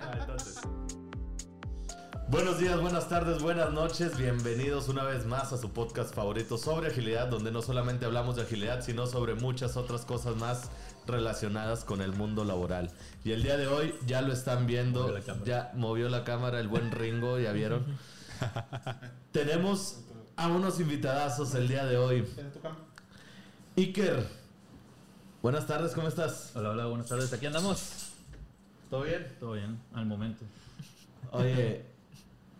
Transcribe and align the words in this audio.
Ah, 0.00 0.16
entonces. 0.20 0.60
Buenos 2.28 2.58
días, 2.58 2.80
buenas 2.80 3.08
tardes, 3.08 3.40
buenas 3.40 3.72
noches. 3.72 4.18
Bienvenidos 4.18 4.88
una 4.88 5.04
vez 5.04 5.26
más 5.26 5.52
a 5.52 5.58
su 5.58 5.70
podcast 5.70 6.12
favorito 6.12 6.58
sobre 6.58 6.88
agilidad, 6.88 7.28
donde 7.28 7.52
no 7.52 7.62
solamente 7.62 8.04
hablamos 8.04 8.34
de 8.34 8.42
agilidad, 8.42 8.82
sino 8.82 9.06
sobre 9.06 9.34
muchas 9.34 9.76
otras 9.76 10.04
cosas 10.04 10.34
más 10.36 10.70
relacionadas 11.06 11.84
con 11.84 12.02
el 12.02 12.12
mundo 12.12 12.44
laboral. 12.44 12.90
Y 13.24 13.30
el 13.30 13.44
día 13.44 13.56
de 13.56 13.68
hoy 13.68 13.94
ya 14.06 14.22
lo 14.22 14.32
están 14.32 14.66
viendo, 14.66 15.06
Movió 15.06 15.44
ya 15.44 15.70
movió 15.74 16.08
la 16.08 16.24
cámara 16.24 16.58
el 16.58 16.66
buen 16.66 16.90
Ringo, 16.90 17.38
ya 17.38 17.52
vieron. 17.52 17.84
Tenemos 19.32 20.00
a 20.34 20.48
unos 20.48 20.80
invitadazos 20.80 21.54
el 21.54 21.68
día 21.68 21.86
de 21.86 21.96
hoy. 21.96 22.26
Iker, 23.76 24.26
buenas 25.42 25.66
tardes, 25.66 25.92
¿cómo 25.92 26.08
estás? 26.08 26.50
Hola, 26.56 26.70
hola, 26.70 26.86
buenas 26.86 27.06
tardes. 27.06 27.32
Aquí 27.32 27.46
andamos. 27.46 28.05
¿Todo 28.90 29.02
bien? 29.02 29.26
Todo 29.40 29.52
bien, 29.52 29.80
al 29.94 30.06
momento. 30.06 30.44
Oye, 31.32 31.84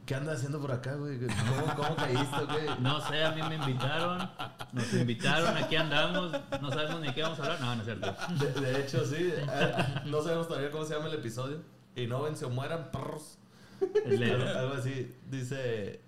¿qué 0.05 0.15
andas 0.15 0.37
haciendo 0.39 0.61
por 0.61 0.73
acá, 0.73 0.95
güey? 0.95 1.19
¿Cómo, 1.21 1.75
cómo 1.77 1.97
caíste, 1.97 2.45
güey? 2.51 2.67
No 2.81 3.01
sé, 3.01 3.25
a 3.25 3.31
mí 3.33 3.43
me 3.49 3.55
invitaron. 3.57 4.29
Nos 4.73 4.93
invitaron, 4.95 5.57
aquí 5.57 5.77
andamos. 5.77 6.33
No 6.61 6.71
sabemos 6.71 7.01
ni 7.01 7.13
qué 7.13 7.23
vamos 7.23 7.39
a 7.39 7.43
hablar. 7.45 7.61
No, 7.61 7.75
no 7.77 7.83
es 7.83 7.87
cierto. 7.87 8.15
De, 8.45 8.61
de 8.61 8.81
hecho, 8.81 9.05
sí. 9.07 9.33
eh, 9.33 9.73
No 10.07 10.21
sabemos 10.23 10.49
todavía 10.49 10.71
cómo 10.71 10.85
se 10.85 10.95
llama 10.95 11.07
el 11.07 11.15
episodio. 11.15 11.61
Y 11.95 12.07
no 12.07 12.23
ven, 12.23 12.37
se 12.37 12.47
mueran 12.49 12.91
perros. 12.91 13.39
Algo 13.81 14.75
así. 14.75 15.15
Dice. 15.31 16.01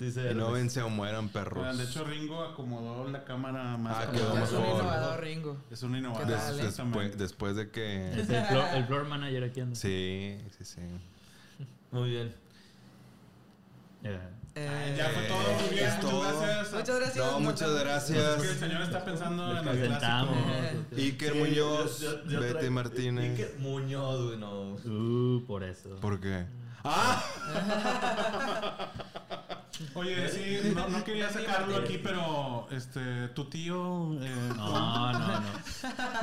Dice. 0.00 0.32
Y 0.32 0.34
no 0.34 0.50
vence 0.52 0.82
o 0.82 0.88
mueran 0.88 1.28
perros. 1.28 1.58
Oigan, 1.60 1.78
de 1.78 1.84
hecho, 1.84 2.02
Ringo 2.04 2.42
acomodó 2.42 3.08
la 3.08 3.24
cámara 3.24 3.76
más. 3.76 3.96
Ah, 4.08 4.10
quedó 4.10 4.34
Ya 4.34 4.42
es 4.44 4.50
un 4.52 4.60
mejor. 4.62 4.74
innovador, 4.80 5.20
Ringo. 5.20 5.56
Es 5.70 5.82
un 5.82 5.96
innovador. 5.96 6.26
¿Qué 6.26 6.32
Des- 6.32 6.76
tal, 6.76 6.96
eh? 7.00 7.10
después, 7.16 7.56
de 7.56 7.70
que. 7.70 8.10
es 8.20 8.28
el, 8.30 8.44
floor, 8.46 8.64
el 8.74 8.84
floor 8.86 9.04
manager 9.06 9.44
aquí 9.44 9.60
anda. 9.60 9.76
Sí, 9.76 10.38
sí, 10.58 10.64
sí. 10.64 10.80
Muy 11.92 12.10
bien. 12.10 12.34
Ya. 14.02 14.30
Eh, 14.54 14.94
Ya 14.98 15.08
fue 15.10 15.22
todo, 15.28 15.52
muy 15.60 15.68
bien. 15.74 15.86
Muchas 15.86 16.00
todo. 16.00 16.20
gracias. 16.22 16.72
Muchas 16.72 16.96
gracias. 17.00 17.16
No, 17.24 17.40
muchas 17.40 17.60
Es 17.62 17.66
que 17.68 17.80
el 17.80 17.84
gracias. 17.86 18.58
señor 18.58 18.82
está 18.82 19.04
pensando 19.04 19.52
Les 19.52 19.62
en 19.62 19.68
el 19.68 19.98
clásico. 19.98 20.34
Iker 20.96 21.32
Sí, 21.32 21.38
Muñoz, 21.38 22.00
yo- 22.00 22.24
yo- 22.24 22.28
yo 22.30 22.40
Betty 22.40 22.70
Martínez. 22.70 23.30
Iker 23.38 23.54
Muñoz, 23.60 24.24
güey, 24.26 24.38
no. 24.38 24.72
Uh, 24.84 25.44
por 25.46 25.62
eso. 25.62 25.96
¿Por 26.00 26.20
qué? 26.20 26.44
¡Ah! 26.84 27.22
Oye, 29.94 30.28
sí, 30.28 30.72
no, 30.74 30.88
no 30.88 31.04
quería 31.04 31.28
sacarlo 31.28 31.76
aquí, 31.76 31.98
pero 32.02 32.66
este, 32.70 33.28
tu 33.34 33.44
tío. 33.46 34.14
eh, 34.22 34.30
No, 34.56 35.12
no, 35.12 35.18
no. 35.40 35.42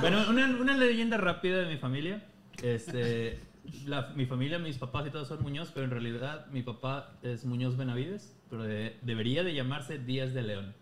Bueno, 0.01 0.25
una, 0.29 0.45
una 0.59 0.75
leyenda 0.77 1.17
rápida 1.17 1.57
de 1.59 1.65
mi 1.67 1.77
familia. 1.77 2.23
Este, 2.63 3.39
la- 3.85 4.07
mi 4.15 4.25
familia, 4.25 4.57
mis 4.59 4.77
papás 4.77 5.05
y 5.07 5.11
todos 5.11 5.27
son 5.27 5.41
Muñoz, 5.43 5.71
pero 5.73 5.85
en 5.85 5.91
realidad 5.91 6.47
mi 6.51 6.63
papá 6.63 7.11
es 7.21 7.45
Muñoz 7.45 7.77
Benavides, 7.77 8.35
pero 8.49 8.63
de- 8.63 8.97
debería 9.03 9.43
de 9.43 9.53
llamarse 9.53 9.99
Díaz 9.99 10.33
de 10.33 10.41
León. 10.41 10.73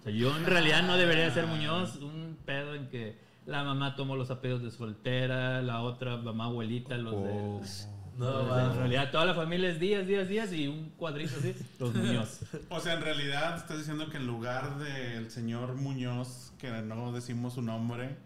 O 0.00 0.02
sea, 0.04 0.12
yo 0.12 0.36
en 0.36 0.46
realidad 0.46 0.82
no 0.86 0.96
debería 0.96 1.30
ser 1.32 1.46
Muñoz, 1.46 1.96
un 1.96 2.36
pedo 2.44 2.74
en 2.74 2.88
que 2.90 3.18
la 3.46 3.64
mamá 3.64 3.96
tomó 3.96 4.16
los 4.16 4.30
apellidos 4.30 4.62
de 4.62 4.70
soltera, 4.70 5.60
la 5.62 5.82
otra 5.82 6.16
mamá 6.16 6.44
abuelita 6.46 6.96
los 6.96 7.14
Oh. 7.14 7.60
de... 7.62 8.03
No, 8.16 8.40
Entonces, 8.40 8.52
va. 8.52 8.72
en 8.72 8.78
realidad 8.78 9.10
toda 9.10 9.24
la 9.24 9.34
familia 9.34 9.70
es 9.70 9.80
Díaz, 9.80 10.06
Díaz, 10.06 10.28
Díaz 10.28 10.52
y 10.52 10.68
un 10.68 10.90
cuadrito 10.90 11.34
así, 11.38 11.54
los 11.80 11.94
Muñoz. 11.94 12.40
O 12.68 12.78
sea, 12.80 12.94
en 12.94 13.02
realidad 13.02 13.56
estás 13.56 13.78
diciendo 13.78 14.08
que 14.08 14.18
en 14.18 14.26
lugar 14.26 14.78
del 14.78 15.30
señor 15.30 15.74
Muñoz, 15.74 16.52
que 16.58 16.70
no 16.70 17.12
decimos 17.12 17.54
su 17.54 17.62
nombre, 17.62 18.16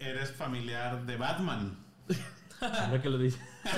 eres 0.00 0.32
familiar 0.32 1.06
de 1.06 1.16
Batman. 1.16 1.78
Ahora 2.60 3.00
que 3.00 3.08
lo 3.08 3.18
dice. 3.18 3.38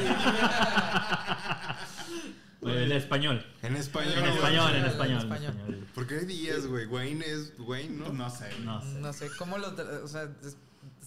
en 2.62 2.92
español. 2.92 3.44
En 3.62 3.76
español. 3.76 4.12
En 4.16 4.24
español, 4.24 4.74
en 4.74 4.84
español. 4.84 5.22
en 5.22 5.32
español. 5.32 5.86
¿Por 5.94 6.06
qué 6.06 6.20
días, 6.20 6.66
güey? 6.66 6.86
Wayne 6.86 7.24
es 7.24 7.52
Wayne, 7.58 7.96
¿no? 7.96 8.12
No 8.12 8.30
sé. 8.30 8.48
No 8.64 8.80
sé. 8.80 9.00
No 9.00 9.12
sé, 9.12 9.28
¿cómo 9.38 9.58
lo... 9.58 9.68
O 10.02 10.08
sea, 10.08 10.28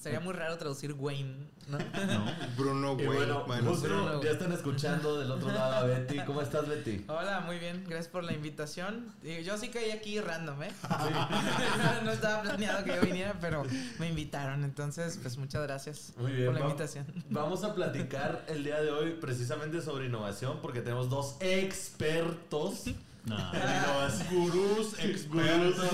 sería 0.05 0.19
muy 0.19 0.33
raro 0.33 0.55
traducir 0.57 0.93
Wayne, 0.93 1.47
¿no? 1.67 1.79
No. 1.79 2.25
Bruno 2.55 2.91
Y 2.93 3.07
Wayne. 3.07 3.07
bueno, 3.07 3.43
Bueno, 3.47 3.69
justo 3.71 3.87
Bruno. 3.87 4.21
ya 4.21 4.29
están 4.29 4.51
escuchando 4.51 5.19
del 5.19 5.31
otro 5.31 5.47
lado 5.51 5.73
a 5.77 5.83
Betty. 5.83 6.19
¿Cómo 6.25 6.41
estás, 6.41 6.67
Betty? 6.67 7.03
Hola, 7.07 7.39
muy 7.39 7.57
bien, 7.57 7.83
gracias 7.85 8.07
por 8.09 8.23
la 8.23 8.33
invitación. 8.33 9.11
Yo 9.43 9.57
sí 9.57 9.69
caí 9.69 9.89
aquí 9.89 10.21
random, 10.21 10.61
¿eh? 10.61 10.71
no 12.03 12.11
estaba 12.11 12.43
planeado 12.43 12.83
que 12.83 12.95
yo 12.95 13.01
viniera, 13.01 13.35
pero 13.41 13.63
me 13.97 14.07
invitaron, 14.09 14.63
entonces, 14.63 15.17
pues 15.19 15.37
muchas 15.39 15.63
gracias 15.63 16.13
Muy 16.17 16.33
bien. 16.33 16.45
por 16.45 16.53
la 16.53 16.59
invitación. 16.67 17.07
Vamos 17.31 17.63
a 17.63 17.73
platicar 17.73 18.45
el 18.47 18.63
día 18.63 18.79
de 18.81 18.91
hoy 18.91 19.11
precisamente 19.19 19.81
sobre 19.81 20.05
innovación 20.05 20.59
porque 20.61 20.81
tenemos 20.81 21.09
dos 21.09 21.35
expertos. 21.39 22.83
No. 23.25 23.37
Los 23.37 24.29
gurús 24.29 24.99
expertos. 24.99 25.89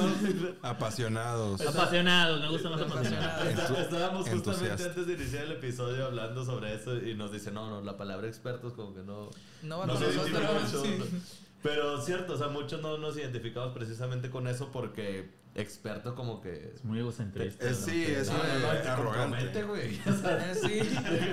apasionados. 0.62 1.62
Apasionados, 1.62 2.42
me 2.42 2.50
gusta 2.50 2.70
más 2.70 2.82
apasionados. 2.82 3.26
Apasionados. 3.26 3.70
Está- 3.70 3.82
Estábamos 3.82 4.30
justamente 4.30 4.84
antes 4.84 5.08
de 5.08 5.14
iniciar 5.14 5.44
el 5.46 5.52
episodio 5.54 6.06
hablando 6.06 6.44
sobre 6.46 6.76
eso 6.76 6.98
y 6.98 7.16
nos 7.16 7.32
dice, 7.32 7.52
no, 7.52 7.70
no, 7.70 7.82
la 7.82 7.96
palabra 7.98 8.28
expertos 8.28 8.74
como 8.74 8.94
que 8.94 9.02
no... 9.02 9.30
No 9.64 9.80
va 9.80 9.86
no 9.86 9.94
con 9.94 10.04
nosotros. 10.04 10.30
mucho. 10.64 10.84
sí. 10.84 11.22
Pero 11.64 12.02
cierto, 12.02 12.34
o 12.34 12.38
sea, 12.38 12.48
muchos 12.48 12.82
no 12.82 12.98
nos 12.98 13.18
identificamos 13.18 13.74
precisamente 13.74 14.30
con 14.30 14.48
eso 14.48 14.72
porque 14.72 15.30
experto 15.54 16.16
como 16.16 16.42
que... 16.42 16.72
Es 16.76 16.84
muy 16.86 17.00
egocentrista. 17.00 17.68
Es- 17.70 17.82
¿no? 17.82 17.86
sí, 17.88 18.04
es 18.06 18.30
No, 18.30 18.38
no, 18.38 18.44
no, 18.44 18.82
te 18.82 18.88
arrogante. 18.88 19.38
compromete, 19.52 19.64
güey. 19.64 20.00
O 20.08 20.14
sea, 20.22 20.52
Eh, 20.52 20.56
sí. 20.56 20.80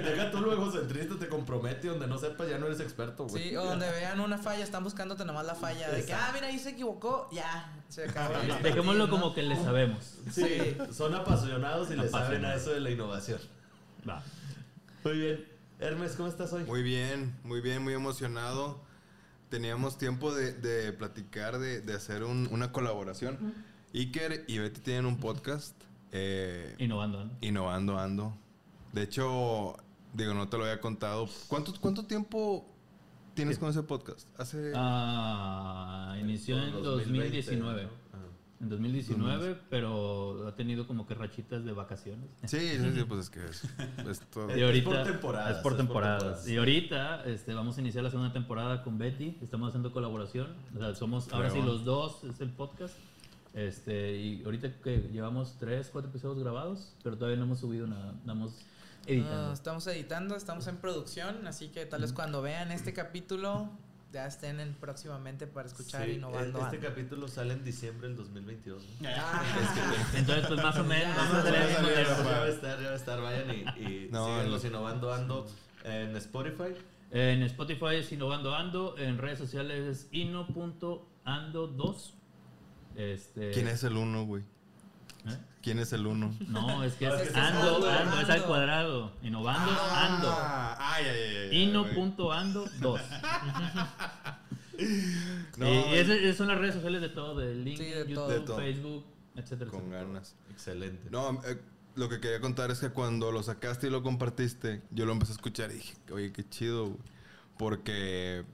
deja, 0.05 0.31
tú 0.33 0.41
lo 0.41 0.53
egocentrista, 0.53 1.15
te 1.19 1.29
compromete 1.29 1.87
donde 1.89 2.07
no 2.09 2.19
sepas 2.19 2.49
ya 2.49 2.59
no 2.59 2.67
eres 2.67 2.81
experto, 2.81 3.27
güey. 3.27 3.51
Sí, 3.51 3.57
o 3.57 3.65
donde 3.65 3.89
vean 3.91 4.19
una 4.21 4.37
falla, 4.37 4.65
están 4.65 4.83
buscándote 4.85 5.25
nomás 5.25 5.47
la 5.47 5.55
falla. 5.55 5.89
De 5.91 6.05
que, 6.05 6.13
ah, 6.13 6.31
mira, 6.35 6.49
ahí 6.49 6.59
se 6.59 6.71
equivocó, 6.71 7.29
ya, 7.33 7.73
se 7.89 8.05
acabó. 8.05 8.35
Dejémoslo 8.63 9.07
¿no? 9.07 9.11
como 9.11 9.33
que 9.35 9.43
le 9.43 9.57
sabemos. 9.57 10.19
Sí, 10.33 10.77
son 10.93 11.15
apasionados 11.15 11.91
y 11.91 11.97
le 11.97 12.09
saben 12.09 12.45
a 12.45 12.55
eso 12.57 12.71
de 12.71 12.81
la 12.81 12.91
innovación. 12.91 13.41
Va. 14.09 14.23
Muy 15.05 15.17
bien. 15.17 15.49
Hermes, 15.79 16.17
¿cómo 16.17 16.29
estás 16.29 16.53
hoy? 16.53 16.65
Muy 16.65 16.83
bien, 16.83 17.37
muy 17.45 17.61
bien, 17.61 17.83
muy 17.85 17.95
emocionado. 17.95 18.81
Teníamos 19.49 19.97
tiempo 19.99 20.35
de, 20.35 20.53
de 20.53 20.93
platicar, 20.93 21.59
de, 21.59 21.81
de 21.81 21.95
hacer 21.95 22.23
un- 22.25 22.49
una 22.51 22.71
colaboración. 22.73 23.55
Iker 23.95 24.45
y 24.47 24.59
Betty 24.59 24.81
tienen 24.81 25.07
un 25.07 25.19
podcast. 25.19 25.75
eh, 26.13 26.75
Innovando, 26.79 27.25
¿no? 27.25 27.31
Innovando 27.41 27.99
Ando. 27.99 28.37
De 28.93 29.03
hecho, 29.03 29.77
digo, 30.15 30.35
no 30.35 30.49
te 30.49 30.57
lo 30.59 30.65
había 30.65 30.81
contado. 30.81 31.29
¿Cuánto, 31.49 31.73
cuánto 31.81 32.05
tiempo 32.07 32.67
tienes 33.35 33.59
con 33.59 33.71
ese 33.71 33.83
podcast? 33.83 34.27
Hace... 34.39 34.73
Ah, 34.75 36.17
inició 36.21 36.63
en 36.63 36.73
Por 36.73 36.83
2019. 36.83 37.85
¿no? 37.85 38.08
En 38.61 38.69
2019, 38.71 39.57
pero 39.71 40.49
ha 40.49 40.55
tenido 40.57 40.87
como 40.89 41.07
que 41.07 41.15
rachitas 41.15 41.65
de 41.65 41.73
vacaciones. 41.73 42.29
Sí, 42.45 42.59
sí, 42.59 42.93
sí, 42.93 43.05
pues 43.05 43.21
es 43.21 43.31
que 43.31 43.45
es, 43.45 43.63
es 44.09 44.21
todo. 44.31 44.49
Y 44.57 44.59
Es 44.61 44.65
ahorita, 44.65 44.91
por 44.91 45.05
temporadas, 45.05 45.57
Es 45.57 45.57
por 45.57 45.59
es 45.59 45.63
por 45.63 45.77
temporadas. 45.77 46.19
temporadas. 46.23 46.49
Y 46.49 46.57
ahorita 46.57 47.25
este, 47.27 47.55
vamos 47.55 47.77
a 47.79 47.81
iniciar 47.81 48.03
la 48.03 48.11
segunda 48.11 48.33
temporada 48.33 48.83
con 48.83 48.99
Betty. 48.99 49.39
Estamos 49.43 49.69
haciendo 49.69 49.93
colaboración. 49.93 50.49
O 50.75 50.79
sea, 50.81 50.95
somos 50.97 51.33
ahora 51.33 51.51
sí 51.51 51.63
los 51.63 51.85
dos, 51.85 52.25
es 52.25 52.41
el 52.41 52.51
podcast. 52.51 52.97
Este, 53.55 54.17
y 54.17 54.43
ahorita 54.45 54.73
que 54.83 55.09
llevamos 55.13 55.57
tres, 55.59 55.91
cuatro 55.93 56.11
episodios 56.11 56.39
grabados, 56.41 56.95
pero 57.05 57.17
todavía 57.17 57.39
no 57.39 57.45
hemos 57.45 57.61
subido 57.61 57.87
nada. 57.87 58.13
Estamos 58.19 58.55
editando. 59.07 59.47
No, 59.47 59.53
estamos 59.53 59.87
editando, 59.87 60.37
estamos 60.37 60.67
en 60.67 60.77
producción, 60.79 61.47
así 61.47 61.69
que 61.69 61.87
tal 61.87 62.01
vez 62.03 62.13
cuando 62.13 62.43
vean 62.43 62.73
este 62.73 62.93
capítulo 62.93 63.71
ya 64.13 64.27
estén 64.27 64.59
en 64.61 64.75
próximamente 64.75 65.47
para 65.47 65.69
escuchar 65.69 66.05
Sí, 66.07 66.13
Innovando. 66.13 66.59
Este 66.61 66.77
Ando. 66.77 66.89
capítulo 66.89 67.29
sale 67.29 67.53
en 67.55 67.65
diciembre 67.65 68.09
del 68.09 68.17
2022. 68.17 68.83
¿no? 69.01 69.09
Ah, 69.09 69.43
Entonces, 70.17 70.47
pues 70.47 70.63
más 70.63 70.79
o 70.79 70.85
menos. 70.85 71.15
Ya, 71.17 71.23
más 71.23 71.45
o 71.45 71.49
ya, 71.51 72.23
va 72.25 72.43
a 72.45 72.49
estar, 72.49 72.79
ya 72.81 72.87
va 72.87 72.93
a 72.93 72.97
estar. 72.97 73.21
Vayan 73.21 73.51
y, 73.51 73.65
y 73.83 74.09
No, 74.13 74.27
síganlos 74.27 74.63
no. 74.63 74.69
innovando 74.71 75.13
ando 75.13 75.47
en 75.85 76.17
Spotify. 76.17 76.75
En 77.11 77.43
Spotify 77.45 77.95
es 77.97 78.13
Innovando 78.13 78.55
Ando, 78.55 78.95
en 78.99 79.17
redes 79.17 79.39
sociales 79.39 79.81
es 79.87 80.09
ino.ando2. 80.13 82.13
Este, 82.97 83.51
¿Quién 83.53 83.69
es 83.69 83.83
el 83.85 83.97
uno, 83.97 84.27
güey? 84.27 84.43
¿Eh? 85.59 85.61
¿Quién 85.63 85.79
es 85.81 85.93
el 85.93 86.07
uno? 86.07 86.35
No, 86.47 86.83
es 86.85 86.95
que 86.95 87.07
No, 87.07 87.15
es, 87.17 87.23
es 87.23 87.29
es 87.31 87.37
ando, 87.37 87.77
ando, 87.77 87.91
ando, 87.91 88.21
es 88.21 88.25
al 88.25 88.31
ando. 88.33 88.47
cuadrado. 88.47 89.13
Innovando, 89.23 89.71
ando. 89.93 90.29
Ah, 90.31 90.77
ay, 90.79 91.05
ay, 91.07 91.11
ay, 91.21 91.37
ay, 91.37 91.47
güey. 91.49 91.63
Ino.ando2. 91.65 93.01
No, 95.57 95.67
y 95.69 95.73
y 95.73 95.95
esas, 95.95 96.19
esas 96.19 96.37
son 96.37 96.47
las 96.49 96.59
redes 96.59 96.75
sociales 96.77 97.01
de 97.01 97.09
todo, 97.09 97.37
de 97.37 97.53
LinkedIn, 97.55 97.77
Sí, 97.93 97.99
de 97.99 97.99
YouTube, 98.07 98.15
todo. 98.15 98.29
De 98.29 98.41
todo. 98.41 98.57
Facebook, 98.59 99.05
etcétera. 99.35 99.71
Con 99.73 99.81
etcétera. 99.81 100.05
ganas. 100.05 100.37
Excelente. 100.53 101.11
No, 101.11 101.41
eh, 101.45 101.59
lo 101.97 102.09
que 102.09 102.21
quería 102.21 102.41
contar 102.41 102.71
es 102.71 102.79
que 102.79 102.91
cuando 102.91 103.33
lo 103.33 103.43
sacaste 103.43 103.89
y 103.89 103.91
lo 103.91 104.05
compartiste, 104.05 104.83
yo 104.93 105.05
lo 105.05 105.13
empecé 105.13 105.33
a 105.33 105.35
escuchar 105.35 105.71
y 105.73 105.75
dije, 105.75 105.97
oye, 106.13 106.33
qué 106.33 106.49
chido, 106.49 106.87
güey. 106.87 106.99
Porque, 107.59 108.45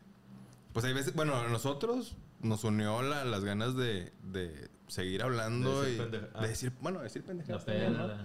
pues 0.73 0.87
hay 0.87 0.95
veces, 0.95 1.15
bueno, 1.15 1.35
a 1.37 1.47
nosotros 1.49 2.17
nos 2.41 2.65
unió 2.65 3.03
la- 3.03 3.27
las 3.27 3.45
ganas 3.45 3.77
de, 3.77 4.11
de 4.23 4.71
seguir 4.95 5.23
hablando 5.23 5.83
De 5.83 5.91
y 5.93 5.97
decir 5.99 6.31
ah. 6.35 6.43
de 6.43 6.49
decir, 6.49 6.73
bueno, 6.81 7.01
decir 7.03 7.23
pendejadas. 7.25 7.67
¿no? 7.67 8.07
la- 8.07 8.19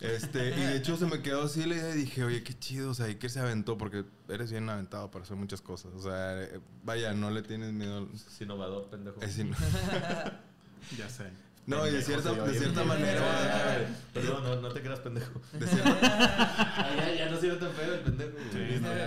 Este, 0.00 0.48
y 0.48 0.60
de 0.60 0.76
hecho 0.76 0.96
se 0.96 1.06
me 1.06 1.22
quedó 1.22 1.44
así 1.44 1.64
la 1.64 1.76
idea 1.76 1.94
y 1.94 1.98
dije, 1.98 2.24
oye, 2.24 2.42
qué 2.42 2.58
chido, 2.58 2.90
o 2.90 2.94
sea, 2.94 3.08
¿y 3.08 3.14
qué 3.16 3.28
se 3.28 3.40
aventó? 3.40 3.78
Porque 3.78 4.04
eres 4.28 4.50
bien 4.50 4.68
aventado 4.68 5.10
para 5.10 5.24
hacer 5.24 5.36
muchas 5.36 5.60
cosas. 5.62 5.92
O 5.94 6.00
sea, 6.02 6.36
vaya, 6.82 7.12
no 7.14 7.30
le 7.30 7.42
tienes 7.42 7.72
miedo. 7.72 8.08
Es 8.14 8.40
innovador, 8.40 8.88
pendejo. 8.90 9.20
Es 9.22 9.38
in- 9.38 9.54
Ya 10.98 11.08
sé. 11.08 11.30
No, 11.66 11.86
y 11.88 11.92
de 11.92 12.02
cierta, 12.02 12.30
de 12.34 12.40
oye 12.42 12.58
cierta 12.58 12.82
bien. 12.82 12.88
manera. 12.88 13.86
Perdón, 14.12 14.42
no, 14.44 14.60
no 14.60 14.68
te 14.68 14.82
creas 14.82 15.00
pendejo. 15.00 15.40
de 15.58 15.66
cierta- 15.66 15.98
Ah, 16.76 16.94
ya, 16.96 17.14
ya 17.14 17.30
no 17.30 17.40
sirve 17.40 17.56
tan 17.56 17.72
feo 17.72 17.94
el 17.94 18.00
pendejo. 18.00 18.33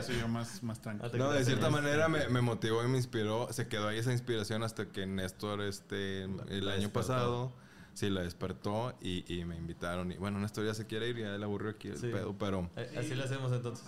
No, 0.08 0.14
soy 0.14 0.20
yo 0.22 0.28
más, 0.28 0.64
más 0.64 0.82
tranquilo. 0.82 1.10
Ah, 1.14 1.18
No, 1.18 1.32
de 1.32 1.44
cierta 1.46 1.70
manera 1.70 2.08
me, 2.08 2.28
me 2.30 2.42
motivó 2.42 2.84
y 2.84 2.88
me 2.88 2.98
inspiró. 2.98 3.48
Se 3.52 3.68
quedó 3.68 3.88
ahí 3.88 4.00
esa 4.00 4.12
inspiración 4.12 4.64
hasta 4.64 4.88
que 4.92 5.06
Néstor, 5.06 5.62
este, 5.62 6.24
el 6.24 6.66
La 6.66 6.74
año 6.74 6.82
despertó. 6.82 6.92
pasado, 6.94 7.54
sí, 7.94 8.10
la 8.10 8.22
despertó 8.22 8.96
y, 9.02 9.24
y 9.34 9.46
me 9.46 9.56
invitaron. 9.58 10.12
Y 10.12 10.18
bueno, 10.18 10.40
Néstor 10.40 10.66
ya 10.66 10.74
se 10.74 10.86
quiere 10.88 11.10
ir, 11.10 11.18
ya 11.18 11.38
le 11.38 11.44
aburrió 11.44 11.72
aquí 11.72 11.90
el 11.90 11.98
Sí. 11.98 12.08
pedo, 12.08 12.38
pero 12.38 12.70
Así 12.98 13.16
lo 13.16 13.24
hacemos 13.24 13.52
entonces. 13.52 13.86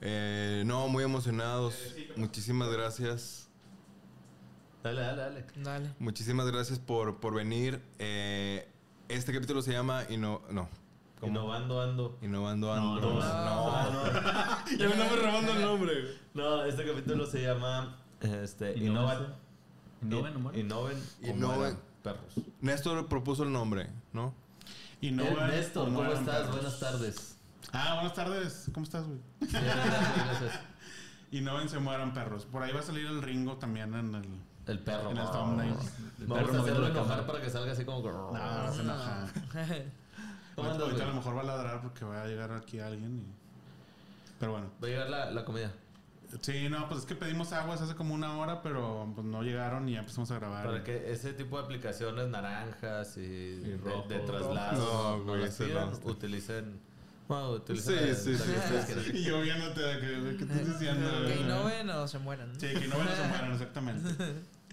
eh, 0.00 0.62
no, 0.66 0.88
muy 0.88 1.04
emocionados. 1.04 1.74
Muchísimas 2.16 2.70
gracias. 2.70 3.48
Dale, 4.82 5.00
dale, 5.00 5.22
dale. 5.22 5.46
Dale. 5.56 5.94
Muchísimas 5.98 6.46
gracias 6.50 6.78
por, 6.78 7.18
por 7.18 7.34
venir. 7.34 7.80
Eh, 7.98 8.68
este 9.08 9.32
capítulo 9.32 9.62
se 9.62 9.72
llama 9.72 10.04
Inno... 10.10 10.42
No. 10.50 10.68
¿Cómo? 11.24 11.38
Innovando 11.40 11.80
ando. 11.82 12.18
Innovando 12.22 12.72
Ando. 12.72 13.00
no, 13.00 13.20
no. 13.20 13.92
no. 13.92 14.02
Ya 14.78 14.88
me 14.88 15.16
robando 15.16 15.52
el 15.52 15.60
nombre. 15.62 15.92
No, 16.34 16.64
este 16.64 16.86
capítulo 16.86 17.26
se 17.26 17.42
llama 17.42 17.96
este, 18.20 18.74
Innova- 18.76 19.34
Innoven, 20.02 20.42
¿no? 20.42 20.54
Innoven 20.54 21.02
Innoven. 21.22 21.78
perros. 22.02 22.34
Néstor 22.60 23.06
propuso 23.08 23.42
el 23.44 23.52
nombre, 23.52 23.90
¿no? 24.12 24.34
Y 25.00 25.10
no 25.10 25.24
Eh, 25.24 25.36
Néstor, 25.48 25.84
¿cómo 25.86 26.04
estás? 26.12 26.36
perros. 26.40 26.50
Buenas 26.56 26.80
tardes. 26.80 27.38
Ah, 27.72 27.94
buenas 27.94 28.14
tardes. 28.14 28.70
¿Cómo 28.72 28.84
estás, 28.84 29.04
güey? 29.06 29.18
Gracias, 29.40 29.64
gracias. 30.26 30.60
Y 31.30 31.40
no 31.40 31.56
ven 31.56 31.68
se 31.68 31.78
mueran 31.78 32.14
perros. 32.14 32.44
Por 32.46 32.62
ahí 32.62 32.72
va 32.72 32.80
a 32.80 32.82
salir 32.82 33.06
el 33.06 33.20
Ringo 33.22 33.56
también 33.56 33.92
en 33.94 34.14
el... 34.14 34.24
El 34.66 34.78
perro. 34.78 35.10
En 35.10 35.18
el 35.18 35.26
thumbnail. 35.30 35.74
Vamos 36.26 36.54
a 36.54 36.60
hacerlo 36.60 36.86
enojar 36.88 37.26
para 37.26 37.40
que 37.42 37.50
salga 37.50 37.72
así 37.72 37.84
como... 37.84 38.00
No, 38.10 38.32
no 38.32 38.72
se 38.72 38.80
enoja. 38.82 39.26
¿Cómo 40.54 40.68
Ahorita 40.68 40.84
ahorita 40.84 41.02
a 41.04 41.06
lo 41.08 41.14
mejor 41.14 41.36
va 41.36 41.40
a 41.40 41.44
ladrar 41.44 41.80
porque 41.82 42.04
va 42.04 42.22
a 42.22 42.26
llegar 42.26 42.52
aquí 42.52 42.78
alguien 42.80 43.18
y... 43.18 43.26
Pero 44.38 44.52
bueno. 44.52 44.70
Va 44.82 44.86
a 44.86 44.90
llegar 44.90 45.10
la, 45.10 45.30
la 45.30 45.44
comida. 45.44 45.72
Sí, 46.40 46.68
no, 46.68 46.88
pues 46.88 47.00
es 47.00 47.06
que 47.06 47.14
pedimos 47.14 47.52
aguas 47.52 47.80
hace 47.80 47.94
como 47.94 48.12
una 48.14 48.36
hora, 48.38 48.60
pero 48.62 49.10
pues 49.14 49.24
no 49.26 49.42
llegaron 49.42 49.88
y 49.88 49.92
ya 49.92 50.00
empezamos 50.00 50.30
a 50.32 50.36
grabar. 50.38 50.66
Para 50.66 50.82
que 50.82 51.12
ese 51.12 51.32
tipo 51.32 51.56
de 51.58 51.64
aplicaciones 51.64 52.28
naranjas 52.28 53.16
y, 53.16 53.56
de, 53.60 53.76
rojo. 53.76 54.08
de 54.08 54.18
traslado 54.20 54.78
No, 54.82 55.18
no, 55.18 55.24
güey, 55.24 55.48
pidan, 55.50 55.90
no. 55.92 56.10
utilicen... 56.10 56.80
Bueno, 57.28 57.50
utilicen 57.52 57.94
Sí, 57.98 58.06
la- 58.08 58.14
sí, 58.14 58.32
la 58.32 58.38
sí, 58.38 58.92
que 58.94 59.00
sí, 59.00 59.10
sí. 59.12 59.18
Y 59.18 59.24
yo 59.24 59.40
viéndote 59.40 59.80
de 59.80 60.00
que, 60.00 60.06
de 60.06 60.36
que 60.36 60.42
estás 60.44 60.66
diciendo. 60.78 61.10
Que 61.26 61.40
innoven 61.40 61.88
o 61.90 62.08
se 62.08 62.18
mueran. 62.18 62.52
Sí, 62.60 62.66
que 62.68 62.88
no 62.88 62.96
se 62.96 63.28
mueran, 63.28 63.52
exactamente. 63.52 64.10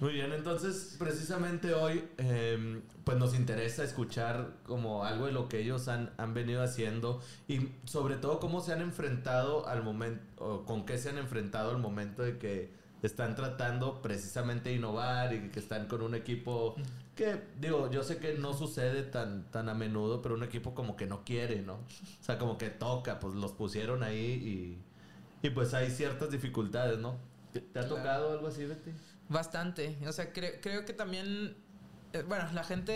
Muy 0.00 0.12
bien, 0.12 0.32
entonces 0.32 0.94
precisamente 0.96 1.74
hoy 1.74 2.04
eh, 2.18 2.82
pues 3.02 3.18
nos 3.18 3.34
interesa 3.34 3.82
escuchar 3.82 4.52
como 4.64 5.04
algo 5.04 5.26
de 5.26 5.32
lo 5.32 5.48
que 5.48 5.58
ellos 5.60 5.88
han, 5.88 6.12
han 6.18 6.34
venido 6.34 6.62
haciendo 6.62 7.20
y 7.48 7.70
sobre 7.84 8.14
todo 8.16 8.38
cómo 8.38 8.60
se 8.60 8.72
han 8.72 8.80
enfrentado 8.80 9.66
al 9.66 9.82
momento, 9.82 10.22
o 10.44 10.64
con 10.64 10.86
qué 10.86 10.98
se 10.98 11.08
han 11.10 11.18
enfrentado 11.18 11.70
al 11.72 11.78
momento 11.78 12.22
de 12.22 12.38
que 12.38 12.70
están 13.02 13.34
tratando 13.34 14.00
precisamente 14.00 14.68
de 14.70 14.76
innovar 14.76 15.34
y 15.34 15.50
que 15.50 15.58
están 15.58 15.88
con 15.88 16.02
un 16.02 16.14
equipo 16.14 16.76
que, 17.16 17.42
digo, 17.60 17.90
yo 17.90 18.04
sé 18.04 18.18
que 18.18 18.34
no 18.34 18.54
sucede 18.54 19.02
tan, 19.02 19.50
tan 19.50 19.68
a 19.68 19.74
menudo, 19.74 20.22
pero 20.22 20.36
un 20.36 20.44
equipo 20.44 20.74
como 20.74 20.96
que 20.96 21.06
no 21.06 21.24
quiere, 21.24 21.62
¿no? 21.62 21.74
O 21.74 22.22
sea, 22.24 22.38
como 22.38 22.56
que 22.56 22.70
toca, 22.70 23.18
pues 23.18 23.34
los 23.34 23.50
pusieron 23.52 24.04
ahí 24.04 24.78
y, 25.42 25.46
y 25.48 25.50
pues 25.50 25.74
hay 25.74 25.90
ciertas 25.90 26.30
dificultades, 26.30 26.98
¿no? 27.00 27.16
¿Te, 27.52 27.60
te 27.60 27.78
ha 27.80 27.86
Claro. 27.86 27.96
tocado 27.96 28.32
algo 28.32 28.46
así, 28.48 28.64
Betty? 28.64 28.92
Bastante. 29.28 29.98
O 30.06 30.12
sea, 30.12 30.32
cre- 30.32 30.58
creo 30.62 30.84
que 30.84 30.92
también. 30.92 31.56
eh, 32.12 32.22
bueno, 32.26 32.50
la 32.52 32.64
gente 32.64 32.92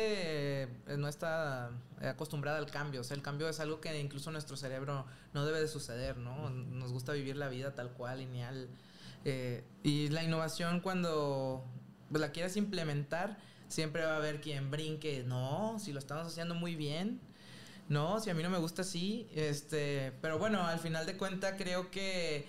eh, 0.62 0.68
no 0.96 1.08
está 1.08 1.70
eh, 2.00 2.08
acostumbrada 2.08 2.58
al 2.58 2.70
cambio. 2.70 3.02
O 3.02 3.04
sea, 3.04 3.16
el 3.16 3.22
cambio 3.22 3.48
es 3.48 3.60
algo 3.60 3.80
que 3.80 3.98
incluso 4.00 4.30
nuestro 4.30 4.56
cerebro 4.56 5.04
no 5.34 5.44
debe 5.44 5.60
de 5.60 5.68
suceder, 5.68 6.16
¿no? 6.16 6.48
Nos 6.50 6.92
gusta 6.92 7.12
vivir 7.12 7.36
la 7.36 7.48
vida 7.48 7.74
tal 7.74 7.90
cual, 7.92 8.18
lineal. 8.20 8.68
Y 9.84 10.08
la 10.08 10.24
innovación, 10.24 10.80
cuando 10.80 11.64
la 12.10 12.32
quieres 12.32 12.56
implementar, 12.56 13.38
siempre 13.68 14.04
va 14.04 14.14
a 14.14 14.16
haber 14.16 14.40
quien 14.40 14.70
brinque. 14.70 15.22
No, 15.24 15.78
si 15.78 15.92
lo 15.92 15.98
estamos 16.00 16.26
haciendo 16.26 16.54
muy 16.54 16.74
bien. 16.74 17.20
No, 17.88 18.18
si 18.20 18.30
a 18.30 18.34
mí 18.34 18.42
no 18.42 18.50
me 18.50 18.58
gusta 18.58 18.82
así. 18.82 19.28
Este, 19.34 20.12
pero 20.22 20.38
bueno, 20.38 20.62
al 20.66 20.78
final 20.80 21.04
de 21.06 21.16
cuentas, 21.16 21.54
creo 21.58 21.90
que 21.90 22.48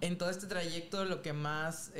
en 0.00 0.16
todo 0.16 0.30
este 0.30 0.46
trayecto 0.46 1.04
lo 1.04 1.20
que 1.20 1.32
más 1.34 1.90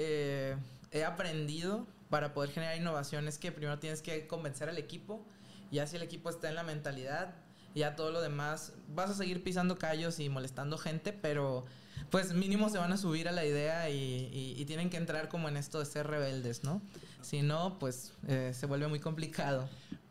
he 0.92 1.04
aprendido 1.04 1.86
para 2.08 2.32
poder 2.34 2.50
generar 2.50 2.76
innovación 2.76 3.28
es 3.28 3.38
que 3.38 3.52
primero 3.52 3.78
tienes 3.78 4.02
que 4.02 4.26
convencer 4.26 4.68
al 4.68 4.78
equipo. 4.78 5.24
Ya 5.70 5.86
si 5.86 5.96
el 5.96 6.02
equipo 6.02 6.30
está 6.30 6.48
en 6.48 6.56
la 6.56 6.64
mentalidad, 6.64 7.34
ya 7.74 7.94
todo 7.94 8.10
lo 8.10 8.20
demás 8.20 8.72
vas 8.88 9.10
a 9.10 9.14
seguir 9.14 9.44
pisando 9.44 9.78
callos 9.78 10.18
y 10.18 10.28
molestando 10.28 10.76
gente, 10.78 11.12
pero 11.12 11.64
pues 12.10 12.32
mínimo 12.34 12.68
se 12.70 12.78
van 12.78 12.92
a 12.92 12.96
subir 12.96 13.28
a 13.28 13.32
la 13.32 13.44
idea 13.44 13.88
y, 13.90 13.94
y- 14.32 14.54
y 14.60 14.64
tienen 14.64 14.90
que 14.90 14.96
entrar 14.96 15.28
como 15.28 15.48
en 15.48 15.56
esto 15.56 15.78
de 15.78 15.86
ser 15.86 16.08
rebeldes, 16.08 16.64
¿no? 16.64 16.82
Si 17.22 17.42
no, 17.42 17.78
pues 17.78 18.12
eh, 18.26 18.52
se 18.52 18.66
vuelve 18.66 18.88
muy 18.88 18.98
complicado. 18.98 19.68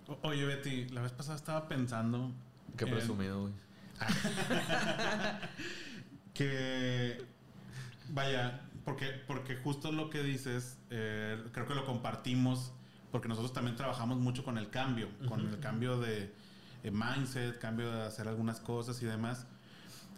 O- 0.07 0.17
Oye, 0.29 0.45
Betty, 0.45 0.87
la 0.89 1.01
vez 1.01 1.11
pasada 1.11 1.35
estaba 1.35 1.67
pensando. 1.67 2.31
Qué 2.77 2.85
en 2.85 2.91
presumido, 2.91 3.41
güey. 3.41 3.53
Que. 6.33 7.25
Vaya, 8.09 8.61
porque, 8.85 9.07
porque 9.27 9.55
justo 9.55 9.91
lo 9.91 10.09
que 10.09 10.23
dices, 10.23 10.77
eh, 10.89 11.41
creo 11.51 11.67
que 11.67 11.75
lo 11.75 11.85
compartimos, 11.85 12.71
porque 13.11 13.27
nosotros 13.27 13.53
también 13.53 13.75
trabajamos 13.75 14.17
mucho 14.19 14.43
con 14.43 14.57
el 14.57 14.69
cambio, 14.69 15.07
con 15.27 15.41
el 15.47 15.59
cambio 15.59 15.99
de 15.99 16.31
eh, 16.83 16.91
mindset, 16.91 17.59
cambio 17.59 17.91
de 17.91 18.03
hacer 18.03 18.27
algunas 18.27 18.59
cosas 18.59 19.01
y 19.01 19.05
demás. 19.05 19.47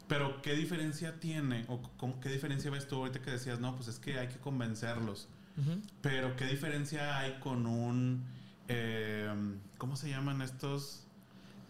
Pero, 0.08 0.42
¿qué 0.42 0.54
diferencia 0.56 1.20
tiene? 1.20 1.66
¿O 1.70 1.82
con, 1.98 2.20
qué 2.20 2.30
diferencia 2.30 2.70
ves 2.70 2.88
tú 2.88 2.98
ahorita 2.98 3.22
que 3.22 3.32
decías, 3.32 3.60
no, 3.62 3.76
pues 3.76 3.88
es 3.88 3.98
que 3.98 4.20
hay 4.20 4.28
que 4.28 4.38
convencerlos? 4.38 5.30
Ujú. 5.58 5.82
Pero, 6.02 6.36
¿qué 6.36 6.46
diferencia 6.46 7.18
hay 7.18 7.40
con 7.40 7.66
un. 7.66 8.26
eh, 8.68 9.34
¿Cómo 9.78 9.96
se 9.96 10.10
llaman 10.10 10.42
estos? 10.42 11.08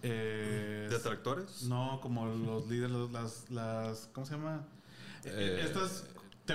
Eh, 0.03 0.87
¿Detractores? 0.89 1.63
no, 1.63 1.99
como 2.01 2.25
los 2.25 2.67
líderes, 2.67 3.11
las, 3.11 3.49
las, 3.51 4.09
¿cómo 4.13 4.25
se 4.25 4.33
llama? 4.33 4.65
Eh, 5.23 5.61
Estos 5.63 6.05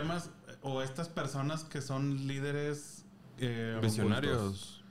temas 0.01 0.31
o 0.63 0.83
estas 0.83 1.09
personas 1.09 1.65
que 1.65 1.81
son 1.81 2.27
líderes 2.27 3.05
eh, 3.39 3.79
Visionarios. 3.83 4.83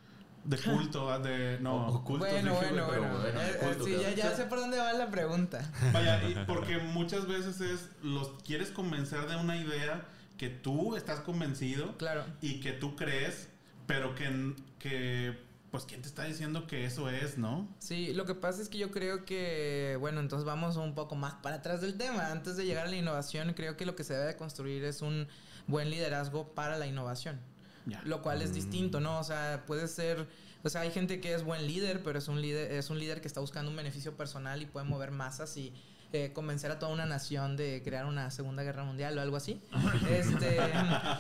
de 0.44 0.58
culto, 0.58 1.12
ah, 1.12 1.20
de 1.20 1.58
no. 1.60 1.88
Ocultos, 1.88 2.30
bueno, 2.30 2.52
dije, 2.52 2.72
bueno, 2.72 2.88
pero 2.90 3.02
bueno. 3.02 3.20
bueno, 3.20 3.40
Eh, 3.42 3.78
sí, 3.84 4.16
ya 4.16 4.36
sé 4.36 4.46
por 4.46 4.60
dónde 4.60 4.78
va 4.78 4.94
la 4.94 5.10
pregunta. 5.10 5.70
Vaya, 5.94 6.22
y 6.28 6.36
porque 6.46 6.78
muchas 6.78 7.28
veces 7.28 7.62
es 7.62 7.90
los 8.04 8.30
quieres 8.44 8.70
convencer 8.72 9.28
de 9.28 9.36
una 9.36 9.58
idea 9.58 10.06
que 10.38 10.50
tú 10.50 10.96
estás 10.96 11.20
convencido 11.22 11.98
Claro. 11.98 12.26
y 12.42 12.60
que 12.60 12.72
tú 12.74 12.96
crees, 12.96 13.50
pero 13.88 14.14
que, 14.16 14.54
que 14.80 15.40
pues 15.76 15.86
quién 15.86 16.02
te 16.02 16.08
está 16.08 16.24
diciendo 16.24 16.68
que 16.68 16.86
eso 16.86 17.10
es, 17.10 17.38
¿no? 17.38 17.68
Sí, 17.80 18.14
lo 18.14 18.26
que 18.26 18.34
pasa 18.34 18.62
es 18.62 18.70
que 18.70 18.78
yo 18.78 18.92
creo 18.92 19.26
que, 19.26 19.98
bueno, 20.00 20.22
entonces 20.22 20.46
vamos 20.46 20.78
un 20.78 20.96
poco 20.96 21.16
más 21.16 21.34
para 21.44 21.58
atrás 21.58 21.82
del 21.82 21.98
tema. 21.98 22.32
Antes 22.32 22.56
de 22.56 22.66
llegar 22.66 22.88
a 22.88 22.90
la 22.90 22.96
innovación, 22.96 23.52
creo 23.54 23.76
que 23.76 23.86
lo 23.86 23.94
que 23.94 24.06
se 24.06 24.14
debe 24.14 24.26
de 24.26 24.38
construir 24.38 24.86
es 24.86 25.02
un 25.02 25.28
buen 25.68 25.90
liderazgo 25.90 26.54
para 26.54 26.78
la 26.78 26.88
innovación. 26.88 27.42
Ya. 27.88 28.02
Lo 28.06 28.22
cual 28.22 28.42
es 28.42 28.54
distinto, 28.54 29.02
¿no? 29.02 29.20
O 29.20 29.24
sea, 29.26 29.66
puede 29.68 29.90
ser, 29.90 30.30
o 30.64 30.70
sea, 30.70 30.80
hay 30.80 30.92
gente 30.92 31.20
que 31.20 31.34
es 31.34 31.44
buen 31.44 31.68
líder, 31.68 32.04
pero 32.04 32.20
es 32.20 32.30
un 32.30 32.42
líder, 32.42 32.72
es 32.72 32.90
un 32.90 32.98
líder 32.98 33.20
que 33.20 33.28
está 33.28 33.42
buscando 33.42 33.70
un 33.70 33.76
beneficio 33.76 34.16
personal 34.16 34.62
y 34.62 34.68
puede 34.68 34.86
mover 34.86 35.12
masas 35.12 35.58
y 35.58 35.74
eh, 36.14 36.32
convencer 36.34 36.72
a 36.72 36.80
toda 36.80 36.94
una 36.94 37.06
nación 37.06 37.58
de 37.58 37.82
crear 37.84 38.06
una 38.06 38.32
segunda 38.32 38.64
guerra 38.64 38.84
mundial 38.84 39.18
o 39.18 39.22
algo 39.22 39.38
así. 39.38 39.62
Este, 40.10 40.60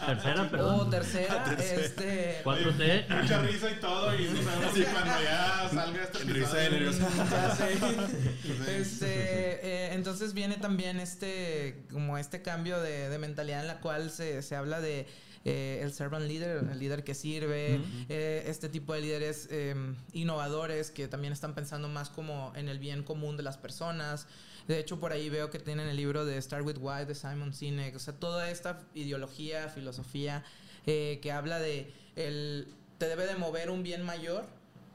Tercera, 0.05 0.43
o 0.43 0.49
perdón. 0.49 0.89
tercera, 0.89 1.55
este, 1.59 2.41
4T. 2.43 3.07
Mucha 3.21 3.41
risa 3.41 3.71
y 3.71 3.79
todo, 3.79 4.15
y 4.15 4.25
no 4.25 4.43
sabemos 4.43 4.73
si 4.73 4.83
cuando 4.83 5.23
ya 5.23 5.69
salga 5.73 6.03
este 6.03 6.23
Risa 6.23 6.57
de. 6.57 6.91
Ya 7.31 7.55
sé. 7.55 8.79
Este, 8.79 9.07
eh, 9.07 9.93
entonces 9.93 10.33
viene 10.33 10.57
también 10.57 10.99
este, 10.99 11.85
como 11.91 12.17
este 12.17 12.41
cambio 12.41 12.79
de, 12.79 13.09
de 13.09 13.17
mentalidad 13.17 13.61
en 13.61 13.67
la 13.67 13.79
cual 13.79 14.09
se, 14.09 14.41
se 14.41 14.55
habla 14.55 14.81
de 14.81 15.07
eh, 15.47 15.79
el 15.83 15.93
servant 15.93 16.25
leader, 16.25 16.67
el 16.71 16.79
líder 16.79 17.03
que 17.03 17.13
sirve, 17.13 17.79
eh, 18.09 18.43
este 18.47 18.67
tipo 18.67 18.95
de 18.95 19.01
líderes 19.01 19.47
eh, 19.51 19.75
innovadores 20.11 20.89
que 20.89 21.07
también 21.07 21.33
están 21.33 21.53
pensando 21.53 21.87
más 21.87 22.09
como 22.09 22.51
en 22.55 22.67
el 22.67 22.79
bien 22.79 23.03
común 23.03 23.37
de 23.37 23.43
las 23.43 23.55
personas. 23.55 24.25
De 24.67 24.79
hecho, 24.79 24.99
por 24.99 25.11
ahí 25.11 25.29
veo 25.29 25.49
que 25.49 25.59
tienen 25.59 25.87
el 25.87 25.95
libro 25.97 26.25
de 26.25 26.41
Start 26.41 26.65
with 26.65 26.77
Why 26.79 27.05
de 27.05 27.13
Simon 27.15 27.53
Sinek. 27.53 27.95
O 27.95 27.99
sea, 27.99 28.13
toda 28.15 28.49
esta 28.49 28.81
ideología, 28.95 29.69
filosofía 29.69 30.43
eh, 30.87 31.19
que 31.21 31.31
habla 31.31 31.59
de 31.59 31.93
el, 32.15 32.67
te 32.97 33.07
debe 33.07 33.25
de 33.27 33.35
mover 33.35 33.69
un 33.69 33.83
bien 33.83 34.01
mayor 34.03 34.45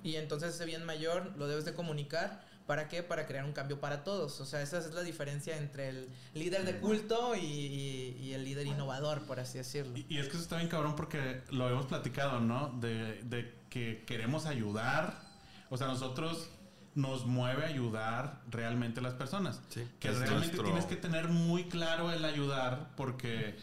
y 0.02 0.16
entonces 0.16 0.54
ese 0.54 0.64
bien 0.64 0.84
mayor 0.84 1.32
lo 1.36 1.46
debes 1.46 1.64
de 1.64 1.74
comunicar. 1.74 2.48
¿Para 2.66 2.86
qué? 2.88 3.02
Para 3.02 3.26
crear 3.26 3.44
un 3.44 3.52
cambio 3.52 3.80
para 3.80 4.04
todos. 4.04 4.40
O 4.40 4.46
sea, 4.46 4.62
esa 4.62 4.78
es 4.78 4.92
la 4.94 5.02
diferencia 5.02 5.56
entre 5.56 5.88
el 5.88 6.08
líder 6.34 6.64
de 6.64 6.78
culto 6.78 7.34
y, 7.34 7.40
y- 7.40 8.32
el 8.32 8.44
líder 8.44 8.66
innovador, 8.68 9.22
por 9.22 9.40
así 9.40 9.58
decirlo. 9.58 9.96
Y, 9.98 10.06
y 10.08 10.18
es 10.18 10.26
que 10.26 10.34
eso 10.34 10.42
está 10.42 10.56
bien 10.56 10.68
cabrón 10.68 10.94
porque 10.94 11.42
lo 11.50 11.68
hemos 11.68 11.86
platicado, 11.86 12.38
¿no? 12.38 12.68
De, 12.80 13.22
de 13.24 13.52
que 13.70 14.04
queremos 14.06 14.46
ayudar. 14.46 15.20
O 15.68 15.76
sea, 15.76 15.88
nosotros 15.88 16.48
nos 16.94 17.24
mueve 17.26 17.64
ayudar 17.64 18.40
realmente 18.50 19.00
a 19.00 19.02
las 19.02 19.14
personas. 19.14 19.60
Sí, 19.68 19.86
que 20.00 20.08
es 20.08 20.18
realmente 20.18 20.46
nuestro- 20.56 20.64
tienes 20.64 20.84
que 20.86 20.96
tener 20.96 21.28
muy 21.28 21.64
claro 21.68 22.10
el 22.12 22.24
ayudar 22.24 22.90
porque 22.96 23.56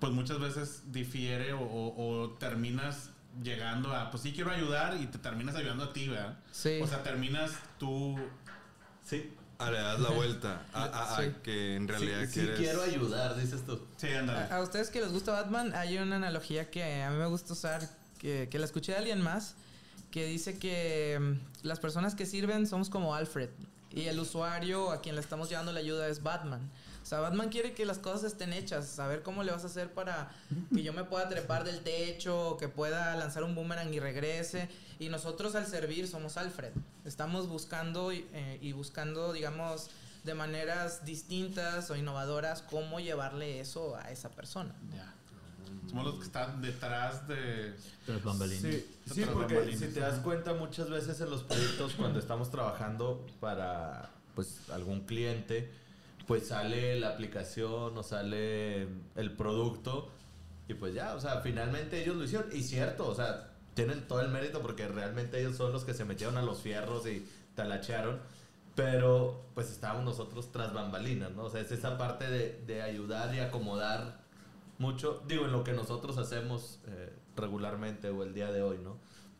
pues 0.00 0.12
muchas 0.12 0.38
veces 0.38 0.82
difiere 0.92 1.52
o, 1.52 1.60
o- 1.60 2.22
o 2.22 2.30
terminas 2.34 3.10
llegando 3.42 3.92
a, 3.94 4.10
pues 4.10 4.22
sí 4.22 4.32
quiero 4.32 4.50
ayudar 4.52 4.96
y 5.00 5.06
te 5.06 5.18
terminas 5.18 5.56
ayudando 5.56 5.84
a 5.84 5.92
ti, 5.92 6.08
¿verdad? 6.08 6.38
Sí. 6.52 6.80
O 6.82 6.86
sea, 6.86 7.02
terminas 7.02 7.52
tú... 7.78 8.16
Sí. 9.04 9.32
Ah, 9.60 9.72
le 9.72 9.78
das 9.78 9.98
la 9.98 10.10
vuelta 10.10 10.62
a, 10.72 10.84
a- 10.84 11.16
a 11.16 11.20
Sí. 11.20 11.32
que 11.42 11.74
en 11.74 11.82
Sí, 11.82 11.88
realidad 11.88 12.20
sí 12.26 12.32
quieres... 12.40 12.58
quiero 12.58 12.82
ayudar, 12.82 13.36
dices 13.36 13.64
tú. 13.66 13.80
Sí, 13.96 14.06
ándale. 14.08 14.38
A, 14.52 14.56
a 14.58 14.62
ustedes 14.62 14.88
que 14.90 15.00
les 15.00 15.10
gusta 15.12 15.32
Batman, 15.32 15.74
hay 15.74 15.98
una 15.98 16.14
analogía 16.16 16.70
que 16.70 17.02
a 17.02 17.10
mí 17.10 17.16
me 17.16 17.26
gusta 17.26 17.52
usar, 17.54 17.82
que, 18.18 18.48
que 18.48 18.58
la 18.60 18.66
escuché 18.66 18.92
de 18.92 18.98
alguien 18.98 19.20
más, 19.20 19.56
que 20.10 20.26
dice 20.26 20.58
que 20.58 21.18
mm, 21.20 21.66
las 21.66 21.80
personas 21.80 22.14
que 22.14 22.26
sirven 22.26 22.66
somos 22.66 22.90
como 22.90 23.14
Alfred 23.14 23.50
y 23.90 24.06
el 24.06 24.20
usuario 24.20 24.90
a 24.90 25.00
quien 25.00 25.14
le 25.14 25.20
estamos 25.20 25.48
llevando 25.48 25.72
la 25.72 25.80
ayuda 25.80 26.08
es 26.08 26.22
Batman. 26.22 26.70
O 27.02 27.06
sea, 27.08 27.20
Batman 27.20 27.48
quiere 27.48 27.72
que 27.72 27.86
las 27.86 27.98
cosas 27.98 28.24
estén 28.24 28.52
hechas, 28.52 28.86
saber 28.86 29.22
cómo 29.22 29.42
le 29.42 29.50
vas 29.50 29.64
a 29.64 29.68
hacer 29.68 29.94
para 29.94 30.30
que 30.74 30.82
yo 30.82 30.92
me 30.92 31.04
pueda 31.04 31.26
trepar 31.26 31.64
del 31.64 31.80
techo, 31.80 32.58
que 32.60 32.68
pueda 32.68 33.16
lanzar 33.16 33.44
un 33.44 33.54
boomerang 33.54 33.92
y 33.94 33.98
regrese. 33.98 34.68
Y 34.98 35.08
nosotros 35.08 35.54
al 35.54 35.66
servir 35.66 36.06
somos 36.06 36.36
Alfred. 36.36 36.72
Estamos 37.06 37.48
buscando 37.48 38.12
y, 38.12 38.26
eh, 38.34 38.72
buscando, 38.74 39.32
digamos, 39.32 39.88
de 40.24 40.34
maneras 40.34 41.06
distintas 41.06 41.90
o 41.90 41.96
innovadoras 41.96 42.60
cómo 42.60 43.00
llevarle 43.00 43.60
eso 43.60 43.96
a 43.96 44.10
esa 44.10 44.28
persona. 44.28 44.74
Ya. 44.94 45.14
Somos 45.88 46.04
los 46.04 46.14
que 46.16 46.24
están 46.24 46.60
detrás 46.60 47.26
de... 47.28 47.74
Tras 48.04 48.22
bambalinas. 48.22 48.62
Sí, 48.62 48.86
sí, 49.06 49.24
porque 49.32 49.54
bambalinas. 49.54 49.80
si 49.80 49.94
te 49.94 50.00
das 50.00 50.18
cuenta 50.20 50.54
muchas 50.54 50.90
veces 50.90 51.20
en 51.20 51.30
los 51.30 51.42
proyectos 51.42 51.94
cuando 51.94 52.18
estamos 52.18 52.50
trabajando 52.50 53.26
para 53.40 54.10
pues 54.34 54.70
algún 54.70 55.00
cliente, 55.00 55.70
pues 56.26 56.48
sale 56.48 57.00
la 57.00 57.08
aplicación 57.08 57.96
o 57.96 58.02
sale 58.02 58.82
el 59.16 59.32
producto 59.36 60.10
y 60.68 60.74
pues 60.74 60.94
ya, 60.94 61.14
o 61.14 61.20
sea, 61.20 61.40
finalmente 61.40 62.02
ellos 62.02 62.16
lo 62.16 62.24
hicieron 62.24 62.48
y 62.52 62.62
cierto, 62.62 63.08
o 63.08 63.14
sea, 63.14 63.48
tienen 63.74 64.06
todo 64.06 64.20
el 64.20 64.28
mérito 64.28 64.60
porque 64.60 64.86
realmente 64.86 65.40
ellos 65.40 65.56
son 65.56 65.72
los 65.72 65.84
que 65.84 65.94
se 65.94 66.04
metieron 66.04 66.36
a 66.36 66.42
los 66.42 66.60
fierros 66.60 67.06
y 67.06 67.26
talachearon, 67.54 68.20
pero 68.74 69.46
pues 69.54 69.70
estábamos 69.70 70.04
nosotros 70.04 70.52
tras 70.52 70.72
bambalinas, 70.74 71.32
¿no? 71.32 71.44
O 71.44 71.50
sea, 71.50 71.62
es 71.62 71.72
esa 71.72 71.96
parte 71.96 72.28
de, 72.28 72.62
de 72.66 72.82
ayudar 72.82 73.34
y 73.34 73.40
acomodar 73.40 74.17
mucho, 74.78 75.22
digo, 75.26 75.44
en 75.46 75.52
lo 75.52 75.64
que 75.64 75.72
nosotros 75.72 76.18
hacemos 76.18 76.80
eh, 76.86 77.12
regularmente 77.36 78.10
o 78.10 78.22
el 78.22 78.32
día 78.34 78.50
de 78.52 78.62
hoy, 78.62 78.78
¿no? 78.82 78.96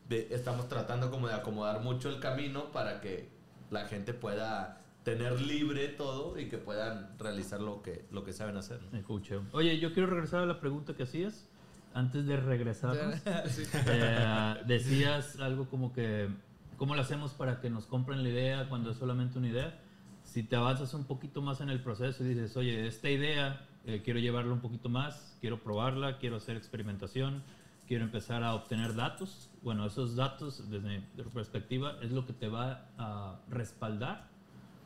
De- 0.07 0.27
estamos 0.31 0.67
tratando 0.67 1.09
como 1.11 1.27
de 1.27 1.33
acomodar 1.35 1.81
mucho 1.81 2.09
el 2.09 2.19
camino 2.19 2.71
para 2.71 2.99
que 3.01 3.29
la 3.71 3.85
gente 3.87 4.13
pueda 4.13 4.81
tener 5.03 5.39
libre 5.41 5.87
todo 5.87 6.37
y 6.37 6.49
que 6.49 6.57
puedan 6.57 7.17
realizar 7.17 7.61
lo 7.61 7.81
que, 7.81 8.05
lo 8.11 8.23
que 8.23 8.33
saben 8.33 8.57
hacer. 8.57 8.79
¿no? 8.91 9.01
Coacheo. 9.03 9.43
Oye, 9.53 9.79
yo 9.79 9.93
quiero 9.93 10.09
regresar 10.09 10.41
a 10.41 10.45
la 10.45 10.59
pregunta 10.59 10.93
que 10.93 11.03
hacías. 11.03 11.47
Antes 11.93 12.25
de 12.27 12.37
regresar, 12.37 12.95
Sí. 13.47 13.63
eh, 13.87 14.55
decías 14.67 15.39
algo 15.39 15.65
como 15.69 15.91
que, 15.93 16.29
¿cómo 16.77 16.95
lo 16.95 17.01
hacemos 17.01 17.33
para 17.33 17.59
que 17.61 17.69
nos 17.69 17.85
compren 17.87 18.21
la 18.23 18.29
idea 18.29 18.69
cuando 18.69 18.91
es 18.91 18.97
solamente 18.97 19.37
una 19.39 19.47
idea? 19.47 19.79
Si 20.23 20.43
te 20.43 20.55
avanzas 20.55 20.93
un 20.93 21.05
poquito 21.05 21.41
más 21.41 21.61
en 21.61 21.69
el 21.69 21.81
proceso 21.81 22.23
y 22.23 22.27
dices, 22.29 22.55
oye, 22.57 22.85
esta 22.87 23.09
idea 23.09 23.65
eh, 23.89 24.01
quiero 24.03 24.19
llevarla 24.19 24.53
un 24.53 24.59
poquito 24.59 24.87
más, 24.87 25.35
quiero 25.41 25.63
probarla, 25.63 26.19
quiero 26.19 26.35
hacer 26.35 26.55
experimentación, 26.55 27.41
quiero 27.87 28.03
empezar 28.03 28.43
a 28.43 28.53
obtener 28.53 28.93
datos. 28.93 29.49
Bueno, 29.63 29.83
esos 29.87 30.15
datos, 30.15 30.69
desde 30.69 30.87
mi 30.87 31.03
perspectiva, 31.33 31.95
es 32.03 32.11
lo 32.11 32.23
que 32.27 32.33
te 32.33 32.47
va 32.47 32.85
a 32.99 33.39
respaldar 33.49 34.27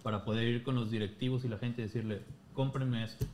para 0.04 0.24
poder 0.24 0.48
ir 0.48 0.64
con 0.64 0.76
los 0.76 0.90
directivos 0.90 1.44
y 1.44 1.50
la 1.50 1.58
gente 1.58 1.82
y 1.82 1.86
decirle, 1.86 2.22
cómprenme 2.54 3.04
esto. 3.04 3.26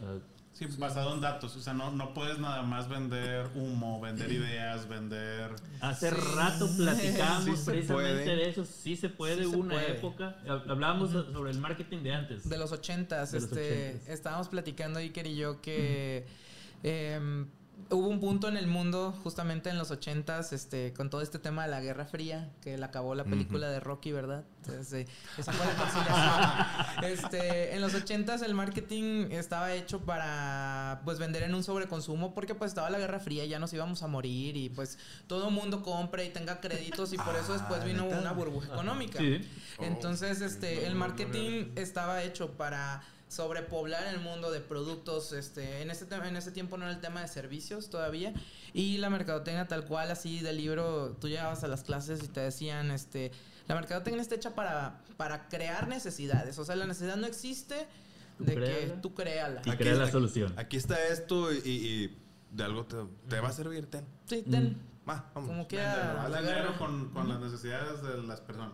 Eh, 0.00 0.20
Sí, 0.54 0.66
basado 0.78 1.12
en 1.14 1.20
datos. 1.20 1.54
O 1.56 1.60
sea, 1.60 1.74
no, 1.74 1.90
no 1.90 2.14
puedes 2.14 2.38
nada 2.38 2.62
más 2.62 2.88
vender 2.88 3.48
humo, 3.56 4.00
vender 4.00 4.30
ideas, 4.30 4.88
vender... 4.88 5.50
Hace 5.80 6.10
Sí. 6.10 6.16
rato 6.36 6.68
platicamos 6.76 7.44
Sí 7.44 7.64
se 7.64 7.70
precisamente 7.72 8.22
puede. 8.24 8.36
de 8.36 8.48
eso. 8.48 8.64
Sí 8.64 8.96
se 8.96 9.08
puede, 9.08 9.34
Sí 9.34 9.40
se 9.42 9.46
hubo 9.48 9.58
una 9.58 9.74
puede. 9.74 9.90
época. 9.92 10.36
hab- 10.46 10.70
Hablábamos 10.70 11.10
sobre 11.10 11.50
el 11.50 11.58
marketing 11.58 12.04
de 12.04 12.12
antes. 12.14 12.48
De 12.48 12.56
los 12.56 12.70
ochentas, 12.72 13.32
De 13.32 13.40
los 13.40 13.50
este, 13.50 13.88
ochentas. 13.90 14.08
estábamos 14.08 14.48
platicando 14.48 15.00
Iker 15.00 15.26
y 15.26 15.34
yo 15.36 15.60
que 15.60 16.24
hubo 17.90 18.08
un 18.08 18.18
punto 18.20 18.48
en 18.48 18.56
el 18.56 18.66
mundo, 18.66 19.14
justamente 19.22 19.70
en 19.70 19.78
los 19.78 19.90
ochentas, 19.90 20.52
este, 20.52 20.92
con 20.94 21.10
todo 21.10 21.20
este 21.20 21.38
tema 21.38 21.64
de 21.64 21.70
la 21.70 21.80
Guerra 21.80 22.06
Fría, 22.06 22.50
que 22.62 22.76
le 22.78 22.84
acabó 22.84 23.14
la 23.14 23.24
película 23.24 23.68
de 23.68 23.78
Rocky, 23.80 24.12
¿verdad? 24.12 24.44
Entonces, 24.62 24.92
eh, 24.92 25.08
esa 25.38 25.52
fue 25.52 25.66
la 25.66 25.74
conciliación. 25.74 27.04
este, 27.12 27.74
en 27.74 27.80
los 27.80 27.94
ochentas 27.94 28.42
el 28.42 28.54
marketing 28.54 29.28
estaba 29.30 29.72
hecho 29.74 30.00
para, 30.00 31.02
pues, 31.04 31.18
vender 31.18 31.42
en 31.42 31.54
un 31.54 31.62
sobreconsumo, 31.62 32.34
porque 32.34 32.54
pues 32.54 32.70
estaba 32.70 32.90
la 32.90 32.98
Guerra 32.98 33.20
Fría, 33.20 33.44
ya 33.44 33.58
nos 33.58 33.72
íbamos 33.72 34.02
a 34.02 34.06
morir 34.06 34.56
y 34.56 34.70
pues 34.70 34.98
todo 35.26 35.48
el 35.48 35.54
mundo 35.54 35.82
compre 35.82 36.24
y 36.24 36.30
tenga 36.30 36.60
créditos 36.60 37.12
y 37.12 37.16
por 37.16 37.36
eso 37.36 37.52
después 37.52 37.80
Ah, 37.82 37.84
vino 37.84 38.04
¿neta? 38.04 38.20
una 38.20 38.32
burbuja 38.32 38.68
económica. 38.68 39.18
Sí. 39.18 39.40
Entonces, 39.80 40.40
este, 40.40 40.86
el 40.86 40.94
marketing 40.94 41.72
estaba 41.76 42.22
hecho 42.22 42.52
para 42.52 43.02
sobrepoblar 43.34 44.06
el 44.14 44.20
mundo 44.20 44.50
de 44.50 44.60
productos, 44.60 45.32
este, 45.32 45.82
en 45.82 45.90
ese 45.90 46.06
tema- 46.06 46.28
en 46.28 46.36
ese 46.36 46.50
tiempo 46.52 46.76
no 46.76 46.84
era 46.84 46.94
el 46.94 47.00
tema 47.00 47.20
de 47.20 47.28
servicios 47.28 47.90
todavía 47.90 48.32
y 48.72 48.98
la 48.98 49.10
mercadotecnia 49.10 49.66
tal 49.68 49.84
cual 49.84 50.10
así 50.10 50.40
del 50.40 50.56
libro, 50.56 51.16
tú 51.20 51.28
llegabas 51.28 51.64
a 51.64 51.68
las 51.68 51.82
clases 51.82 52.22
y 52.22 52.28
te 52.28 52.40
decían, 52.40 52.90
este, 52.90 53.32
la 53.68 53.74
mercadotecnia 53.74 54.22
está 54.22 54.34
hecha 54.36 54.54
para 54.54 55.00
para 55.16 55.48
crear 55.48 55.86
necesidades, 55.86 56.58
o 56.58 56.64
sea, 56.64 56.74
la 56.74 56.86
necesidad 56.86 57.16
no 57.16 57.26
existe 57.26 57.86
Tú 58.36 58.44
de 58.44 58.54
que 58.56 58.94
tú 59.00 59.14
créala. 59.14 59.62
Y 59.64 59.70
Aquí 59.70 59.78
crea 59.78 59.94
la 59.94 60.10
solución. 60.10 60.52
Aquí 60.56 60.76
está 60.76 60.96
esto 61.06 61.52
y, 61.52 61.58
y 61.68 62.18
de 62.50 62.64
algo 62.64 62.84
te, 62.84 62.96
te 63.28 63.38
va 63.38 63.50
a 63.50 63.52
servir, 63.52 63.86
ten. 63.86 64.04
Sí, 64.26 64.42
ten, 64.42 64.70
Mm. 65.04 65.08
Va, 65.08 65.30
vamos. 65.34 65.50
como 65.50 65.68
que 65.68 65.80
a- 65.80 66.28
la 66.28 66.40
guerra- 66.42 66.76
con, 66.78 67.10
con 67.10 67.28
las 67.28 67.38
necesidades 67.38 68.02
de 68.02 68.22
las 68.24 68.40
personas. 68.40 68.72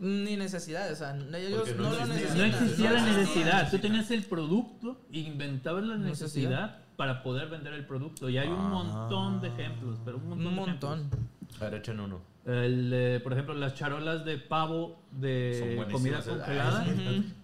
Ni 0.00 0.36
necesidades, 0.36 0.92
o 0.92 0.96
sea, 0.96 1.16
ellos 1.38 1.60
Porque 1.60 1.74
no 1.74 1.82
no, 1.84 1.90
lo 1.90 1.96
existía. 1.96 2.14
necesitan. 2.14 2.38
No 2.38 2.44
existía 2.44 2.92
la 2.92 3.00
No 3.00 3.06
necesidad. 3.06 3.70
Tú 3.70 3.78
tenías 3.78 4.10
el 4.10 4.24
producto 4.24 5.00
y 5.10 5.20
inventabas 5.20 5.84
la 5.84 5.96
Necesidad. 5.96 6.50
necesidad 6.50 6.78
para 6.96 7.22
poder 7.22 7.48
vender 7.48 7.72
el 7.74 7.86
producto. 7.86 8.28
Y 8.28 8.38
hay 8.38 8.48
un 8.48 8.54
Ah. 8.58 8.68
montón 8.68 9.40
de 9.40 9.48
ejemplos, 9.48 9.98
pero 10.04 10.16
un 10.18 10.28
montón. 10.28 10.46
Un 10.46 10.54
de 10.54 10.60
montón. 10.60 10.98
ejemplos. 10.98 11.20
A 11.60 11.64
ver, 11.64 11.74
echen 11.74 12.00
uno. 12.00 12.20
El, 12.44 12.92
eh, 12.94 13.20
por 13.22 13.32
ejemplo, 13.32 13.54
las 13.54 13.74
charolas 13.74 14.24
de 14.24 14.38
pavo 14.38 15.02
de 15.10 15.84
comida 15.90 16.20
¿eh? 16.20 16.22
congelada. 16.28 16.86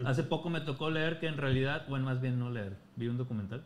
Hace 0.04 0.22
poco 0.22 0.48
me 0.48 0.60
tocó 0.60 0.90
leer 0.90 1.18
que 1.18 1.26
en 1.26 1.36
realidad, 1.38 1.86
bueno, 1.88 2.04
más 2.04 2.20
bien 2.20 2.38
no 2.38 2.50
leer, 2.50 2.76
vi 2.96 3.08
un 3.08 3.18
documental, 3.18 3.64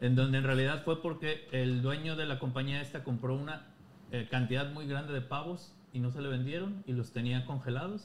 en 0.00 0.14
donde 0.14 0.38
en 0.38 0.44
realidad 0.44 0.82
fue 0.84 1.00
porque 1.00 1.48
el 1.52 1.80
dueño 1.80 2.16
de 2.16 2.26
la 2.26 2.38
compañía 2.38 2.82
esta 2.82 3.02
compró 3.02 3.34
una 3.34 3.62
eh, 4.12 4.28
cantidad 4.30 4.70
muy 4.72 4.86
grande 4.86 5.12
de 5.14 5.22
pavos 5.22 5.72
y 5.94 6.00
no 6.00 6.10
se 6.10 6.20
le 6.20 6.28
vendieron 6.28 6.82
y 6.86 6.92
los 6.92 7.12
tenía 7.12 7.46
congelados 7.46 8.04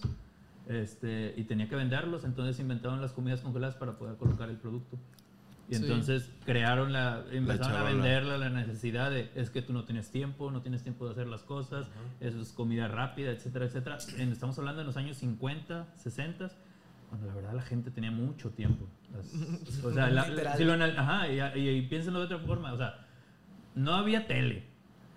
este, 0.68 1.34
y 1.36 1.44
tenía 1.46 1.68
que 1.68 1.76
venderlos, 1.76 2.24
entonces 2.24 2.60
inventaron 2.60 3.02
las 3.02 3.12
comidas 3.12 3.42
congeladas 3.42 3.76
para 3.76 3.98
poder 3.98 4.16
colocar 4.18 4.50
el 4.50 4.58
producto. 4.58 4.98
Y 5.68 5.76
Sí. 5.76 5.82
entonces 5.84 6.32
crearon 6.46 6.94
la, 6.94 7.24
empezaron 7.32 7.76
a 7.78 7.84
venderla 7.84 8.38
la 8.38 8.50
necesidad 8.50 9.12
de, 9.12 9.30
es 9.36 9.50
que 9.52 9.62
tú 9.62 9.72
no 9.74 9.84
tienes 9.86 10.10
tiempo, 10.10 10.50
no 10.52 10.62
tienes 10.62 10.82
tiempo 10.84 11.06
de 11.06 11.12
hacer 11.12 11.28
las 11.28 11.44
cosas, 11.44 11.88
eso 12.20 12.42
es 12.42 12.52
comida 12.54 12.88
rápida, 12.88 13.32
etcétera, 13.32 13.66
etcétera. 13.66 13.98
En- 14.18 14.32
estamos 14.32 14.58
hablando 14.58 14.80
de 14.82 14.86
los 14.86 14.98
años 14.98 15.18
50, 15.18 15.88
60, 15.96 16.52
cuando 17.10 17.28
la 17.28 17.34
verdad 17.36 17.54
la 17.54 17.62
gente 17.62 17.92
tenía 17.92 18.10
mucho 18.12 18.50
tiempo. 18.52 18.88
Las- 19.14 19.34
o 19.86 19.92
sea, 19.92 20.10
la- 20.10 20.28
Literal. 20.28 20.58
si 20.58 20.64
lo 20.66 20.74
ajá, 20.74 21.28
y, 21.28 21.60
y- 21.60 21.70
y 21.70 21.82
piénsenlo 21.84 22.20
de 22.20 22.26
otra 22.26 22.40
forma, 22.40 22.74
o 22.74 22.78
sea, 22.78 23.06
no 23.76 23.94
había 23.94 24.26
tele. 24.28 24.69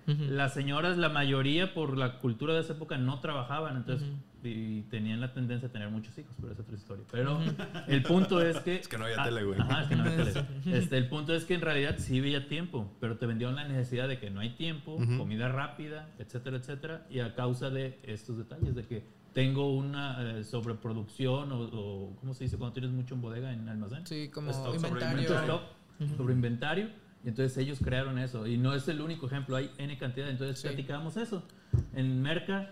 Las 0.07 0.53
señoras, 0.55 0.99
la 0.99 1.09
mayoría 1.09 1.75
por 1.75 1.97
la 1.97 2.19
cultura 2.19 2.55
de 2.55 2.61
esa 2.61 2.73
época 2.73 2.99
no 2.99 3.21
trabajaban, 3.21 3.77
entonces 3.77 4.09
y 4.45 4.83
tenían 4.91 5.21
la 5.21 5.33
tendencia 5.33 5.69
a 5.69 5.71
tener 5.71 5.89
muchos 5.89 6.19
hijos, 6.19 6.35
pero 6.41 6.53
es 6.53 6.59
otra 6.59 6.75
historia. 6.75 7.05
Pero 7.13 7.39
el 7.87 8.03
punto 8.03 8.41
es 8.43 8.59
que 8.59 8.75
Es 8.77 8.89
que 8.89 8.99
no 8.99 9.05
había 9.05 9.23
Ah, 9.23 9.25
tele, 9.25 9.45
güey. 9.45 9.61
Ajá, 9.61 9.83
es 9.83 9.89
que 9.89 9.95
no 9.97 10.03
había 10.03 10.17
tele. 10.17 10.47
Este, 10.67 10.97
el 10.99 11.09
punto 11.09 11.33
es 11.33 11.45
que 11.45 11.55
en 11.55 11.61
realidad 11.61 11.95
sí 11.99 12.19
había 12.19 12.49
tiempo, 12.49 12.91
pero 13.01 13.17
te 13.19 13.27
vendieron 13.27 13.55
la 13.55 13.69
necesidad 13.69 14.09
de 14.09 14.19
que 14.19 14.31
no 14.31 14.41
hay 14.41 14.51
tiempo, 14.51 14.97
comida 15.17 15.49
rápida, 15.49 16.09
etcétera, 16.19 16.57
etcétera, 16.57 17.07
y 17.09 17.21
a 17.21 17.37
causa 17.37 17.71
de 17.71 18.01
estos 18.03 18.37
detalles 18.37 18.75
de 18.75 18.83
que 18.83 19.05
tengo 19.33 19.73
una 19.73 20.39
eh, 20.39 20.43
sobreproducción 20.45 21.53
o, 21.53 21.61
o 21.73 22.17
¿cómo 22.17 22.35
se 22.35 22.43
dice 22.45 22.59
cuando 22.59 22.75
tienes 22.75 22.91
mucho 22.91 23.15
en 23.15 23.21
bodega 23.23 23.53
en 23.53 23.69
almacén? 23.69 24.05
Sí, 24.09 24.29
como 24.29 24.51
Stock, 24.51 24.75
inventario. 24.75 25.21
mucho 25.23 25.41
stock, 25.41 25.63
sobre 26.17 26.35
inventario. 26.35 26.89
Y 27.25 27.29
entonces 27.29 27.57
ellos 27.59 27.79
crearon 27.83 28.19
eso. 28.19 28.47
Y 28.47 28.57
no 28.57 28.75
es 28.75 28.89
el 28.89 29.01
único 29.01 29.27
ejemplo, 29.27 29.57
hay 29.57 29.71
N 29.79 29.97
cantidad. 29.99 30.29
Entonces 30.29 30.59
Sí. 30.61 30.69
platicábamos 30.69 31.17
eso. 31.17 31.43
En 31.95 32.21
Merca 32.23 32.71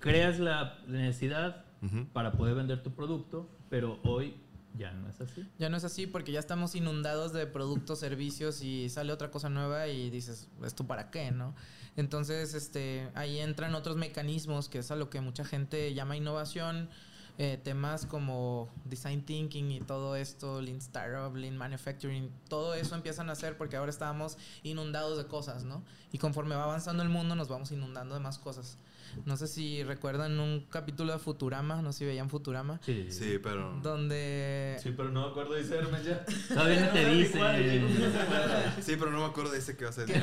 creas 0.00 0.38
la 0.40 0.78
necesidad 0.88 1.64
Ujú. 1.82 2.06
para 2.12 2.32
poder 2.32 2.54
vender 2.54 2.82
tu 2.82 2.90
producto, 2.92 3.48
pero 3.70 4.00
hoy 4.04 4.34
ya 4.76 4.90
no 4.92 5.08
es 5.08 5.20
así. 5.20 5.46
Ya 5.58 5.68
no 5.68 5.76
es 5.76 5.84
así 5.84 6.06
porque 6.06 6.32
ya 6.32 6.40
estamos 6.40 6.74
inundados 6.74 7.32
de 7.32 7.46
productos, 7.46 8.00
servicios 8.00 8.62
y 8.62 8.88
sale 8.88 9.12
otra 9.12 9.30
cosa 9.30 9.48
nueva 9.50 9.86
y 9.88 10.10
dices, 10.10 10.48
¿esto 10.64 10.86
para 10.86 11.10
qué, 11.10 11.30
no? 11.30 11.54
Entonces, 11.96 12.54
este, 12.54 13.08
ahí 13.14 13.38
entran 13.38 13.74
otros 13.74 13.96
mecanismos 13.98 14.68
que 14.70 14.78
es 14.78 14.90
a 14.90 14.96
lo 14.96 15.10
que 15.10 15.20
mucha 15.20 15.44
gente 15.44 15.92
llama 15.94 16.16
innovación, 16.16 16.88
eh, 17.38 17.58
temas 17.62 18.04
como 18.06 18.68
design 18.84 19.24
thinking 19.24 19.70
y 19.70 19.80
todo 19.80 20.16
esto, 20.16 20.60
lean 20.60 20.78
startup, 20.78 21.34
lean 21.34 21.56
manufacturing, 21.56 22.30
todo 22.48 22.74
eso 22.74 22.94
empiezan 22.94 23.30
a 23.30 23.32
hacer 23.32 23.56
porque 23.56 23.76
ahora 23.76 23.90
estábamos 23.90 24.36
inundados 24.62 25.16
de 25.16 25.26
cosas, 25.26 25.64
¿no? 25.64 25.82
Y 26.12 26.18
conforme 26.18 26.54
va 26.54 26.64
avanzando 26.64 27.02
el 27.02 27.08
mundo 27.08 27.34
nos 27.34 27.48
vamos 27.48 27.72
inundando 27.72 28.14
de 28.14 28.20
más 28.20 28.38
cosas. 28.38 28.78
No 29.26 29.36
sé 29.36 29.46
si 29.46 29.82
recuerdan 29.84 30.38
un 30.40 30.66
capítulo 30.70 31.12
de 31.12 31.18
Futurama, 31.18 31.82
no 31.82 31.92
sé 31.92 32.00
si 32.00 32.04
veían 32.06 32.30
Futurama, 32.30 32.80
Sí, 32.84 33.06
Sí, 33.10 33.38
pero. 33.42 33.78
donde 33.82 34.76
Sí, 34.82 34.92
pero 34.96 35.10
no 35.10 35.22
me 35.26 35.30
acuerdo, 35.30 35.54
dice 35.54 35.76
Hermes 35.76 36.04
ya. 36.04 36.24
Todavía 36.48 36.80
no 36.86 36.88
te 36.92 37.06
dice. 37.10 37.38
Sí, 38.80 38.96
pero 38.98 39.10
no 39.10 39.18
me 39.20 39.26
acuerdo 39.26 39.52
de 39.52 39.58
ese 39.58 39.76
que 39.76 39.84
vas 39.84 39.98
a 39.98 40.06
decir. 40.06 40.22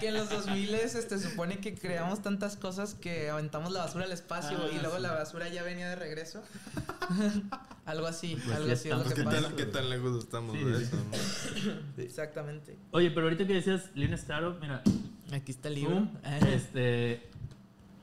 que 0.00 0.08
en 0.08 0.14
los 0.14 0.30
2000 0.30 0.74
este, 0.74 1.18
supone 1.18 1.58
que 1.58 1.74
creamos 1.74 2.22
tantas 2.22 2.56
cosas 2.56 2.94
que 2.94 3.30
aventamos 3.30 3.72
la 3.72 3.80
basura 3.80 4.04
al 4.04 4.12
espacio 4.12 4.58
Ah, 4.60 4.68
y 4.74 4.78
luego 4.80 4.96
sí. 4.96 5.02
la 5.02 5.12
basura 5.12 5.48
ya 5.48 5.62
venía 5.62 5.88
de 5.88 5.96
regreso. 5.96 6.42
algo 7.86 8.06
así, 8.06 8.36
Pues 8.36 8.56
algo 8.56 8.72
así 8.72 8.88
es 8.88 8.94
lo 8.96 9.02
estamos. 9.02 9.08
que 9.08 9.14
¿Qué 9.14 9.24
pasa. 9.24 9.40
tan, 9.42 9.56
¿Qué 9.56 9.66
tan 9.66 9.90
lejos 9.90 10.18
estamos 10.24 10.56
Sí, 10.56 10.64
de 10.64 10.76
sí. 10.78 10.82
eso? 10.84 10.96
no? 11.96 12.02
Exactamente. 12.02 12.76
Oye, 12.92 13.10
pero 13.10 13.26
ahorita 13.26 13.46
que 13.46 13.54
decías 13.54 13.90
Lean 13.94 14.12
Startup, 14.14 14.56
mira, 14.60 14.82
Aquí 15.32 15.52
está 15.52 15.68
el 15.68 15.76
libro. 15.76 16.08
Este, 16.52 17.28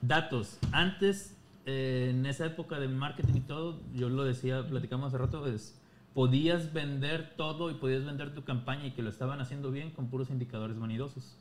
datos. 0.01 0.59
Antes, 0.71 1.35
eh, 1.65 2.07
en 2.11 2.25
esa 2.25 2.45
época 2.45 2.79
de 2.79 2.87
marketing 2.87 3.35
y 3.35 3.41
todo, 3.41 3.79
yo 3.93 4.09
lo 4.09 4.23
decía, 4.23 4.65
platicamos 4.67 5.07
hace 5.07 5.17
rato, 5.17 5.45
es, 5.47 5.79
podías 6.13 6.73
vender 6.73 7.33
todo 7.35 7.69
y 7.71 7.75
podías 7.75 8.05
vender 8.05 8.33
tu 8.33 8.43
campaña 8.43 8.87
y 8.87 8.91
que 8.91 9.01
lo 9.01 9.09
estaban 9.09 9.39
haciendo 9.41 9.71
bien 9.71 9.91
con 9.91 10.09
puros 10.09 10.29
indicadores 10.29 10.79
vanidosos. 10.79 11.35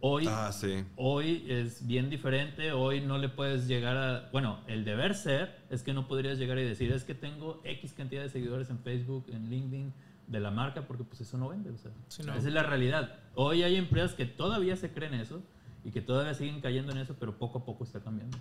Hoy, 0.00 0.26
Ah, 0.28 0.52
sí. 0.52 0.84
hoy 0.94 1.44
es 1.48 1.84
bien 1.84 2.08
diferente, 2.08 2.70
hoy 2.70 3.00
no 3.00 3.18
le 3.18 3.28
puedes 3.28 3.66
llegar 3.66 3.96
a... 3.96 4.28
Bueno, 4.30 4.60
el 4.68 4.84
deber 4.84 5.16
ser 5.16 5.56
es 5.70 5.82
que 5.82 5.92
no 5.92 6.06
podrías 6.06 6.38
llegar 6.38 6.56
y 6.58 6.62
decir, 6.64 6.92
es 6.92 7.02
que 7.02 7.16
tengo 7.16 7.60
X 7.64 7.94
cantidad 7.94 8.22
de 8.22 8.28
seguidores 8.28 8.70
en 8.70 8.78
Facebook, 8.78 9.24
en 9.32 9.50
LinkedIn, 9.50 9.92
de 10.28 10.40
la 10.40 10.52
marca, 10.52 10.82
porque 10.82 11.02
pues 11.02 11.22
eso 11.22 11.36
no 11.36 11.48
vende. 11.48 11.70
O 11.70 11.78
sea, 11.78 11.90
Sí, 12.06 12.22
no. 12.22 12.32
Esa 12.34 12.46
es 12.46 12.54
la 12.54 12.62
realidad. 12.62 13.16
Hoy 13.34 13.64
hay 13.64 13.74
empresas 13.74 14.14
que 14.14 14.26
todavía 14.26 14.76
se 14.76 14.92
creen 14.92 15.14
eso 15.14 15.42
y 15.84 15.90
que 15.90 16.00
todavía 16.00 16.34
siguen 16.34 16.60
cayendo 16.60 16.92
en 16.92 16.98
eso, 16.98 17.14
pero 17.18 17.36
poco 17.38 17.58
a 17.58 17.64
poco 17.64 17.84
está 17.84 18.00
cambiando. 18.00 18.38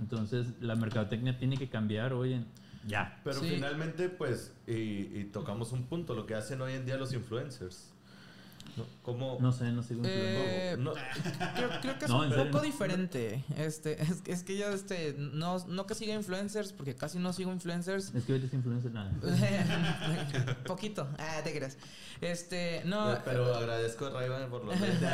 Entonces, 0.00 0.46
la 0.60 0.74
mercadotecnia 0.76 1.38
tiene 1.38 1.56
que 1.56 1.68
cambiar 1.68 2.12
hoy 2.12 2.34
en... 2.34 2.46
Ya. 2.86 3.20
Pero 3.24 3.40
Sí. 3.40 3.48
finalmente, 3.50 4.08
pues, 4.08 4.54
y, 4.66 4.72
y 4.72 5.28
tocamos 5.32 5.72
un 5.72 5.84
punto, 5.84 6.14
lo 6.14 6.26
que 6.26 6.34
hacen 6.34 6.60
hoy 6.60 6.74
en 6.74 6.86
día 6.86 6.96
los 6.96 7.12
influencers. 7.12 7.92
¿No? 8.76 8.84
¿Cómo? 9.02 9.38
No 9.40 9.52
sé, 9.52 9.64
no 9.72 9.82
sigo 9.82 10.02
Eh, 10.04 10.76
no- 10.78 10.92
Creo, 11.54 11.70
creo 11.80 11.98
que 11.98 12.04
es 12.04 12.10
No, 12.10 12.20
un 12.20 12.28
serio. 12.30 12.50
poco 12.50 12.62
diferente. 12.64 13.44
Este, 13.56 14.00
es, 14.02 14.22
es 14.26 14.42
que 14.42 14.56
yo 14.56 14.68
este, 14.70 15.14
no, 15.18 15.58
no 15.66 15.86
que 15.86 15.94
siga 15.94 16.14
influencers, 16.14 16.72
porque 16.72 16.94
casi 16.94 17.18
no 17.18 17.32
sigo 17.32 17.52
influencers. 17.52 18.14
Es 18.14 18.24
que 18.24 18.32
ahorita 18.32 18.46
es 18.48 18.54
influencer 18.54 18.92
nada. 18.92 19.10
Poquito. 20.66 21.08
Ah, 21.18 21.40
te 21.42 21.52
creas. 21.56 21.76
Este, 22.20 22.82
no. 22.84 23.16
Pero 23.24 23.54
agradezco 23.54 24.06
a 24.06 24.10
Rayban 24.10 24.50
por 24.50 24.64
los 24.64 24.78
lentes. 24.80 25.08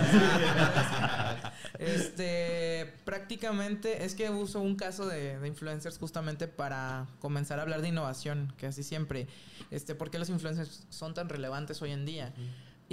Este, 1.79 2.93
prácticamente 3.05 4.05
es 4.05 4.15
que 4.15 4.31
uso 4.31 4.61
un 4.61 4.77
caso 4.77 5.07
de, 5.07 5.39
de 5.39 5.49
influencers 5.49 5.99
justamente 5.99 6.49
para 6.49 7.07
comenzar 7.21 7.59
a 7.59 7.63
hablar 7.63 7.83
de 7.83 7.89
innovación, 7.89 8.53
que 8.57 8.67
así 8.67 8.83
siempre, 8.83 9.27
este, 9.71 9.95
¿por 9.95 10.11
qué 10.11 10.19
los 10.19 10.29
influencers 10.31 10.87
son 10.91 11.15
tan 11.15 11.29
relevantes 11.29 11.81
hoy 11.83 11.91
en 11.91 12.07
día? 12.07 12.33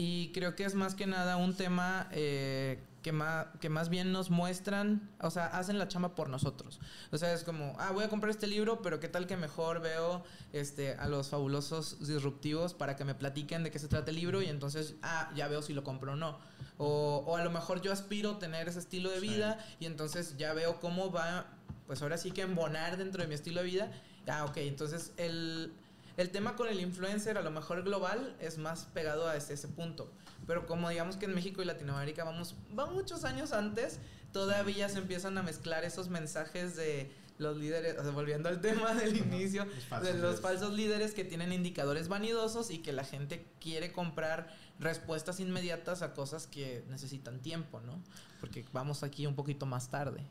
Y 0.04 0.32
creo 0.34 0.56
que 0.56 0.66
es 0.66 0.74
más 0.74 0.96
que 0.96 1.06
nada 1.06 1.38
un 1.38 1.54
tema 1.54 2.08
eh, 2.12 2.80
que, 3.04 3.12
más, 3.12 3.46
que 3.60 3.70
más 3.70 3.90
bien 3.90 4.12
nos 4.12 4.32
muestran, 4.32 5.08
o 5.22 5.30
sea, 5.30 5.46
hacen 5.46 5.78
la 5.78 5.88
chamba 5.88 6.16
por 6.16 6.28
nosotros. 6.28 6.80
O 7.12 7.20
sea, 7.20 7.32
es 7.34 7.44
como, 7.44 7.76
ah, 7.78 7.92
voy 7.92 8.04
a 8.04 8.10
comprar 8.10 8.32
este 8.32 8.48
libro, 8.48 8.82
pero 8.82 9.00
qué 9.00 9.10
tal 9.10 9.28
que 9.28 9.38
mejor 9.38 9.80
veo 9.80 10.24
este, 10.54 10.96
a 10.96 11.08
los 11.08 11.30
fabulosos 11.30 12.00
disruptivos 12.00 12.74
para 12.74 12.96
que 12.96 13.06
me 13.06 13.14
platiquen 13.14 13.64
de 13.64 13.70
qué 13.70 13.78
se 13.78 13.88
trata 13.88 14.10
el 14.10 14.16
libro 14.16 14.42
y 14.42 14.48
entonces, 14.48 14.96
ah, 15.04 15.30
ya 15.36 15.48
veo 15.48 15.62
si 15.62 15.74
lo 15.74 15.84
compro 15.84 16.14
o 16.14 16.16
no. 16.16 16.40
O, 16.80 17.24
o 17.28 17.38
a 17.38 17.44
lo 17.44 17.52
mejor 17.52 17.80
yo 17.84 17.94
aspiro 17.94 18.32
a 18.32 18.40
tener 18.40 18.68
ese 18.70 18.80
estilo 18.80 19.12
de 19.12 19.20
Sí. 19.20 19.28
vida 19.28 19.64
y 19.80 19.86
entonces 19.86 20.36
ya 20.38 20.54
veo 20.54 20.80
cómo 20.80 21.12
va, 21.12 21.46
pues 21.86 22.02
ahora 22.02 22.18
sí 22.18 22.32
que 22.32 22.42
embonar 22.42 22.98
dentro 22.98 23.22
de 23.22 23.28
mi 23.28 23.36
estilo 23.36 23.62
de 23.62 23.68
vida. 23.68 23.92
Ah, 24.28 24.46
ok, 24.46 24.58
entonces 24.58 25.14
el, 25.18 25.74
el 26.22 26.30
tema 26.30 26.56
con 26.56 26.68
el 26.70 26.80
influencer, 26.80 27.38
a 27.38 27.42
lo 27.42 27.52
mejor 27.52 27.84
global, 27.84 28.36
es 28.40 28.58
más 28.58 28.86
pegado 28.94 29.28
a 29.28 29.36
ese, 29.36 29.54
ese 29.54 29.68
punto. 29.68 30.12
Pero 30.48 30.66
como 30.66 30.90
digamos 30.90 31.18
que 31.18 31.26
en 31.26 31.36
México 31.36 31.62
y 31.62 31.66
Latinoamérica 31.66 32.24
vamos, 32.24 32.56
va 32.78 32.86
muchos 32.86 33.24
años 33.24 33.52
antes, 33.52 34.00
todavía 34.32 34.90
se 34.90 35.00
empiezan 35.00 35.38
a 35.38 35.44
mezclar 35.44 35.84
esos 35.84 36.10
mensajes 36.10 36.76
de 36.76 37.12
los 37.38 37.58
líderes, 37.58 37.98
o 37.98 38.04
sea, 38.04 38.12
volviendo 38.12 38.50
al 38.50 38.62
tema 38.62 38.94
del 38.94 39.18
inicio, 39.18 39.66
Los 39.66 39.86
falsos 39.86 40.08
de 40.08 40.14
los 40.14 40.22
líderes. 40.22 40.42
falsos 40.42 40.74
líderes 40.74 41.14
que 41.14 41.24
tienen 41.24 41.52
indicadores 41.52 42.08
vanidosos 42.08 42.70
y 42.70 42.80
que 42.80 42.94
la 42.94 43.04
gente 43.04 43.48
quiere 43.60 43.92
comprar 43.92 44.56
respuestas 44.80 45.40
inmediatas 45.40 46.02
a 46.02 46.14
cosas 46.14 46.48
que 46.48 46.84
necesitan 46.90 47.40
tiempo, 47.40 47.82
¿no? 47.82 48.00
Porque 48.40 48.66
vamos 48.74 49.04
aquí 49.04 49.26
un 49.26 49.36
poquito 49.36 49.66
más 49.66 49.90
tarde. 49.90 50.24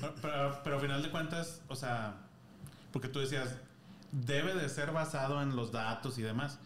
Pero, 0.00 0.14
pero, 0.20 0.60
pero 0.62 0.76
al 0.76 0.82
final 0.82 1.02
de 1.02 1.10
cuentas, 1.10 1.60
o 1.68 1.74
sea, 1.74 2.14
porque 2.92 3.08
tú 3.08 3.18
decías, 3.20 3.48
debe 4.12 4.54
de 4.54 4.68
ser 4.68 4.92
basado 4.92 5.40
en 5.42 5.54
los 5.56 5.72
datos 5.72 6.18
y 6.18 6.22
demás. 6.22 6.58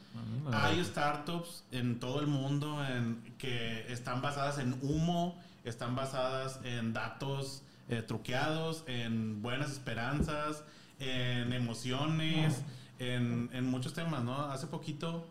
Hay 0.52 0.82
startups 0.84 1.64
en 1.72 1.98
todo 2.00 2.20
el 2.20 2.26
mundo 2.26 2.84
en, 2.84 3.34
que 3.38 3.90
están 3.92 4.22
basadas 4.22 4.58
en 4.58 4.78
humo, 4.82 5.40
están 5.64 5.94
basadas 5.96 6.60
en 6.64 6.92
datos 6.92 7.62
eh, 7.88 8.02
truqueados, 8.02 8.84
en 8.86 9.42
buenas 9.42 9.70
esperanzas, 9.72 10.62
en 11.00 11.52
emociones, 11.52 12.62
en, 12.98 13.50
en 13.52 13.64
muchos 13.66 13.92
temas, 13.92 14.22
¿no? 14.22 14.44
Hace 14.50 14.66
poquito, 14.68 15.26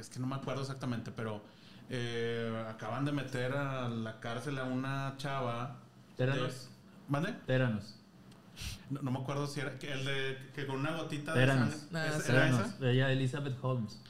es 0.00 0.08
que 0.08 0.18
no 0.18 0.26
me 0.26 0.36
acuerdo 0.36 0.62
exactamente, 0.62 1.10
pero 1.12 1.42
eh, 1.90 2.64
acaban 2.70 3.04
de 3.04 3.12
meter 3.12 3.52
a 3.54 3.88
la 3.88 4.18
cárcel 4.20 4.58
a 4.58 4.64
una 4.64 5.14
chava. 5.18 5.76
Teranos. 6.16 6.52
de- 6.52 6.74
¿Mande? 7.08 7.32
Teranos. 7.46 7.96
No, 8.90 9.00
no 9.02 9.10
me 9.10 9.18
acuerdo 9.18 9.46
si 9.46 9.60
era 9.60 9.78
que 9.78 9.92
el 9.92 10.04
de 10.04 10.38
que 10.54 10.66
con 10.66 10.76
una 10.76 10.92
gotita 10.96 11.34
Teranos. 11.34 11.70
de 11.70 11.76
sangre. 11.76 11.98
Ah, 12.00 12.06
¿Esa- 12.08 12.20
sí. 12.20 12.32
era 12.32 12.48
esa? 12.48 12.90
Ella, 12.90 13.12
Elizabeth 13.12 13.56
Holmes. 13.62 14.00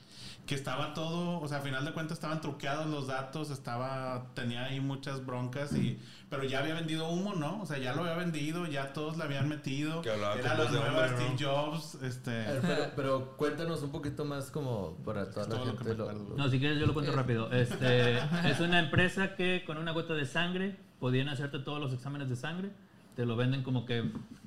que 0.46 0.54
estaba 0.54 0.92
todo, 0.92 1.40
o 1.40 1.48
sea, 1.48 1.58
a 1.58 1.60
final 1.62 1.86
de 1.86 1.92
cuentas 1.94 2.18
estaban 2.18 2.42
truqueados 2.42 2.86
los 2.88 3.06
datos, 3.06 3.48
estaba, 3.48 4.26
tenía 4.34 4.64
ahí 4.66 4.78
muchas 4.78 5.24
broncas 5.24 5.72
y, 5.74 5.98
pero 6.28 6.44
ya 6.44 6.58
había 6.58 6.74
vendido 6.74 7.08
humo, 7.08 7.32
¿no? 7.34 7.62
O 7.62 7.66
sea, 7.66 7.78
ya 7.78 7.94
lo 7.94 8.02
había 8.02 8.14
vendido, 8.16 8.66
ya 8.66 8.92
todos 8.92 9.16
le 9.16 9.24
habían 9.24 9.48
metido. 9.48 10.02
Que 10.02 10.10
hablaba 10.10 10.34
Era 10.34 10.52
la 10.58 10.70
nueva 10.70 11.08
Steve. 11.08 11.36
Jobs, 11.40 11.94
este. 12.02 12.30
Ver, 12.30 12.60
pero, 12.60 12.90
pero 12.94 13.36
cuéntanos 13.38 13.82
un 13.84 13.90
poquito 13.90 14.26
más 14.26 14.50
como 14.50 14.98
para 15.02 15.30
toda 15.30 15.46
la 15.48 15.54
todo 15.54 15.64
lo 15.64 15.72
que 15.78 15.84
gente. 15.84 15.92
me 15.92 15.94
lo- 15.96 16.10
acuerdo. 16.10 16.36
No, 16.36 16.48
si 16.50 16.58
quieres 16.58 16.78
yo 16.78 16.84
lo 16.86 16.92
cuento 16.92 17.12
Eh. 17.12 17.16
rápido. 17.16 17.50
Este, 17.50 18.18
es 18.46 18.60
una 18.60 18.80
empresa 18.80 19.36
que 19.36 19.64
con 19.66 19.78
una 19.78 19.92
gota 19.92 20.12
de 20.12 20.26
sangre 20.26 20.76
podían 21.00 21.30
hacerte 21.30 21.58
todos 21.60 21.80
los 21.80 21.90
exámenes 21.94 22.28
de 22.28 22.36
sangre. 22.36 22.70
Te 23.16 23.24
lo 23.26 23.36
venden 23.36 23.62
como 23.62 23.86
que 23.86 24.04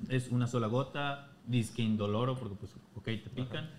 es 0.08 0.28
una 0.30 0.46
sola 0.46 0.66
gota, 0.66 1.28
disque 1.46 1.82
indoloro, 1.82 2.36
porque 2.38 2.54
pues, 2.56 2.74
ok, 2.96 3.04
te 3.04 3.30
pican. 3.34 3.70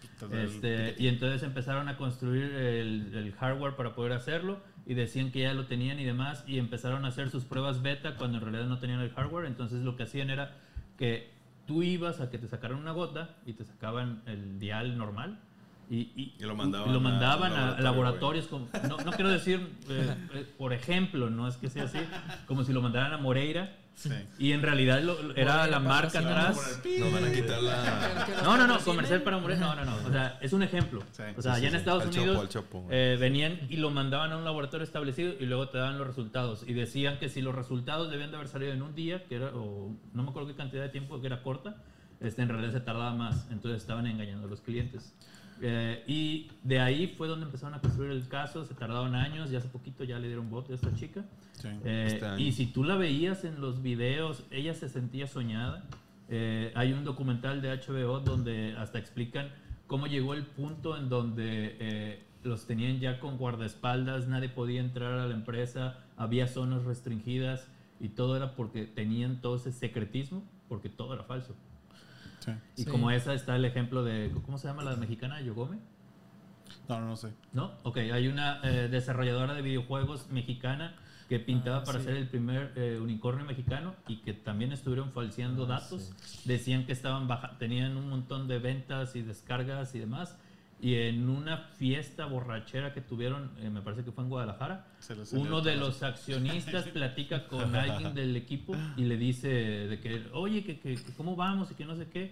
Este, 0.45 0.95
y 0.97 1.07
entonces 1.07 1.43
empezaron 1.43 1.87
a 1.89 1.97
construir 1.97 2.45
el, 2.55 3.13
el 3.15 3.31
hardware 3.33 3.75
para 3.75 3.93
poder 3.93 4.13
hacerlo 4.13 4.57
y 4.87 4.95
decían 4.95 5.31
que 5.31 5.41
ya 5.41 5.53
lo 5.53 5.65
tenían 5.67 5.99
y 5.99 6.05
demás 6.05 6.43
y 6.47 6.57
empezaron 6.57 7.05
a 7.05 7.09
hacer 7.09 7.29
sus 7.29 7.43
pruebas 7.45 7.83
beta 7.83 8.15
cuando 8.15 8.37
en 8.39 8.43
realidad 8.43 8.65
no 8.65 8.79
tenían 8.79 8.99
el 9.01 9.11
hardware. 9.11 9.45
Entonces 9.45 9.81
lo 9.83 9.95
que 9.95 10.03
hacían 10.03 10.31
era 10.31 10.57
que 10.97 11.31
tú 11.67 11.83
ibas 11.83 12.19
a 12.21 12.31
que 12.31 12.39
te 12.39 12.47
sacaran 12.47 12.79
una 12.79 12.91
gota 12.91 13.35
y 13.45 13.53
te 13.53 13.63
sacaban 13.65 14.23
el 14.25 14.59
dial 14.59 14.97
normal. 14.97 15.37
Y, 15.91 16.11
y- 16.15 16.35
Y 16.39 16.43
lo 16.43 16.55
mandaban 16.55 16.91
lo 16.93 16.97
a- 16.99 17.01
mandaban 17.01 17.51
a, 17.53 17.79
laboratorio, 17.79 17.83
laboratorios. 17.83 18.47
como- 18.47 18.67
no, 18.89 18.97
no 19.05 19.11
quiero 19.11 19.29
decir, 19.29 19.59
eh, 19.89 20.15
eh, 20.33 20.45
por 20.57 20.73
ejemplo, 20.73 21.29
no 21.29 21.47
es 21.47 21.57
que 21.57 21.69
sea 21.69 21.83
así, 21.83 21.99
como 22.47 22.63
si 22.63 22.73
lo 22.73 22.81
mandaran 22.81 23.13
a 23.13 23.17
Moreira 23.17 23.75
sí. 23.95 24.09
y 24.37 24.51
en 24.53 24.61
realidad 24.61 25.01
lo- 25.01 25.35
era 25.35 25.67
la 25.67 25.79
marca 25.79 26.19
atrás. 26.19 26.81
Nos 26.99 27.13
van 27.13 27.23
a 27.25 27.31
quitar 27.31 27.61
la. 27.61 28.25
No, 28.43 28.57
no, 28.57 28.67
no, 28.67 28.79
comercial 28.79 29.21
para 29.23 29.37
Moreira, 29.37 29.61
no, 29.61 29.75
no, 29.75 29.85
no. 29.85 30.07
O 30.07 30.11
sea, 30.11 30.37
es 30.41 30.53
un 30.53 30.63
ejemplo. 30.63 31.01
Sí, 31.11 31.23
o 31.37 31.41
sea, 31.41 31.55
sí, 31.55 31.59
allá 31.59 31.59
sí, 31.59 31.65
en 31.67 31.75
Estados 31.75 32.03
al 32.03 32.09
Unidos 32.09 32.49
Chopo. 32.49 32.87
eh, 32.89 33.17
venían 33.19 33.59
y 33.69 33.77
lo 33.77 33.89
mandaban 33.91 34.31
a 34.31 34.37
un 34.37 34.43
laboratorio 34.45 34.83
establecido 34.83 35.33
y 35.39 35.45
luego 35.45 35.69
te 35.69 35.77
daban 35.77 35.97
los 35.97 36.07
resultados. 36.07 36.63
Y 36.67 36.73
decían 36.73 37.19
que 37.19 37.29
si 37.29 37.41
los 37.41 37.53
resultados 37.55 38.09
debían 38.09 38.29
de 38.31 38.37
haber 38.37 38.47
salido 38.47 38.71
en 38.73 38.81
un 38.81 38.95
día, 38.95 39.23
que 39.25 39.35
era, 39.35 39.47
o 39.53 39.91
no 40.13 40.23
me 40.23 40.29
acuerdo 40.29 40.47
qué 40.49 40.55
cantidad 40.55 40.83
de 40.83 40.89
tiempo, 40.89 41.19
que 41.19 41.27
era 41.27 41.41
corta, 41.43 41.75
este, 42.21 42.41
en 42.41 42.49
realidad 42.49 42.71
se 42.73 42.79
tardaba 42.81 43.13
más. 43.13 43.47
Entonces 43.51 43.81
estaban 43.81 44.07
engañando 44.07 44.47
a 44.47 44.49
los 44.49 44.61
clientes. 44.61 45.13
Eh, 45.61 46.03
y 46.07 46.51
de 46.63 46.79
ahí 46.79 47.07
fue 47.17 47.27
donde 47.27 47.45
empezaron 47.45 47.73
a 47.73 47.81
construir 47.81 48.11
el 48.11 48.27
caso, 48.27 48.63
se 48.65 48.73
tardaron 48.73 49.15
años, 49.15 49.51
y 49.51 49.55
hace 49.55 49.67
poquito 49.67 50.03
ya 50.03 50.19
le 50.19 50.27
dieron 50.27 50.49
voto 50.49 50.71
a 50.71 50.75
esta 50.75 50.93
chica. 50.95 51.25
Sí. 51.53 51.67
Eh, 51.83 52.07
Este 52.13 52.41
y 52.41 52.51
si 52.51 52.67
tú 52.67 52.83
la 52.83 52.95
veías 52.95 53.43
en 53.43 53.59
los 53.59 53.81
videos, 53.81 54.43
ella 54.51 54.73
se 54.73 54.89
sentía 54.89 55.27
soñada. 55.27 55.83
Eh, 56.29 56.71
hay 56.75 56.93
un 56.93 57.03
documental 57.03 57.61
de 57.61 57.69
HBO 57.71 58.19
donde 58.19 58.75
hasta 58.77 58.99
explican 58.99 59.49
cómo 59.87 60.05
llegó 60.07 60.35
el 60.35 60.43
punto 60.43 60.95
en 60.95 61.09
donde 61.09 61.75
eh, 61.79 62.23
los 62.43 62.67
tenían 62.67 62.99
ya 62.99 63.19
con 63.19 63.37
guardaespaldas, 63.37 64.27
nadie 64.27 64.47
podía 64.47 64.79
entrar 64.79 65.13
a 65.13 65.27
la 65.27 65.33
empresa, 65.33 65.97
había 66.15 66.47
zonas 66.47 66.83
restringidas 66.83 67.67
y 67.99 68.09
todo 68.09 68.37
era 68.37 68.55
porque 68.55 68.85
tenían 68.85 69.41
todo 69.41 69.55
ese 69.55 69.71
secretismo, 69.71 70.43
porque 70.69 70.87
todo 70.87 71.13
era 71.15 71.23
falso. 71.23 71.55
Sí. 72.75 72.81
Y 72.81 72.85
Sí. 72.85 72.89
como 72.89 73.11
esa 73.11 73.33
está 73.33 73.55
el 73.55 73.65
ejemplo 73.65 74.03
de, 74.03 74.31
¿cómo 74.45 74.57
se 74.57 74.67
llama 74.67 74.83
la 74.83 74.95
mexicana? 74.95 75.41
Yogome. 75.41 75.77
No, 76.87 76.99
no, 76.99 77.07
no 77.07 77.15
sé. 77.15 77.29
¿No? 77.53 77.71
Ok, 77.83 77.97
hay 77.97 78.27
una 78.27 78.59
eh, 78.63 78.87
desarrolladora 78.89 79.53
de 79.53 79.61
videojuegos 79.61 80.29
mexicana 80.29 80.95
que 81.27 81.39
pintaba 81.39 81.77
Ah, 81.77 81.83
para 81.83 81.99
sí. 81.99 82.05
ser 82.05 82.15
el 82.15 82.27
primer 82.27 82.73
eh, 82.75 82.99
unicornio 82.99 83.45
mexicano 83.45 83.95
y 84.07 84.17
que 84.17 84.33
también 84.33 84.71
estuvieron 84.71 85.11
falseando 85.11 85.65
Ah, 85.65 85.79
datos. 85.79 86.11
Decían 86.45 86.85
que 86.85 86.91
estaban 86.91 87.27
baja 87.27 87.57
tenían 87.59 87.97
un 87.97 88.09
montón 88.09 88.47
de 88.47 88.57
ventas 88.59 89.15
y 89.15 89.21
descargas 89.21 89.93
y 89.95 89.99
demás. 89.99 90.37
Y 90.81 90.95
en 90.95 91.27
una 91.29 91.57
fiesta 91.57 92.25
borrachera 92.25 92.93
que 92.93 93.01
tuvieron, 93.01 93.51
eh, 93.59 93.69
me 93.69 93.81
parece 93.81 94.03
que 94.05 94.11
fue 94.13 94.23
en 94.23 94.29
Guadalajara, 94.29 94.87
uno 95.41 95.59
de 95.61 95.75
los 95.75 96.03
accionistas 96.03 96.87
platica 96.93 97.47
con 97.47 97.75
alguien 97.75 98.13
del 98.15 98.35
equipo 98.37 98.75
y 98.95 99.03
le 99.03 99.17
dice 99.17 99.49
de 99.49 99.99
que, 99.99 100.23
oye, 100.31 100.63
que, 100.63 100.79
que- 100.79 100.95
que 100.95 101.13
cómo 101.17 101.35
vamos 101.35 101.69
y 101.71 101.75
que 101.75 101.85
no 101.85 101.95
sé 101.97 102.07
qué. 102.07 102.31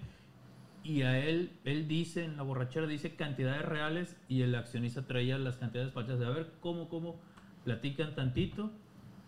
Y 0.84 1.02
a 1.02 1.20
él, 1.20 1.52
él 1.66 1.90
dice 1.90 2.24
en 2.24 2.38
la 2.38 2.44
borrachera, 2.44 2.88
dice 2.88 3.16
cantidades 3.16 3.64
reales 3.66 4.16
y 4.30 4.42
el 4.44 4.56
accionista 4.56 5.02
traía 5.06 5.38
las 5.38 5.58
cantidades 5.58 5.92
falsas. 5.92 6.18
De 6.20 6.26
a 6.26 6.30
ver 6.30 6.54
cómo, 6.62 6.88
cómo 6.88 7.20
platican 7.66 8.16
tantito 8.16 8.72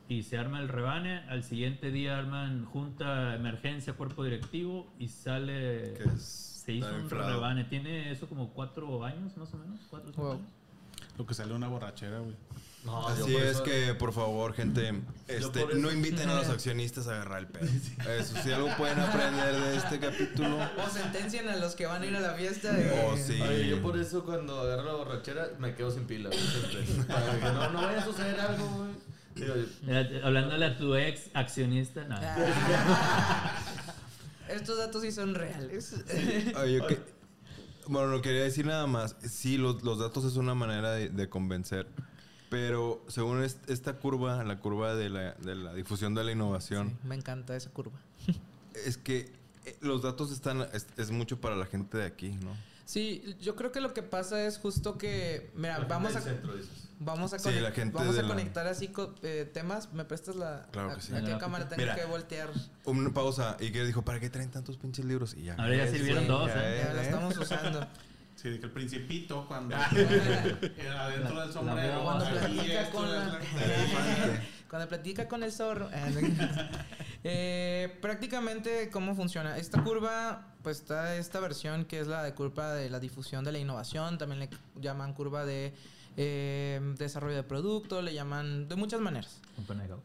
y 0.10 0.24
se 0.24 0.38
arma 0.38 0.60
el 0.60 0.68
rebane. 0.68 1.20
Al 1.30 1.44
siguiente 1.44 1.92
día 1.92 2.18
arman 2.18 2.66
junta, 2.66 3.36
emergencia, 3.36 3.94
cuerpo 3.94 4.24
directivo 4.26 4.92
y 5.00 5.08
sale... 5.08 5.94
Que 5.94 6.04
es- 6.16 6.48
se 6.66 6.74
hizo 6.74 6.94
un 6.94 7.02
inflado. 7.02 7.34
rebane. 7.36 7.64
Tiene 7.64 8.12
eso 8.12 8.28
como 8.28 8.50
cuatro 8.50 9.04
años 9.06 9.36
más 9.38 9.52
o 9.54 9.58
menos. 9.58 9.80
Cuatro, 9.90 10.10
cinco 10.12 10.22
Wow. 10.24 10.32
años. 10.34 10.46
Lo 11.18 11.26
que 11.26 11.34
sale 11.34 11.54
una 11.54 11.68
borrachera, 11.68 12.20
güey. 12.20 12.36
No, 12.86 13.08
Así 13.08 13.36
es 13.36 13.44
eso- 13.58 13.64
que, 13.64 13.94
por 13.96 14.14
favor, 14.14 14.54
gente, 14.54 15.02
este, 15.28 15.60
eso- 15.64 15.70
no 15.76 15.92
inviten 15.92 16.30
a 16.30 16.36
los 16.36 16.50
accionistas 16.50 17.08
a 17.08 17.16
agarrar 17.16 17.40
el 17.40 17.48
pedo. 17.48 17.66
Eso, 18.10 18.36
si 18.42 18.52
algo 18.52 18.70
pueden 18.78 19.00
aprender 19.00 19.54
de 19.56 19.78
este 19.78 20.00
capítulo. 20.00 20.58
O 20.78 20.90
sentencian 20.90 21.50
a 21.50 21.56
los 21.58 21.76
que 21.76 21.86
van 21.88 22.04
a 22.04 22.06
ir 22.06 22.16
a 22.16 22.20
la 22.20 22.34
fiesta. 22.34 22.72
de- 22.74 22.92
Oh, 23.06 23.18
sí. 23.18 23.42
Oye, 23.42 23.68
yo 23.70 23.82
por 23.82 23.98
eso 23.98 24.24
cuando 24.24 24.60
agarro 24.62 24.84
la 24.86 24.94
borrachera 24.94 25.48
me 25.60 25.74
quedo 25.76 25.92
sin 25.92 26.06
pila, 26.06 26.30
güey, 26.30 26.40
no, 27.54 27.70
no 27.72 27.82
vaya 27.82 28.00
a 28.02 28.06
suceder 28.06 28.40
algo, 28.40 28.66
güey. 28.78 28.90
Hablándole 30.24 30.66
a 30.66 30.78
tu 30.78 30.96
ex 30.96 31.30
accionista, 31.34 32.04
nada. 32.06 32.36
Ah. 34.50 34.54
Estos 34.56 34.78
datos 34.78 35.04
sí 35.04 35.12
son 35.12 35.36
reales. 35.36 35.94
Oye, 36.60 36.82
bueno, 37.88 38.08
no 38.10 38.22
quería 38.22 38.42
decir 38.44 38.66
nada 38.66 38.88
más. 38.88 39.16
Sí, 39.22 39.58
los, 39.58 39.84
los 39.84 40.00
datos 40.00 40.26
es 40.26 40.38
una 40.38 40.56
manera 40.56 40.92
de, 40.92 41.10
de 41.10 41.30
convencer. 41.30 41.88
Pero 42.50 43.04
según 43.08 43.44
est- 43.44 43.70
esta 43.70 43.94
curva, 43.98 44.44
la 44.44 44.60
curva 44.60 44.96
de 44.96 45.10
la, 45.12 45.34
de 45.36 45.54
la 45.56 45.74
difusión 45.76 46.16
de 46.16 46.24
la 46.24 46.32
innovación, 46.32 46.90
Sí, 47.02 47.08
me 47.08 47.14
encanta 47.16 47.56
esa 47.56 47.70
curva. 47.70 48.00
es 48.88 48.98
que 48.98 49.32
eh, 49.66 49.78
los 49.82 50.02
datos 50.02 50.32
están 50.32 50.66
es, 50.74 50.88
es 50.98 51.12
mucho 51.12 51.40
para 51.40 51.56
la 51.56 51.68
gente 51.68 52.00
de 52.00 52.06
aquí, 52.08 52.30
¿no? 52.44 52.56
Sí, 52.90 53.36
yo 53.40 53.56
creo 53.56 53.72
que 53.72 53.82
lo 53.82 53.94
que 53.94 54.02
pasa 54.02 54.44
es 54.48 54.58
justo 54.58 54.98
que, 54.98 55.52
mira, 55.54 55.78
la 55.78 55.86
vamos 55.86 56.12
gente 56.14 56.28
a, 56.28 56.34
centro, 56.34 56.56
dices. 56.56 56.90
vamos 56.98 57.34
a, 57.34 57.38
Sí, 57.38 57.50
conec- 57.50 57.62
la 57.62 57.72
gente 57.72 57.96
vamos 57.96 58.18
a 58.18 58.22
la- 58.24 58.28
conectar 58.28 58.66
así 58.66 58.88
co- 58.88 59.14
eh, 59.22 59.48
temas. 59.54 59.94
¿Me 59.94 60.06
prestas 60.06 60.36
la... 60.36 60.66
Claro 60.72 60.90
a- 60.94 60.96
que 60.96 61.02
sí. 61.04 61.14
¿A 61.14 61.22
qué 61.22 61.30
La 61.30 61.38
cámara 61.38 61.70
tengo 61.70 61.84
Mira. 61.84 61.94
que 61.94 62.06
voltear? 62.06 62.50
Una 62.86 63.14
pausa. 63.14 63.58
Y 63.60 63.72
que 63.72 63.86
dijo, 63.86 64.02
¿para 64.02 64.20
qué 64.20 64.32
traen 64.32 64.50
tantos 64.50 64.78
pinches 64.78 65.06
libros? 65.06 65.36
Y 65.38 65.44
ya. 65.44 65.54
Ahora 65.60 65.76
ya 65.76 65.88
sirvieron 65.88 66.26
güey, 66.26 66.28
dos, 66.40 66.48
ya 66.48 66.68
¿eh? 66.68 66.84
Ya 66.88 66.94
la 66.96 67.02
¿eh? 67.02 67.06
estamos 67.06 67.38
usando. 67.38 67.88
Sí, 68.36 68.50
de 68.50 68.60
que 68.60 68.66
el 68.66 68.72
principito 68.72 69.46
cuando 69.48 69.76
era 70.78 71.06
adentro 71.06 71.36
La- 71.36 71.44
del 71.44 71.54
sombrero. 71.54 71.96
la 71.98 72.04
Cuando 72.04 72.26
platica 72.26 72.90
con 72.90 73.12
la... 73.12 73.40
Cuando 74.70 74.88
platica 74.88 75.28
con 75.28 75.44
el 75.44 75.52
zorro. 75.52 75.90
No. 75.90 76.70
Eh, 77.26 77.98
prácticamente, 78.02 78.90
¿cómo 78.92 79.14
funciona? 79.14 79.58
Esta 79.58 79.84
curva, 79.84 80.54
pues 80.64 80.78
está 80.78 81.18
esta 81.18 81.42
versión 81.42 81.84
que 81.84 82.00
es 82.00 82.08
la 82.08 82.24
de 82.24 82.34
curva 82.34 82.74
de 82.74 82.90
la 82.90 83.02
difusión 83.02 83.44
de 83.44 83.52
la 83.52 83.60
innovación. 83.60 84.18
También 84.18 84.40
le 84.40 84.50
llaman 84.80 85.14
curva 85.14 85.44
de 85.44 85.74
eh, 86.16 86.80
desarrollo 86.98 87.36
de 87.36 87.44
producto, 87.44 88.02
le 88.02 88.14
llaman 88.14 88.70
de 88.70 88.76
muchas 88.78 89.02
maneras. 89.02 89.42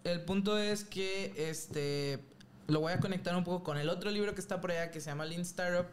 El 0.03 0.23
punto 0.23 0.59
es 0.59 0.83
que 0.83 1.33
este 1.37 2.19
lo 2.67 2.81
voy 2.81 2.93
a 2.93 3.01
conectar 3.01 3.37
un 3.37 3.45
poco 3.45 3.63
con 3.63 3.79
el 3.79 3.89
otro 3.89 4.11
libro 4.11 4.35
que 4.35 4.41
está 4.41 4.61
por 4.61 4.73
allá 4.73 4.91
que 4.91 5.01
se 5.01 5.11
llama 5.11 5.25
Lean 5.25 5.43
Startup. 5.43 5.87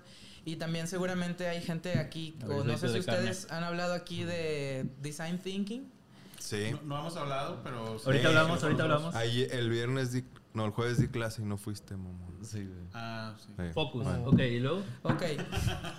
Y 0.44 0.56
también 0.56 0.88
seguramente 0.88 1.48
hay 1.48 1.62
gente 1.62 2.00
aquí, 2.00 2.36
o 2.48 2.64
no 2.64 2.76
sé 2.76 2.90
si 2.90 2.98
ustedes 2.98 3.46
han 3.52 3.64
hablado 3.64 3.94
aquí 3.94 4.24
de 4.24 4.88
Design 5.00 5.38
Thinking. 5.38 5.92
Sí. 6.42 6.72
No, 6.72 6.82
no 6.84 7.00
hemos 7.00 7.16
hablado, 7.18 7.62
pero... 7.64 7.98
sí, 8.00 8.06
Ahorita 8.06 8.22
sí 8.24 8.28
hablamos, 8.36 8.64
ahorita 8.64 8.84
hablamos. 8.84 9.16
Ahí 9.16 9.48
el 9.52 9.70
viernes, 9.70 10.12
di- 10.12 10.26
no, 10.54 10.66
el 10.66 10.72
jueves 10.72 10.98
di 11.00 11.08
clase 11.08 11.42
y 11.42 11.46
no 11.46 11.58
fuiste, 11.58 11.96
mamón. 11.96 12.40
Sí, 12.44 12.66
güey. 12.66 12.80
Ah, 12.94 13.36
sí. 13.40 13.48
Sí. 13.58 13.64
Focus. 13.74 14.04
Bueno. 14.04 14.30
Ok, 14.30 14.40
y 14.40 14.60
luego. 14.60 14.84
Ok, 15.04 15.24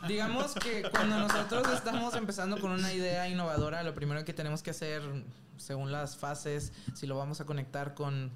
digamos 0.08 0.54
que 0.54 0.82
cuando 0.90 1.18
nosotros 1.18 1.66
estamos 1.72 2.14
empezando 2.14 2.58
con 2.60 2.70
una 2.72 2.92
idea 2.92 3.28
innovadora, 3.28 3.82
lo 3.82 3.94
primero 3.94 4.24
que 4.24 4.32
tenemos 4.32 4.62
que 4.62 4.70
hacer, 4.70 5.02
según 5.56 5.92
las 5.92 6.16
fases, 6.16 6.72
si 6.94 7.06
lo 7.06 7.16
vamos 7.16 7.40
a 7.40 7.46
conectar 7.46 7.94
con, 7.94 8.30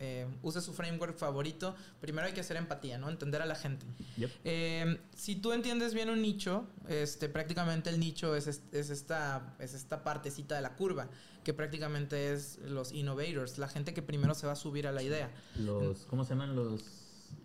eh, 0.00 0.26
use 0.42 0.60
su 0.60 0.72
framework 0.72 1.16
favorito, 1.18 1.74
primero 2.00 2.26
hay 2.28 2.32
que 2.32 2.40
hacer 2.40 2.56
empatía, 2.56 2.98
¿no? 2.98 3.08
Entender 3.08 3.42
a 3.42 3.46
la 3.46 3.56
gente. 3.56 3.84
Yep. 4.16 4.30
Eh, 4.44 5.00
si 5.16 5.34
tú 5.36 5.52
entiendes 5.52 5.92
bien 5.94 6.08
un 6.10 6.22
nicho, 6.22 6.66
este, 6.88 7.28
prácticamente 7.28 7.90
el 7.90 7.98
nicho 7.98 8.36
es, 8.36 8.46
es 8.46 8.90
esta, 8.90 9.54
es 9.58 9.74
esta 9.74 10.04
partecita 10.04 10.54
de 10.54 10.62
la 10.62 10.76
curva, 10.76 11.08
que 11.48 11.54
prácticamente 11.54 12.34
es 12.34 12.58
los 12.58 12.92
innovators, 12.92 13.56
la 13.56 13.68
gente 13.68 13.94
que 13.94 14.02
primero 14.02 14.34
se 14.34 14.46
va 14.46 14.52
a 14.52 14.56
subir 14.56 14.86
a 14.86 14.92
la 14.92 15.02
idea. 15.02 15.30
Los, 15.58 16.00
¿Cómo 16.04 16.22
se 16.24 16.34
llaman 16.34 16.54
los 16.54 16.82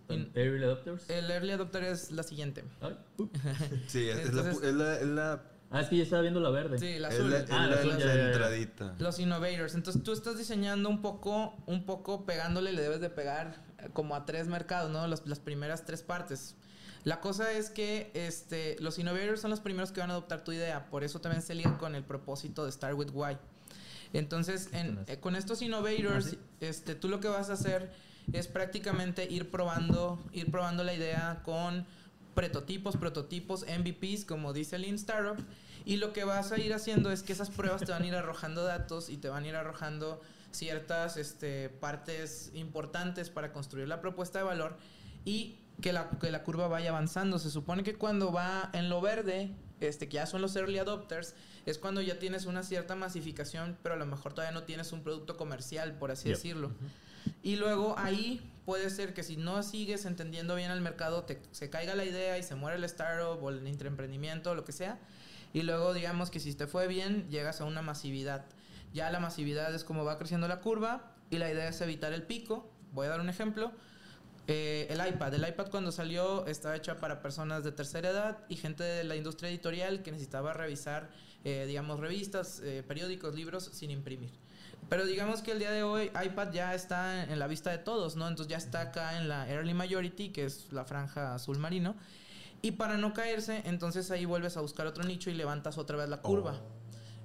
In- 0.10 0.30
early 0.36 0.62
adopters? 0.66 1.10
El 1.10 1.32
early 1.32 1.52
adopter 1.52 1.86
es 1.86 2.12
la 2.12 2.24
siguiente. 2.24 2.66
Ay. 2.82 2.98
Sí, 3.88 4.10
es, 4.10 4.20
es 4.20 4.34
la, 4.34 4.52
es 4.52 4.62
la, 4.74 5.00
es 5.00 5.08
la, 5.08 5.44
Ah, 5.72 5.80
es 5.80 5.88
que 5.88 5.96
yo 5.96 6.04
estaba 6.04 6.22
viendo 6.22 6.42
la 6.42 6.50
verde. 6.50 6.78
Sí, 6.80 7.00
la 7.00 7.08
es 7.08 7.16
azul. 7.16 7.32
la, 7.32 7.38
Ah, 7.50 7.68
la- 7.68 7.68
la 7.68 7.76
azul, 7.80 7.98
la 8.06 8.26
entradita. 8.28 8.94
Los 9.00 9.20
innovators. 9.20 9.74
Entonces 9.74 10.04
tú 10.04 10.12
estás 10.12 10.38
diseñando 10.38 10.90
un 10.90 11.02
poco, 11.02 11.56
un 11.66 11.86
poco 11.86 12.26
pegándole, 12.26 12.74
le 12.74 12.82
debes 12.82 13.00
de 13.00 13.10
pegar 13.10 13.64
eh, 13.80 13.88
como 13.94 14.16
a 14.18 14.26
tres 14.26 14.50
mercados, 14.50 14.92
¿no? 14.92 15.08
Las, 15.08 15.26
las 15.26 15.40
primeras 15.40 15.86
tres 15.86 16.04
partes. 16.04 16.58
La 17.06 17.22
cosa 17.22 17.54
es 17.54 17.70
que 17.70 18.12
este, 18.16 18.76
los 18.82 19.00
innovators 19.00 19.40
son 19.40 19.50
los 19.52 19.62
primeros 19.62 19.94
que 19.94 20.02
van 20.02 20.10
a 20.10 20.14
adoptar 20.14 20.44
tu 20.44 20.52
idea. 20.52 20.90
Por 20.90 21.06
eso 21.06 21.22
también 21.22 21.42
se 21.42 21.56
liga 21.56 21.78
con 21.78 21.96
el 21.96 22.04
propósito 22.04 22.66
de 22.66 22.72
Start 22.74 22.96
with 22.98 23.12
Why. 23.14 23.38
Entonces, 24.14 24.70
en- 24.74 25.04
eh, 25.08 25.18
con 25.20 25.36
estos 25.36 25.62
innovators, 25.62 26.34
Ah, 26.34 26.38
este, 26.62 26.96
tú 26.96 27.10
lo 27.10 27.20
que 27.20 27.28
vas 27.28 27.50
a 27.50 27.54
hacer 27.54 27.92
es 28.32 28.48
prácticamente 28.48 29.26
ir 29.30 29.50
probando, 29.52 30.24
ir 30.32 30.50
probando 30.50 30.84
la 30.84 30.94
idea 30.94 31.42
con 31.44 31.86
prototipos, 32.36 32.96
prototipos, 32.98 33.66
MVPs, 33.68 34.26
como 34.26 34.54
dice 34.54 34.78
Lean 34.80 34.96
Startup. 34.96 35.38
Y 35.86 35.98
lo 35.98 36.14
que 36.14 36.24
vas 36.24 36.52
a 36.52 36.60
ir 36.60 36.74
haciendo 36.74 37.12
es 37.12 37.24
que 37.24 37.34
esas 37.34 37.50
pruebas 37.50 37.82
te 37.84 37.92
van 37.92 38.04
a 38.04 38.08
ir 38.08 38.16
arrojando 38.16 38.64
datos 38.64 39.10
y 39.10 39.18
te 39.18 39.28
van 39.30 39.44
a 39.44 39.48
ir 39.48 39.56
arrojando 39.56 40.22
ciertas 40.52 41.18
este, 41.18 41.68
partes 41.70 42.52
importantes 42.54 43.30
para 43.30 43.52
construir 43.52 43.88
la 43.88 44.00
propuesta 44.00 44.40
de 44.40 44.46
valor 44.46 44.78
y 45.26 45.58
que 45.82 45.92
la, 45.92 46.10
que 46.22 46.32
la 46.32 46.44
curva 46.44 46.68
vaya 46.68 46.90
avanzando. 46.92 47.40
Se 47.40 47.50
supone 47.50 47.84
que 47.84 47.96
cuando 47.96 48.32
va 48.32 48.70
en 48.74 48.90
lo 48.90 49.02
verde, 49.02 49.52
este, 49.82 50.08
que 50.08 50.16
ya 50.16 50.26
son 50.26 50.42
los 50.42 50.56
early 50.56 50.78
adopters, 50.80 51.34
es 51.66 51.78
cuando 51.78 52.02
ya 52.02 52.20
tienes 52.20 52.46
una 52.46 52.64
cierta 52.64 52.96
masificación, 52.96 53.78
pero 53.84 53.96
a 53.96 53.98
lo 53.98 54.06
mejor 54.06 54.34
todavía 54.34 54.54
no 54.58 54.64
tienes 54.66 54.92
un 54.92 55.02
producto 55.04 55.38
comercial, 55.38 55.94
por 55.98 56.12
así 56.12 56.30
Yep. 56.30 56.36
decirlo. 56.38 56.72
Y 57.42 57.56
luego 57.56 57.96
ahí 57.98 58.42
puede 58.66 58.90
ser 58.90 59.14
que 59.14 59.24
si 59.24 59.38
no 59.38 59.64
sigues 59.64 60.06
entendiendo 60.06 60.56
bien 60.56 60.72
el 60.72 60.82
mercado, 60.82 61.24
te, 61.24 61.42
se 61.52 61.70
caiga 61.70 61.96
la 61.96 62.04
idea 62.06 62.38
y 62.38 62.44
se 62.44 62.56
muere 62.56 62.78
el 62.78 62.84
startup 62.84 63.42
o 63.42 63.50
el 63.50 63.66
intraemprendimiento 63.68 64.52
o 64.52 64.56
lo 64.56 64.66
que 64.66 64.72
sea. 64.74 65.00
Y 65.54 65.62
luego 65.62 65.94
digamos 65.94 66.32
que 66.32 66.40
si 66.40 66.54
te 66.54 66.68
fue 66.68 66.88
bien, 66.88 67.30
llegas 67.30 67.62
a 67.62 67.66
una 67.66 67.82
masividad. 67.82 68.46
Ya 68.94 69.10
la 69.12 69.20
masividad 69.20 69.74
es 69.74 69.84
como 69.84 70.04
va 70.04 70.18
creciendo 70.18 70.48
la 70.48 70.60
curva 70.60 71.14
y 71.30 71.38
la 71.38 71.50
idea 71.52 71.68
es 71.70 71.80
evitar 71.82 72.12
el 72.14 72.24
pico. 72.24 72.70
Voy 72.92 73.08
a 73.08 73.10
dar 73.10 73.22
un 73.22 73.30
ejemplo. 73.30 73.72
Eh, 74.48 74.88
el 74.90 75.00
iPad. 75.08 75.34
El 75.36 75.48
iPad 75.48 75.68
cuando 75.70 75.92
salió 75.94 76.46
estaba 76.48 76.76
hecha 76.76 76.98
para 76.98 77.22
personas 77.22 77.64
de 77.64 77.72
tercera 77.72 78.10
edad 78.10 78.40
y 78.50 78.58
gente 78.58 78.84
de 78.84 79.04
la 79.06 79.16
industria 79.16 79.50
editorial 79.50 80.04
que 80.04 80.12
necesitaba 80.12 80.52
revisar, 80.54 81.10
eh, 81.44 81.66
digamos, 81.68 82.00
revistas, 82.00 82.62
eh, 82.64 82.84
periódicos, 82.88 83.36
libros 83.36 83.70
sin 83.74 83.92
imprimir. 83.92 84.32
Pero 84.90 85.06
digamos 85.06 85.42
que 85.42 85.52
el 85.52 85.60
día 85.60 85.72
de 85.72 85.84
hoy 85.84 86.12
iPad 86.24 86.52
ya 86.52 86.76
está 86.76 87.24
en 87.24 87.40
la 87.40 87.48
vista 87.48 87.72
de 87.72 87.78
todos, 87.78 88.16
¿no? 88.16 88.28
Entonces 88.28 88.50
ya 88.50 88.58
está 88.58 88.82
acá 88.82 89.18
en 89.18 89.28
la 89.28 89.50
Early 89.50 89.74
Majority, 89.74 90.30
que 90.30 90.46
es 90.46 90.72
la 90.72 90.86
franja 90.86 91.34
azul 91.34 91.58
marino. 91.58 91.96
Y 92.62 92.72
para 92.72 92.98
no 92.98 93.14
caerse, 93.14 93.62
entonces 93.66 94.10
ahí 94.12 94.26
vuelves 94.26 94.56
a 94.56 94.62
buscar 94.62 94.88
otro 94.88 95.04
nicho 95.04 95.30
y 95.30 95.34
levantas 95.34 95.78
otra 95.78 95.98
vez 95.98 96.10
la 96.10 96.22
curva. 96.22 96.62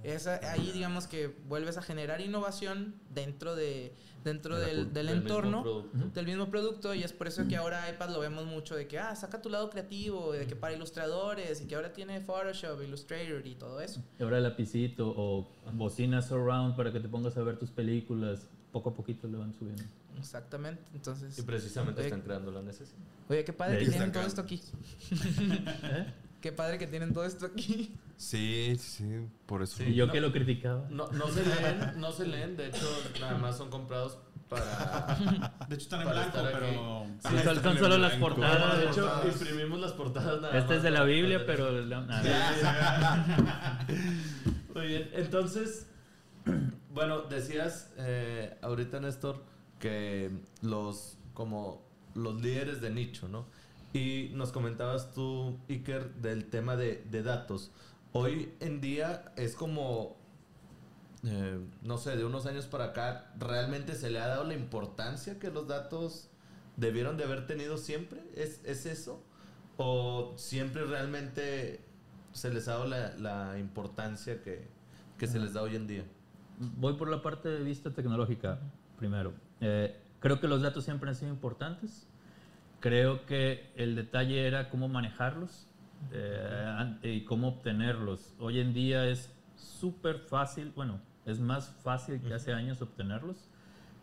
Esa, 0.05 0.41
ahí 0.53 0.71
digamos 0.73 1.07
que 1.07 1.35
vuelves 1.49 1.77
a 1.77 1.83
generar 1.83 2.21
innovación 2.21 2.95
dentro 3.15 3.55
de 3.57 3.93
dentro 4.25 4.57
De 4.59 4.67
del, 4.67 4.77
del 4.93 4.95
del 4.95 5.07
mismo 5.07 5.21
entorno 5.23 5.63
producto. 5.63 6.11
del 6.15 6.27
mismo 6.27 6.51
producto 6.51 6.95
y 6.95 7.03
es 7.03 7.13
por 7.13 7.27
eso 7.29 7.47
que 7.49 7.57
ahora 7.57 7.89
iPad 7.91 8.11
lo 8.11 8.21
vemos 8.21 8.47
mucho 8.47 8.75
de 8.77 8.87
que 8.87 8.99
ah 8.99 9.15
saca 9.17 9.41
tu 9.41 9.49
lado 9.49 9.71
creativo 9.71 10.33
de 10.33 10.47
que 10.47 10.55
para 10.57 10.75
ilustradores 10.75 11.61
y 11.61 11.67
que 11.67 11.75
ahora 11.75 11.93
tiene 11.93 12.21
Photoshop, 12.21 12.83
Illustrator 12.83 13.47
y 13.47 13.55
todo 13.55 13.81
eso. 13.81 14.03
Y 14.19 14.23
ahora 14.23 14.41
lapicito 14.41 15.13
o 15.17 15.49
bocina 15.73 16.21
surround 16.23 16.77
para 16.77 16.93
que 16.93 17.01
te 17.01 17.09
pongas 17.09 17.37
a 17.37 17.43
ver 17.43 17.59
tus 17.59 17.71
películas. 17.71 18.49
Poco 18.73 18.91
a 18.91 18.95
poquito 18.95 19.27
le 19.29 19.39
van 19.39 19.55
subiendo. 19.55 19.83
Exactamente. 20.19 20.83
Entonces, 20.95 21.39
Y 21.39 21.43
precisamente 21.43 22.01
Oye, 22.01 22.09
están 22.09 22.21
creando 22.21 22.51
la 22.51 22.61
necesidad. 22.61 22.99
oye, 23.31 23.45
qué 23.45 23.53
padre 23.55 23.79
que 23.79 23.89
tienen 23.91 24.13
todo 24.13 24.25
esto 24.25 24.43
aquí. 24.43 24.61
¿Eh? 25.11 26.13
Qué 26.41 26.53
padre 26.53 26.79
que 26.79 26.87
tienen 26.87 27.13
todo 27.13 27.25
esto 27.25 27.47
aquí. 27.47 27.95
Sí, 28.17 28.77
sí, 28.79 29.05
por 29.47 29.63
eso. 29.63 29.83
Y 29.83 29.95
yo 29.95 30.11
que 30.11 30.21
lo 30.21 30.33
criticaba. 30.33 30.87
No, 30.91 31.09
no 31.13 31.29
se 31.29 31.45
leen, 31.45 32.01
no 32.01 32.13
se 32.13 32.27
leen, 32.27 32.57
de 32.57 32.69
hecho, 32.69 32.87
nada 33.21 33.39
más 33.39 33.57
son 33.57 33.71
comprados 33.71 34.19
para. 34.49 35.17
De 35.69 35.75
hecho, 35.75 35.83
están 35.85 36.03
en 36.03 36.11
blanco, 36.11 36.39
pero. 36.53 37.07
Sí, 37.29 37.39
son- 37.45 37.63
son 37.63 37.79
solo 37.79 37.99
las 37.99 38.15
portadas. 38.15 38.79
de 38.79 38.85
hecho, 38.87 39.03
Portadas. 39.03 39.27
imprimimos 39.41 39.81
las 39.81 39.93
portadas 39.93 40.41
nada 40.41 40.57
Este 40.59 40.69
más 40.69 40.77
es 40.79 40.83
de 40.85 40.91
la 40.91 41.03
Biblia, 41.05 41.45
pero... 41.47 41.71
la- 41.73 42.01
nada. 42.03 43.87
Muy 44.75 44.87
bien, 44.87 45.11
entonces, 45.15 45.87
bueno, 46.93 47.23
decías 47.23 47.93
eh, 47.99 48.57
ahorita, 48.63 49.01
Néstor, 49.01 49.43
que 49.79 50.31
los, 50.63 51.19
como 51.35 51.87
los 52.15 52.41
líderes 52.41 52.81
de 52.81 52.91
nicho, 52.91 53.29
¿no? 53.29 53.47
Y 53.93 54.31
nos 54.35 54.53
comentabas 54.53 55.13
tú, 55.13 55.59
Iker, 55.69 56.15
del 56.17 56.51
tema 56.51 56.77
de, 56.77 57.05
de 57.11 57.23
datos. 57.23 57.71
Hoy 58.13 58.53
en 58.61 58.81
día 58.81 59.33
es 59.37 59.55
como, 59.55 60.17
eh, 61.25 61.59
no 61.83 61.99
sé, 61.99 62.17
de 62.17 62.25
unos 62.25 62.47
años 62.47 62.67
para 62.67 62.87
acá, 62.87 63.33
¿realmente 63.39 63.95
se 63.95 64.11
le 64.11 64.19
ha 64.19 64.27
dado 64.27 64.45
la 64.45 64.55
importancia 64.55 65.39
que 65.39 65.51
los 65.51 65.67
datos 65.67 66.29
debieron 66.77 67.17
de 67.17 67.25
haber 67.25 67.47
tenido 67.47 67.79
siempre? 67.79 68.23
¿Es, 68.35 68.61
es 68.65 68.87
eso? 68.87 69.23
¿O 69.77 70.35
siempre 70.37 70.85
realmente 70.85 71.81
se 72.33 72.53
les 72.53 72.69
ha 72.69 72.73
dado 72.73 72.87
la, 72.87 73.17
la 73.17 73.59
importancia 73.59 74.43
que, 74.43 74.69
que 75.17 75.27
se 75.27 75.39
les 75.39 75.55
da 75.55 75.63
hoy 75.63 75.77
en 75.77 75.87
día? 75.87 76.05
Voy 76.59 76.95
por 76.95 77.09
la 77.09 77.23
parte 77.23 77.49
de 77.49 77.63
vista 77.63 77.91
tecnológica 77.93 78.59
primero. 78.99 79.33
Eh, 79.61 79.97
creo 80.21 80.41
que 80.41 80.49
los 80.49 80.61
datos 80.61 80.85
siempre 80.85 81.09
han 81.09 81.15
sido 81.15 81.31
importantes. 81.31 82.07
Creo 82.81 83.27
que 83.27 83.71
el 83.77 83.97
detalle 83.97 84.47
era 84.47 84.71
cómo 84.71 84.89
manejarlos 84.89 85.67
eh, 86.13 86.97
y 87.03 87.25
cómo 87.25 87.49
obtenerlos. 87.49 88.35
Hoy 88.39 88.61
en 88.61 88.73
día 88.73 89.07
es 89.07 89.35
súper 89.57 90.19
fácil, 90.19 90.73
bueno, 90.77 91.01
es 91.27 91.41
más 91.41 91.75
fácil 91.83 92.21
que 92.21 92.35
hace 92.35 92.53
años 92.53 92.81
obtenerlos. 92.81 93.49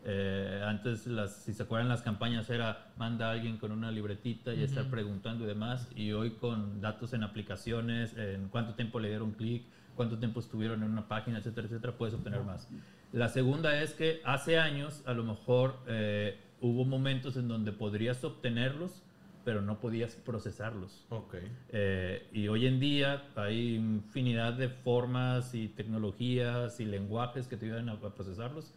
Eh, 0.08 0.62
antes, 0.64 1.08
las, 1.08 1.36
si 1.38 1.54
se 1.54 1.64
acuerdan, 1.64 1.90
las 1.90 2.04
campañas 2.04 2.50
era 2.50 2.92
manda 2.98 3.30
a 3.30 3.32
alguien 3.32 3.58
con 3.58 3.72
una 3.72 3.90
libretita 3.92 4.54
y 4.54 4.62
estar 4.62 4.86
preguntando 4.90 5.46
y 5.46 5.48
demás. 5.48 5.88
Y 5.96 6.12
hoy 6.12 6.32
con 6.32 6.82
datos 6.82 7.14
en 7.14 7.24
aplicaciones, 7.24 8.16
en 8.18 8.50
cuánto 8.50 8.76
tiempo 8.76 9.00
le 9.00 9.08
dieron 9.08 9.32
clic, 9.32 9.64
cuánto 9.96 10.20
tiempo 10.20 10.42
estuvieron 10.42 10.84
en 10.84 10.92
una 10.92 11.08
página, 11.08 11.40
etcétera, 11.40 11.68
etcétera, 11.68 11.94
puedes 11.98 12.14
obtener 12.14 12.42
más. 12.44 12.70
La 13.14 13.30
segunda 13.30 13.82
es 13.82 13.94
que 13.94 14.22
hace 14.26 14.60
años 14.60 15.02
a 15.06 15.14
lo 15.14 15.24
mejor 15.24 15.80
eh, 15.88 16.38
hubo 16.62 16.86
momentos 16.86 17.38
en 17.38 17.48
donde 17.48 17.72
podrías 17.72 18.24
obtenerlos, 18.24 19.04
pero 19.44 19.62
no 19.62 19.80
podías 19.80 20.16
procesarlos. 20.16 21.06
Ok. 21.10 21.36
Eh, 21.70 22.28
y 22.34 22.48
hoy 22.48 22.66
en 22.66 22.80
día 22.80 23.24
hay 23.36 23.76
infinidad 23.76 24.54
de 24.54 24.70
formas 24.70 25.54
y 25.54 25.68
tecnologías 25.68 26.80
y 26.80 26.86
lenguajes 26.86 27.48
que 27.48 27.58
te 27.58 27.66
ayudan 27.66 27.90
a, 27.90 27.94
a 27.94 28.16
procesarlos, 28.16 28.74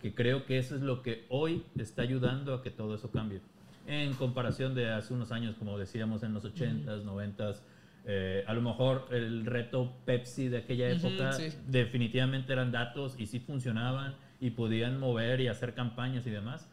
que 0.00 0.14
creo 0.14 0.46
que 0.46 0.58
eso 0.58 0.76
es 0.76 0.82
lo 0.82 1.02
que 1.02 1.26
hoy 1.28 1.64
está 1.76 2.02
ayudando 2.02 2.54
a 2.54 2.62
que 2.62 2.70
todo 2.70 2.94
eso 2.94 3.10
cambie. 3.10 3.40
En 3.86 4.14
comparación 4.14 4.74
de 4.74 4.90
hace 4.92 5.12
unos 5.12 5.32
años, 5.32 5.56
como 5.56 5.76
decíamos 5.76 6.22
en 6.22 6.34
los 6.34 6.44
80s, 6.44 7.02
90s, 7.02 7.60
eh, 8.04 8.44
a 8.46 8.54
lo 8.54 8.62
mejor 8.62 9.06
el 9.12 9.46
reto 9.46 9.92
Pepsi 10.04 10.48
de 10.48 10.58
aquella 10.58 10.90
época 10.90 11.32
sí. 11.32 11.50
definitivamente 11.68 12.52
eran 12.52 12.72
datos 12.72 13.14
y 13.18 13.26
sí 13.26 13.38
funcionaban 13.38 14.14
y 14.40 14.50
podían 14.50 14.98
mover 14.98 15.40
y 15.40 15.48
hacer 15.48 15.74
campañas 15.74 16.26
y 16.26 16.30
demás. 16.30 16.68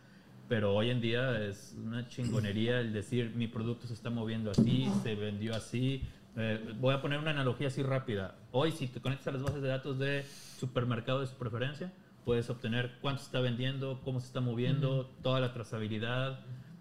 Pero 0.50 0.76
hoy 0.76 0.90
en 0.90 1.00
día 1.00 1.46
es 1.46 1.78
una 1.78 2.08
chingonería 2.08 2.80
el 2.80 2.92
decir 2.92 3.34
mi 3.36 3.48
producto 3.48 3.88
se 3.88 3.94
está 3.94 4.10
moviendo 4.10 4.50
así, 4.50 4.90
se 5.04 5.16
vendió 5.16 5.56
así. 5.56 6.02
Eh, 6.36 6.74
voy 6.80 6.96
a 6.96 7.02
poner 7.02 7.20
una 7.20 7.32
analogía 7.32 7.68
así 7.68 7.84
rápida. 7.84 8.36
Hoy 8.52 8.72
si 8.72 8.88
te 8.88 9.00
conectas 9.00 9.28
a 9.28 9.32
las 9.32 9.44
bases 9.44 9.62
de 9.62 9.68
datos 9.68 10.00
de 10.00 10.26
supermercado 10.60 11.22
de 11.22 11.28
su 11.28 11.36
preferencia, 11.36 11.94
puedes 12.26 12.50
obtener 12.50 12.98
cuánto 13.02 13.22
se 13.22 13.28
está 13.28 13.40
vendiendo, 13.40 14.02
cómo 14.04 14.20
se 14.20 14.28
está 14.28 14.42
moviendo, 14.42 15.12
toda 15.22 15.40
la 15.40 15.54
trazabilidad. 15.54 16.40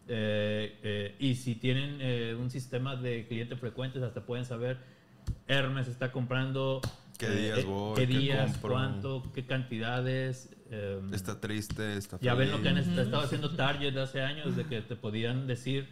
eh, 0.09 0.78
eh, 0.83 1.16
y 1.18 1.35
si 1.35 1.54
tienen 1.54 1.98
eh, 2.00 2.35
un 2.35 2.48
sistema 2.50 2.96
de 2.96 3.26
clientes 3.28 3.61
frecuentes, 3.61 4.02
hasta 4.02 4.24
pueden 4.24 4.46
saber 4.46 4.78
Hermes 5.46 5.88
está 5.88 6.11
comprando 6.11 6.81
¿Qué 7.18 7.26
eh, 7.26 7.37
días 7.37 7.59
eh, 7.59 7.64
voy? 7.64 7.96
qué 7.96 8.07
¿Qué 8.07 8.18
días, 8.18 8.52
compro? 8.52 8.72
cuánto, 8.74 9.22
qué 9.35 9.44
cantidades. 9.44 10.57
eh, 10.70 11.00
Está 11.12 11.40
triste, 11.40 11.96
está 11.96 12.18
ya 12.20 12.35
ven 12.35 12.50
lo 12.50 12.62
que 12.62 12.68
han 12.68 12.78
estado 12.78 13.20
haciendo 13.20 13.50
Target 13.57 13.96
hace 13.98 14.22
años, 14.22 14.57
de 14.57 14.64
que 14.64 14.81
te 14.83 14.96
podían 14.96 15.46
decir. 15.46 15.88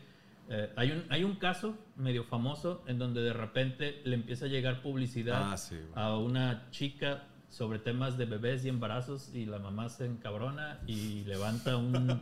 eh, 0.49 0.71
hay, 0.77 0.93
un, 0.93 1.05
hay 1.09 1.25
un 1.25 1.35
caso 1.37 1.77
medio 1.97 2.23
famoso 2.25 2.85
en 2.87 2.99
donde 2.99 3.21
de 3.23 3.33
repente 3.33 4.01
le 4.05 4.15
empieza 4.15 4.45
a 4.45 4.49
llegar 4.49 4.81
publicidad 4.83 5.53
Ah, 5.53 5.57
sí, 5.57 5.77
a 5.97 6.17
una 6.17 6.71
chica 6.71 7.25
sobre 7.49 7.79
temas 7.81 8.17
de 8.19 8.27
bebés 8.27 8.65
y 8.65 8.69
embarazos 8.69 9.35
y 9.35 9.47
la 9.47 9.59
mamá 9.59 9.89
se 9.89 10.05
encabrona 10.05 10.79
y 10.87 11.25
levanta 11.25 11.77
un 11.77 12.11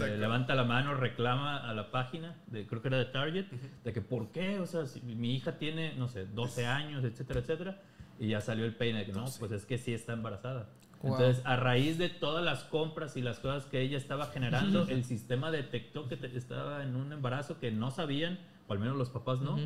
eh, 0.00 0.16
levanta 0.18 0.54
la 0.54 0.64
mano 0.64 0.94
reclama 0.94 1.68
a 1.68 1.74
la 1.74 1.90
página 1.90 2.36
de 2.46 2.66
creo 2.66 2.80
que 2.80 2.88
era 2.88 2.98
de 2.98 3.06
Target 3.06 3.46
de 3.84 3.92
que 3.92 4.00
por 4.00 4.30
qué 4.30 4.60
o 4.60 4.66
sea 4.66 4.86
si 4.86 5.00
mi 5.00 5.34
hija 5.34 5.58
tiene 5.58 5.94
no 5.96 6.08
sé 6.08 6.26
12 6.26 6.66
años 6.66 7.04
etcétera 7.04 7.40
etcétera 7.40 7.80
y 8.20 8.28
ya 8.28 8.40
salió 8.40 8.64
el 8.64 8.76
peine 8.76 9.00
de 9.00 9.06
que 9.06 9.12
no 9.12 9.24
pues 9.40 9.50
es 9.50 9.64
que 9.66 9.78
sí 9.78 9.92
está 9.92 10.12
embarazada 10.12 10.68
Wow. 11.02 11.14
entonces 11.14 11.42
a 11.46 11.56
raíz 11.56 11.96
de 11.96 12.10
todas 12.10 12.44
las 12.44 12.64
compras 12.64 13.16
y 13.16 13.22
las 13.22 13.38
cosas 13.38 13.64
que 13.64 13.80
ella 13.80 13.96
estaba 13.96 14.26
generando 14.26 14.82
el 14.88 15.02
sistema 15.04 15.50
detectó 15.50 16.06
que 16.08 16.18
te- 16.18 16.36
estaba 16.36 16.82
en 16.82 16.94
un 16.94 17.10
embarazo 17.14 17.58
que 17.58 17.70
no 17.70 17.90
sabían 17.90 18.38
o 18.68 18.72
al 18.74 18.78
menos 18.80 18.96
los 18.98 19.08
papás 19.08 19.40
no 19.40 19.58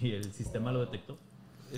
y 0.00 0.12
el 0.12 0.32
sistema 0.32 0.72
lo 0.72 0.80
detectó 0.80 1.18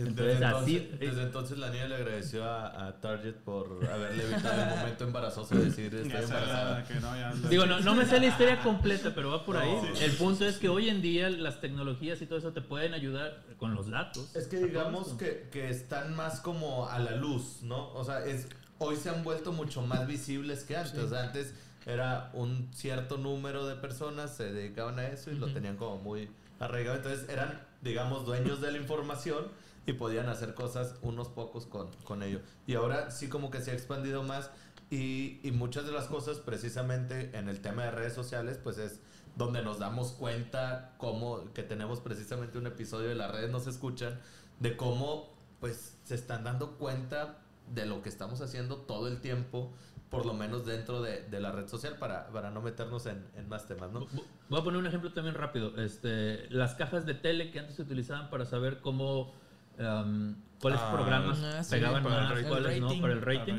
Desde 0.05 0.09
entonces 0.09 0.43
así 0.43 0.77
entonces, 0.77 1.01
desde 1.01 1.23
entonces 1.23 1.59
la 1.59 1.71
niña 1.71 1.89
le 1.89 1.95
agradeció 1.97 2.45
a, 2.45 2.87
a 2.89 3.01
Target 3.01 3.35
por 3.37 3.81
haberle 3.93 4.25
evitado 4.25 4.63
el 4.63 4.79
momento 4.79 5.05
embarazoso 5.05 5.55
de 5.55 5.65
decir 5.67 5.95
estoy 5.95 6.23
embarazada. 6.23 6.85
no, 7.01 7.17
ya- 7.17 7.49
Digo, 7.49 7.67
no, 7.67 7.81
no 7.81 7.95
me 7.95 8.05
sé 8.07 8.21
la 8.21 8.27
historia 8.27 8.61
completa, 8.63 9.13
pero 9.15 9.31
va 9.31 9.45
por 9.45 9.57
ahí. 9.57 9.71
El 10.01 10.13
punto 10.13 10.45
es 10.47 10.59
que 10.59 10.69
hoy 10.69 10.89
en 10.89 11.03
día 11.03 11.31
las 11.31 11.61
tecnologías 11.61 12.21
y 12.23 12.27
todo 12.27 12.39
eso 12.39 12.53
te 12.53 12.61
pueden 12.61 12.95
ayudar 12.95 13.43
con 13.59 13.75
los 13.75 13.89
datos. 13.91 14.35
Es 14.37 14.47
que 14.49 14.59
digamos 14.59 15.15
que, 15.15 15.49
que 15.51 15.71
están 15.71 16.15
más 16.15 16.41
como 16.41 16.89
a 16.89 16.99
la 16.99 17.13
luz, 17.17 17.63
¿no? 17.63 17.93
O 17.95 18.05
sea, 18.05 18.25
es, 18.25 18.49
hoy 18.79 18.97
se 18.97 19.09
han 19.11 19.23
vuelto 19.25 19.53
mucho 19.53 19.83
más 19.83 20.07
visibles 20.07 20.65
que 20.65 20.77
antes. 20.77 20.99
O 20.99 21.09
sea, 21.09 21.23
antes 21.25 21.55
era 21.87 22.31
un 22.35 22.69
cierto 22.75 23.17
número 23.17 23.67
de 23.67 23.77
personas 23.77 24.37
se 24.37 24.53
dedicaban 24.53 24.99
a 24.99 25.07
eso 25.07 25.31
y 25.31 25.37
lo 25.37 25.53
tenían 25.53 25.77
como 25.77 25.99
muy 25.99 26.29
arraigado. 26.59 26.97
Entonces 26.97 27.29
eran, 27.29 27.63
digamos, 27.81 28.27
dueños 28.27 28.61
de 28.61 28.73
la 28.73 28.79
información 28.79 29.47
y 29.87 29.93
podían 29.93 30.29
hacer 30.29 30.55
cosas 30.55 30.97
unos 31.03 31.29
pocos 31.29 31.65
con, 31.67 31.89
con 32.03 32.25
ello. 32.25 32.41
Y 32.67 32.75
ahora 32.75 33.13
sí 33.13 33.29
como 33.29 33.51
que 33.51 33.61
se 33.61 33.71
ha 33.71 33.75
expandido 33.75 34.25
más 34.25 34.51
y, 34.91 35.41
y 35.45 35.53
muchas 35.53 35.87
de 35.87 35.93
las 35.93 36.07
cosas 36.07 36.39
precisamente 36.39 37.31
en 37.39 37.49
el 37.49 37.61
tema 37.61 37.85
de 37.85 37.93
redes 37.93 38.15
sociales 38.15 38.59
pues 38.63 38.79
es 38.79 39.01
donde 39.37 39.63
nos 39.63 39.79
damos 39.79 40.13
cuenta 40.13 40.95
cómo 40.99 41.53
que 41.53 41.63
tenemos 41.63 42.01
precisamente 42.01 42.59
un 42.59 42.67
episodio 42.67 43.09
de 43.09 43.15
las 43.15 43.31
redes 43.31 43.51
nos 43.51 43.67
escuchan 43.67 44.19
de 44.61 44.77
cómo 44.77 45.35
pues 45.61 45.97
se 46.05 46.15
están 46.15 46.45
dando 46.45 46.79
cuenta 46.79 47.39
de 47.75 47.85
lo 47.85 48.03
que 48.03 48.09
estamos 48.09 48.41
haciendo 48.41 48.77
todo 48.77 49.09
el 49.09 49.21
tiempo 49.21 49.73
por 50.11 50.25
lo 50.25 50.35
menos 50.35 50.65
dentro 50.65 51.03
de, 51.03 51.23
de 51.23 51.41
la 51.41 51.51
red 51.53 51.67
social 51.69 51.97
para, 51.99 52.29
para 52.29 52.51
no 52.51 52.63
meternos 52.63 53.07
en, 53.07 53.25
en 53.37 53.49
más 53.49 53.67
temas, 53.67 53.91
¿no? 53.93 54.07
Vo- 54.07 54.25
Voy 54.49 54.61
a 54.61 54.65
poner 54.65 54.79
un 54.81 54.87
ejemplo 54.87 55.13
también 55.13 55.35
rápido. 55.35 55.77
Este, 55.83 56.49
las 56.51 56.75
cajas 56.75 57.05
de 57.07 57.15
tele 57.15 57.51
que 57.51 57.59
antes 57.59 57.75
se 57.77 57.83
utilizaban 57.83 58.31
para 58.31 58.45
saber 58.47 58.81
cómo, 58.81 59.33
um, 59.79 60.35
cuáles 60.61 60.81
Ah, 60.81 60.93
programas 60.95 61.39
ah, 61.43 61.65
sí, 61.65 61.71
pegaban 61.73 62.03
para 62.05 62.17
el 62.17 62.23
más, 62.23 62.31
rating. 62.35 62.49
cuáles 62.49 62.81
no, 62.81 63.01
para 63.01 63.13
el 63.13 63.23
rating. 63.23 63.55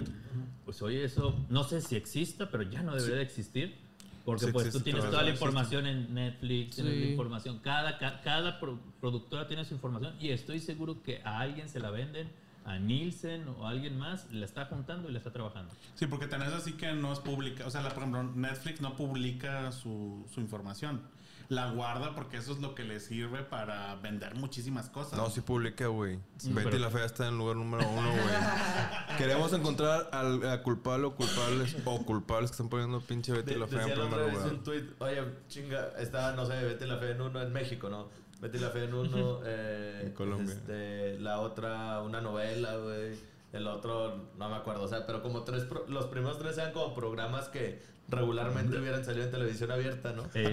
Pues 0.63 0.81
oye, 0.81 1.03
eso 1.03 1.36
no 1.49 1.63
sé 1.63 1.81
si 1.81 1.95
exista, 1.95 2.49
pero 2.49 2.63
ya 2.63 2.81
no 2.81 2.95
debería 2.95 3.17
de 3.17 3.23
existir. 3.23 3.77
Porque 4.23 4.45
Sí 4.45 4.51
pues 4.51 4.65
existe, 4.67 4.79
tú 4.79 4.83
tienes 4.83 5.03
toda 5.10 5.21
la 5.21 5.29
no 5.29 5.33
existe. 5.33 5.45
información 5.45 5.86
en 5.88 6.13
Netflix, 6.13 6.75
tienes 6.75 6.93
la 6.95 6.99
Sí. 7.05 7.12
información, 7.12 7.60
cada, 7.60 7.97
ca- 7.97 8.19
cada 8.21 8.60
pro- 8.60 8.77
productora 8.99 9.47
tiene 9.47 9.63
su 9.63 9.73
información 9.73 10.15
y 10.19 10.31
estoy 10.31 10.60
seguro 10.60 11.01
que 11.01 11.21
a 11.23 11.39
alguien 11.39 11.69
se 11.69 11.79
la 11.79 11.91
venden, 11.91 12.29
a 12.67 12.77
Nielsen 12.80 13.47
o 13.47 13.65
a 13.65 13.69
alguien 13.71 13.97
más, 13.97 14.32
la 14.32 14.45
está 14.45 14.65
juntando 14.65 15.10
y 15.10 15.12
la 15.13 15.17
está 15.17 15.32
trabajando. 15.32 15.73
Sí, 15.95 16.06
porque 16.06 16.27
tenés 16.27 16.49
así 16.53 16.73
que 16.73 16.91
no 16.93 17.12
es 17.13 17.19
pública. 17.19 17.65
O 17.65 17.71
sea, 17.71 17.82
la, 17.82 17.89
por 17.89 17.99
ejemplo, 18.03 18.23
Netflix 18.23 18.82
no 18.82 18.95
publica 18.95 19.71
su, 19.71 20.27
su 20.34 20.41
información. 20.41 21.01
La 21.49 21.71
guarda 21.71 22.13
porque 22.13 22.36
eso 22.36 22.51
es 22.51 22.60
lo 22.60 22.75
que 22.75 22.84
le 22.84 22.99
sirve 22.99 23.41
para 23.41 23.95
vender 23.95 24.36
muchísimas 24.36 24.89
cosas. 24.89 25.17
No, 25.17 25.30
sí 25.30 25.39
publica, 25.39 25.88
güey. 25.88 26.19
Sí, 26.36 26.51
Betty 26.51 26.65
pero- 26.71 26.80
la 26.80 26.89
Fea 26.89 27.06
está 27.06 27.25
en 27.27 27.34
el 27.34 27.38
lugar 27.38 27.56
número 27.56 27.88
uno, 27.89 28.12
güey. 28.12 28.25
Queremos 29.17 29.53
encontrar 29.53 30.10
al 30.12 30.45
a 30.49 30.62
culpable 30.62 31.06
o 31.06 31.15
culpables 31.15 31.77
o 31.86 32.03
culpables 32.03 32.51
que 32.51 32.56
están 32.56 32.67
poniendo 32.67 32.99
pinche 32.99 33.32
Betty 33.32 33.53
De- 33.53 33.60
la 33.60 33.67
Fea 33.67 33.84
en 33.84 33.93
primer 33.93 34.34
lugar. 34.34 34.47
un 34.51 34.62
tweet, 34.63 34.84
oye, 34.99 35.23
chinga, 35.47 35.88
estaba, 35.99 36.34
no 36.34 36.45
sé, 36.45 36.62
Betty 36.65 36.86
la 36.86 36.97
Fe 36.97 37.12
en 37.12 37.21
uno 37.21 37.41
en 37.41 37.53
México, 37.53 37.88
¿no? 37.89 38.10
Betty 38.41 38.60
la 38.60 38.69
Fe 38.69 38.84
en 38.86 38.93
uno, 38.93 39.39
eh, 39.45 40.02
En 40.06 40.12
Colombia. 40.13 40.54
Este, 40.54 41.19
la 41.19 41.39
otra, 41.39 42.02
una 42.02 42.21
novela, 42.21 42.76
güey. 42.78 43.15
El 43.54 43.65
otro, 43.67 44.30
no 44.38 44.50
me 44.50 44.56
acuerdo, 44.58 44.84
o 44.84 44.88
sea, 44.88 45.06
pero 45.08 45.21
como 45.23 45.43
tres, 45.43 45.63
pro- 45.63 45.86
los 45.88 46.06
primeros 46.08 46.38
tres 46.38 46.58
eran 46.58 46.73
como 46.73 46.93
programas 46.93 47.47
que 47.47 47.82
regularmente 48.10 48.78
hubieran 48.78 49.04
salido 49.06 49.26
en 49.26 49.32
televisión 49.32 49.71
abierta, 49.71 50.12
¿no? 50.13 50.23
Sí. 50.34 50.43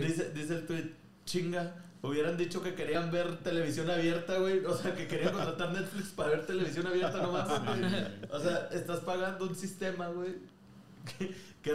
dice, 0.00 0.30
dice 0.32 0.54
el 0.56 0.66
tweet, 0.66 0.90
chinga, 1.26 1.74
hubieran 2.02 2.36
dicho 2.38 2.62
que 2.62 2.74
querían 2.74 3.10
ver 3.10 3.36
televisión 3.38 3.90
abierta, 3.90 4.38
güey. 4.38 4.64
O 4.64 4.74
sea, 4.74 4.94
que 4.94 5.06
querían 5.06 5.32
contratar 5.32 5.72
Netflix 5.72 6.08
para 6.08 6.30
ver 6.30 6.46
televisión 6.46 6.86
abierta 6.86 7.18
nomás. 7.22 7.48
güey. 7.64 7.80
O 8.30 8.40
sea, 8.40 8.68
estás 8.72 9.00
pagando 9.00 9.44
un 9.46 9.54
sistema, 9.54 10.08
güey. 10.08 10.36
Que, 11.62 11.74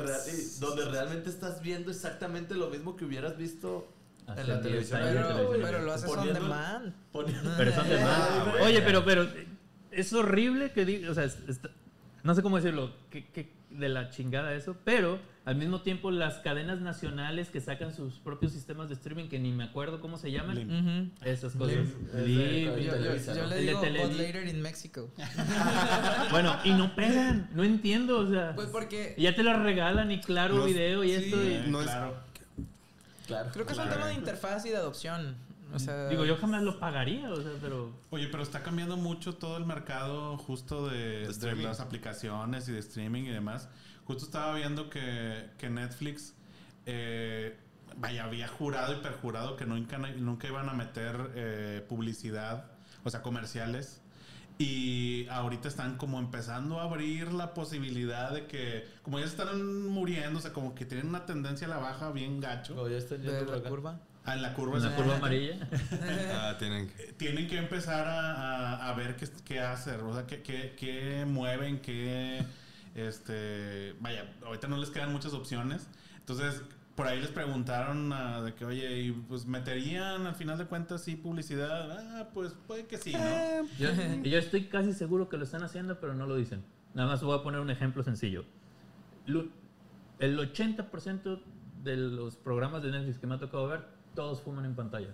donde 0.60 0.86
realmente 0.86 1.30
estás 1.30 1.62
viendo 1.62 1.92
exactamente 1.92 2.56
lo 2.56 2.70
mismo 2.70 2.96
que 2.96 3.06
hubieras 3.06 3.38
visto 3.38 3.88
Hace 4.28 4.42
en 4.42 4.48
la 4.48 4.54
10 4.56 4.64
televisión. 4.64 5.00
Pero, 5.04 5.14
güey. 5.22 5.36
televisión 5.36 5.62
pero 5.72 5.86
lo 5.86 5.94
haces 5.94 6.10
on 6.10 6.16
Poniendo- 6.16 6.42
demand. 6.42 6.94
poniendo- 7.12 7.52
Pero 7.58 7.72
son 7.76 7.90
de 7.90 7.96
más. 8.00 8.06
Ah. 8.08 8.54
Oye, 8.64 8.82
pero, 8.82 9.06
pero 9.06 9.28
es 9.92 10.14
horrible 10.14 10.72
que 10.72 10.86
diga, 10.86 11.12
o 11.12 11.14
sea, 11.14 11.26
es- 11.26 11.38
no 12.24 12.34
sé 12.34 12.42
cómo 12.42 12.56
decirlo, 12.58 12.92
que, 13.12 13.28
que 13.28 13.52
de 13.70 13.90
la 13.90 14.10
chingada 14.10 14.54
eso, 14.56 14.76
pero 14.84 15.20
al 15.46 15.56
mismo 15.56 15.82
tiempo 15.82 16.10
las 16.12 16.40
cadenas 16.40 16.82
nacionales 16.82 17.50
que 17.50 17.62
sacan 17.62 17.94
sus 17.94 18.16
propios 18.16 18.52
sistemas 18.52 18.88
de 18.90 18.96
streaming 18.96 19.28
que 19.30 19.38
ni 19.40 19.52
me 19.52 19.64
acuerdo 19.66 20.02
cómo 20.02 20.18
se 20.18 20.32
llaman, 20.32 21.12
esas 21.24 21.54
cosas. 21.54 21.76
Blim, 21.76 22.08
de 22.12 22.64
Yo, 22.64 22.78
yo- 22.78 23.34
yo 23.36 23.46
le 23.46 23.58
digo 23.62 23.80
but 23.80 24.18
later 24.18 24.48
in 24.48 24.62
Mexico. 24.62 25.10
Bueno, 26.32 26.56
y 26.64 26.72
no 26.72 26.96
pegan, 26.96 27.50
no 27.54 27.64
entiendo, 27.64 28.20
o 28.20 28.30
sea, 28.30 28.54
Pues 28.56 28.68
porque 28.70 29.16
ya 29.18 29.36
te 29.36 29.44
las 29.44 29.62
regalan 29.62 30.12
y 30.12 30.20
claro 30.20 30.56
No, 30.56 30.66
video 30.66 31.04
y 31.04 31.10
sí. 31.10 31.14
esto 31.26 31.44
y- 31.44 31.70
No 31.72 31.80
es- 31.82 31.88
claro. 31.88 32.16
Claro. 33.28 33.50
creo 33.54 33.66
que 33.66 33.74
es 33.74 33.80
un 33.80 33.90
tema 33.90 34.08
de 34.08 34.14
interfaz 34.16 34.66
y 34.66 34.70
de 34.70 34.78
adopción. 34.78 35.36
O 35.74 35.80
sea, 35.80 36.08
digo, 36.10 36.26
yo 36.26 36.38
jamás 36.38 36.62
lo 36.64 36.80
pagaría, 36.80 37.30
o 37.30 37.36
sea, 37.36 37.52
pero 37.60 37.92
Oye, 38.12 38.28
pero 38.30 38.44
está 38.44 38.62
cambiando 38.62 38.98
mucho 38.98 39.34
todo 39.36 39.58
el 39.58 39.66
mercado 39.66 40.38
justo 40.38 40.88
de, 40.88 40.98
De 40.98 41.18
de 41.26 41.32
streaming. 41.32 41.64
las 41.66 41.80
aplicaciones 41.80 42.70
y 42.70 42.72
de 42.72 42.80
streaming 42.80 43.24
y 43.24 43.30
demás. 43.30 43.68
Justo 44.06 44.26
estaba 44.26 44.54
viendo 44.56 44.90
que, 44.90 45.50
que 45.58 45.70
Netflix, 45.70 46.34
eh, 46.86 47.58
vaya, 47.98 48.26
había 48.26 48.48
jurado 48.48 48.94
y 48.94 49.02
perjurado 49.02 49.56
que 49.56 49.66
nunca, 49.66 49.98
nunca 49.98 50.48
iban 50.48 50.70
a 50.70 50.74
meter 50.74 51.32
eh, 51.36 51.86
publicidad, 51.90 52.66
o 53.04 53.10
sea, 53.10 53.22
comerciales. 53.22 54.02
Y 54.58 55.28
ahorita 55.30 55.68
están 55.68 55.98
como 55.98 56.18
empezando 56.20 56.80
a 56.80 56.84
abrir 56.84 57.34
la 57.34 57.54
posibilidad 57.54 58.32
de 58.32 58.46
que, 58.48 58.88
como 59.02 59.20
ya 59.20 59.26
se 59.26 59.32
están 59.32 59.86
muriendo, 59.88 60.40
o 60.40 60.42
sea, 60.42 60.54
como 60.54 60.76
que 60.76 60.86
tienen 60.86 61.08
una 61.10 61.26
tendencia 61.26 61.68
a 61.68 61.72
la 61.72 61.78
baja 61.78 62.12
bien 62.12 62.40
gacho. 62.40 62.74
Oh, 62.82 62.88
ya 62.88 62.98
están 62.98 63.22
yendo 63.22 63.52
la 63.52 63.58
acá. 63.58 63.70
curva. 63.70 64.00
Ah, 64.24 64.34
en 64.36 64.42
la 64.42 64.54
curva. 64.54 64.78
una 64.78 64.90
sí. 64.90 64.96
curva 64.96 65.18
amarilla. 65.18 65.68
Ah, 66.34 66.56
tienen 66.58 66.88
que. 66.90 67.04
Eh, 67.04 67.14
tienen 67.18 67.48
que 67.48 67.58
empezar 67.58 68.08
a, 68.08 68.76
a- 68.76 68.90
a 68.90 68.94
ver 68.94 69.18
qué, 69.18 69.28
qué 69.44 69.60
hacer, 69.60 70.00
o 70.02 70.14
sea, 70.14 70.26
qué, 70.26 70.42
qué- 70.42 70.74
qué 70.80 71.26
mueven, 71.28 71.80
qué, 71.82 72.42
este, 72.96 73.94
vaya, 74.00 74.34
ahorita 74.46 74.68
no 74.68 74.78
les 74.78 74.90
quedan 74.90 75.12
muchas 75.12 75.34
opciones, 75.34 75.88
entonces 76.18 76.62
por 76.96 77.08
ahí 77.08 77.20
les 77.20 77.30
preguntaron 77.30 78.12
ah, 78.14 78.42
de 78.42 78.54
que, 78.56 78.64
oye, 78.66 79.00
y 79.02 79.12
pues 79.12 79.46
meterían 79.46 80.26
al 80.26 80.36
final 80.36 80.58
de 80.58 80.66
cuentas 80.66 81.02
sí 81.04 81.16
publicidad, 81.18 81.92
ah, 81.92 82.30
pues 82.34 82.54
puede 82.68 82.86
que 82.88 82.98
sí, 82.98 83.12
¿no? 83.14 83.20
Yo, 83.78 83.90
yo 84.24 84.38
estoy 84.38 84.66
casi 84.68 84.94
seguro 84.94 85.28
que 85.28 85.36
lo 85.38 85.44
están 85.44 85.62
haciendo, 85.64 86.00
pero 86.00 86.14
no 86.14 86.26
lo 86.26 86.36
dicen. 86.38 86.64
Nada 86.94 87.10
más 87.10 87.22
voy 87.22 87.38
a 87.38 87.44
poner 87.44 87.60
un 87.60 87.70
ejemplo 87.70 88.02
sencillo. 88.04 88.46
Lo- 89.26 89.50
el 90.20 90.40
80% 90.40 91.42
de 91.84 91.98
los 91.98 92.38
programas 92.38 92.82
de 92.82 92.92
Netflix 92.92 93.20
que 93.20 93.28
me 93.28 93.36
ha 93.36 93.40
tocado 93.40 93.68
ver, 93.68 93.82
todos 94.16 94.42
fuman 94.42 94.64
en 94.64 94.76
pantalla. 94.76 95.14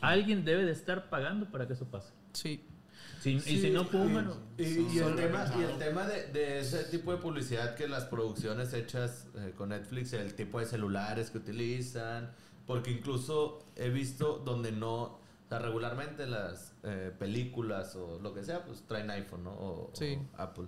Alguien 0.00 0.44
debe 0.46 0.64
de 0.64 0.72
estar 0.72 1.10
pagando 1.10 1.50
para 1.50 1.66
que 1.66 1.74
eso 1.74 1.84
pase. 1.84 2.12
Sí. 2.32 2.64
Si- 3.24 3.54
y 3.54 3.60
si 3.60 3.70
no 3.70 3.84
fuman, 3.86 4.30
y, 4.58 4.62
y- 4.64 4.88
y 4.92 4.98
el 4.98 5.14
tema, 5.16 5.46
y 5.56 5.62
el 5.62 5.68
repensados. 5.70 5.78
tema 5.78 6.06
de, 6.06 6.26
de 6.32 6.60
ese 6.60 6.84
tipo 6.84 7.10
de 7.10 7.18
publicidad 7.18 7.74
que 7.74 7.88
las 7.88 8.04
producciones 8.04 8.74
hechas 8.74 9.28
eh, 9.36 9.54
con 9.56 9.70
Netflix, 9.70 10.12
el 10.12 10.34
tipo 10.34 10.60
de 10.60 10.66
celulares 10.66 11.30
que 11.30 11.38
utilizan, 11.38 12.30
porque 12.66 12.90
incluso 12.90 13.64
he 13.76 13.88
visto 13.88 14.42
donde 14.44 14.72
no, 14.72 14.94
o 15.04 15.20
sea, 15.48 15.58
regularmente 15.58 16.26
las 16.26 16.74
eh, 16.82 17.12
películas 17.18 17.96
o 17.96 18.18
lo 18.20 18.34
que 18.34 18.44
sea, 18.44 18.62
pues 18.64 18.82
traen 18.86 19.10
iPhone, 19.10 19.44
¿no? 19.44 19.52
O, 19.52 19.90
Sí. 19.94 20.18
o 20.36 20.40
Apple. 20.42 20.66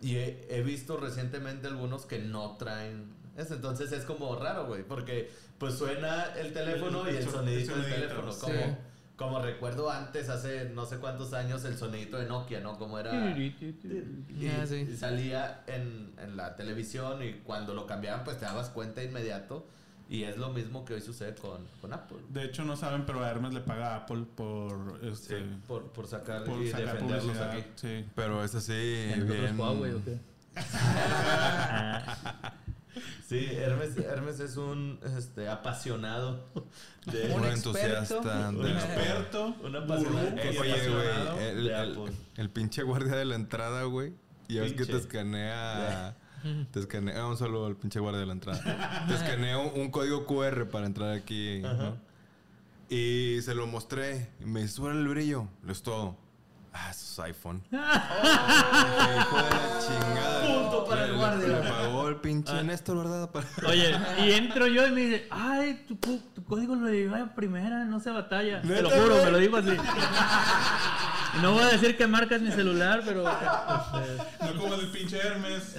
Y 0.00 0.16
he, 0.16 0.46
he 0.48 0.62
visto 0.62 0.96
recientemente 0.96 1.66
algunos 1.66 2.06
que 2.06 2.18
no 2.18 2.56
traen 2.56 3.12
eso, 3.36 3.54
entonces 3.54 3.92
es 3.92 4.04
como 4.06 4.34
raro, 4.36 4.66
güey, 4.66 4.82
porque 4.84 5.30
pues 5.58 5.74
suena 5.74 6.32
el 6.38 6.52
teléfono 6.54 7.06
El- 7.06 7.14
y 7.14 7.16
el 7.18 7.22
el 7.24 7.24
son- 7.24 7.32
sonidito 7.44 7.74
el 7.74 7.82
del 7.82 7.92
teléfono, 7.92 8.32
sí. 8.32 8.40
como, 8.40 8.78
como 9.20 9.38
recuerdo 9.38 9.90
antes, 9.90 10.30
hace 10.30 10.70
no 10.70 10.86
sé 10.86 10.96
cuántos 10.96 11.34
años, 11.34 11.62
el 11.66 11.76
sonidito 11.76 12.16
de 12.16 12.24
Nokia, 12.24 12.60
¿no? 12.60 12.78
Como 12.78 12.98
era... 12.98 13.36
Y, 13.36 13.50
Ah, 14.58 14.66
sí. 14.66 14.88
y 14.90 14.96
salía 14.96 15.62
en, 15.66 16.14
en 16.18 16.38
la 16.38 16.56
televisión 16.56 17.22
y 17.22 17.34
cuando 17.44 17.74
lo 17.74 17.86
cambiaban 17.86 18.24
pues 18.24 18.38
te 18.38 18.46
dabas 18.46 18.70
cuenta 18.70 19.04
inmediato 19.04 19.66
y 20.08 20.22
es 20.24 20.38
lo 20.38 20.48
mismo 20.48 20.86
que 20.86 20.94
hoy 20.94 21.02
sucede 21.02 21.34
con, 21.34 21.66
con 21.82 21.92
Apple. 21.92 22.16
De 22.30 22.44
hecho 22.44 22.64
no 22.64 22.78
saben, 22.78 23.04
pero 23.04 23.22
a 23.22 23.28
Hermes 23.30 23.52
le 23.52 23.60
paga 23.60 23.92
a 23.92 23.96
Apple 23.96 24.24
por, 24.34 24.98
este, 25.02 25.42
Por, 25.68 25.92
por 25.92 26.06
sacar 26.06 26.44
por 26.44 26.62
y 26.62 26.70
sacar 26.70 26.94
defenderlos 26.94 27.36
aquí. 27.36 27.62
sí. 27.74 28.06
Pero 28.14 28.42
es 28.42 28.54
así, 28.54 28.72
¿En 29.12 29.24
otros 29.24 29.38
bien. 29.38 29.60
Huawei 29.60 29.92
o 29.92 30.02
qué? 30.02 30.16
Sí, 33.28 33.46
Hermes, 33.52 33.96
Hermes 33.96 34.40
es 34.40 34.56
un 34.56 34.98
este, 35.16 35.48
apasionado 35.48 36.44
de... 37.06 37.32
Un 37.32 37.42
Un 37.42 37.46
entusiasta. 37.46 38.48
Un 38.48 38.62
de- 38.62 38.72
experto, 38.72 39.54
Un 39.62 39.76
apasionado. 39.76 40.28
Y 40.36 40.58
Oye, 40.58 40.88
güey, 40.88 42.12
el, 42.36 42.50
pinche 42.50 42.82
guardia 42.82 43.14
de 43.14 43.24
la 43.24 43.36
entrada, 43.36 43.84
güey. 43.84 44.12
Ya 44.48 44.62
ves 44.62 44.72
que 44.72 44.84
te 44.84 44.96
escanea. 44.96 46.16
Te 46.72 46.80
escanea. 46.80 47.26
Un 47.26 47.36
saludo 47.36 47.66
al 47.66 47.76
pinche 47.76 48.00
guardia 48.00 48.20
de 48.20 48.26
la 48.26 48.32
entrada. 48.32 49.04
Te 49.06 49.14
escanea 49.14 49.58
un, 49.58 49.78
un 49.78 49.90
código 49.90 50.24
QR 50.24 50.68
para 50.70 50.86
entrar 50.86 51.12
aquí. 51.12 51.60
¿no? 51.60 51.96
Y 52.88 53.40
se 53.42 53.54
lo 53.54 53.66
mostré. 53.66 54.30
Y 54.40 54.46
me 54.46 54.66
sube 54.66 54.90
el 54.90 55.06
brillo. 55.06 55.46
Lo 55.62 55.70
es 55.70 55.82
todo. 55.82 56.16
Ah, 56.72 56.90
eso 56.90 57.22
es 57.24 57.28
iPhone. 57.30 57.62
Dije, 57.70 57.82
hijo 59.18 59.36
de 59.36 59.42
la 59.50 59.80
chingada. 59.80 60.40
Punto 60.46 60.84
para 60.88 61.04
el 61.04 61.16
guardia. 61.16 61.48
Le 61.48 61.68
pagó 61.68 62.08
el 62.08 62.16
pinche 62.16 62.62
Néstor, 62.62 62.96
¿verdad? 62.98 63.28
Oye, 63.66 63.96
y 64.24 64.30
entro 64.34 64.66
yo 64.68 64.86
y 64.86 64.90
me 64.92 65.00
dice, 65.00 65.26
ay, 65.30 65.84
tu, 65.88 65.98
código 66.44 66.76
lo 66.76 66.88
llevé 66.88 67.20
a 67.20 67.34
primera, 67.34 67.84
no 67.84 67.98
se 68.00 68.10
batalla. 68.10 68.62
Te 68.62 68.68
lo 68.82 68.88
¿Neta, 68.88 69.00
juro, 69.02 69.16
me 69.24 69.30
lo 69.32 69.38
digo 69.38 69.56
así. 69.56 69.76
No 71.42 71.52
voy 71.54 71.62
a 71.62 71.68
decir 71.68 71.96
qué 71.96 72.06
marca 72.08 72.34
es 72.36 72.42
mi 72.42 72.50
celular, 72.50 73.02
pero 73.04 73.24
este, 73.30 74.44
no 74.54 74.60
como 74.60 74.74
el 74.74 74.86
pinche 74.88 75.18
Hermes. 75.18 75.76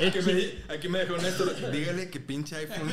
es, 0.00 0.12
Que 0.12 0.20
chi- 0.22 0.32
me- 0.68 0.74
aquí 0.74 0.88
me 0.88 0.98
dejó 1.00 1.16
Néstor. 1.18 1.70
Dígale 1.70 2.10
que 2.10 2.20
pinche 2.20 2.56
iPhone. 2.56 2.88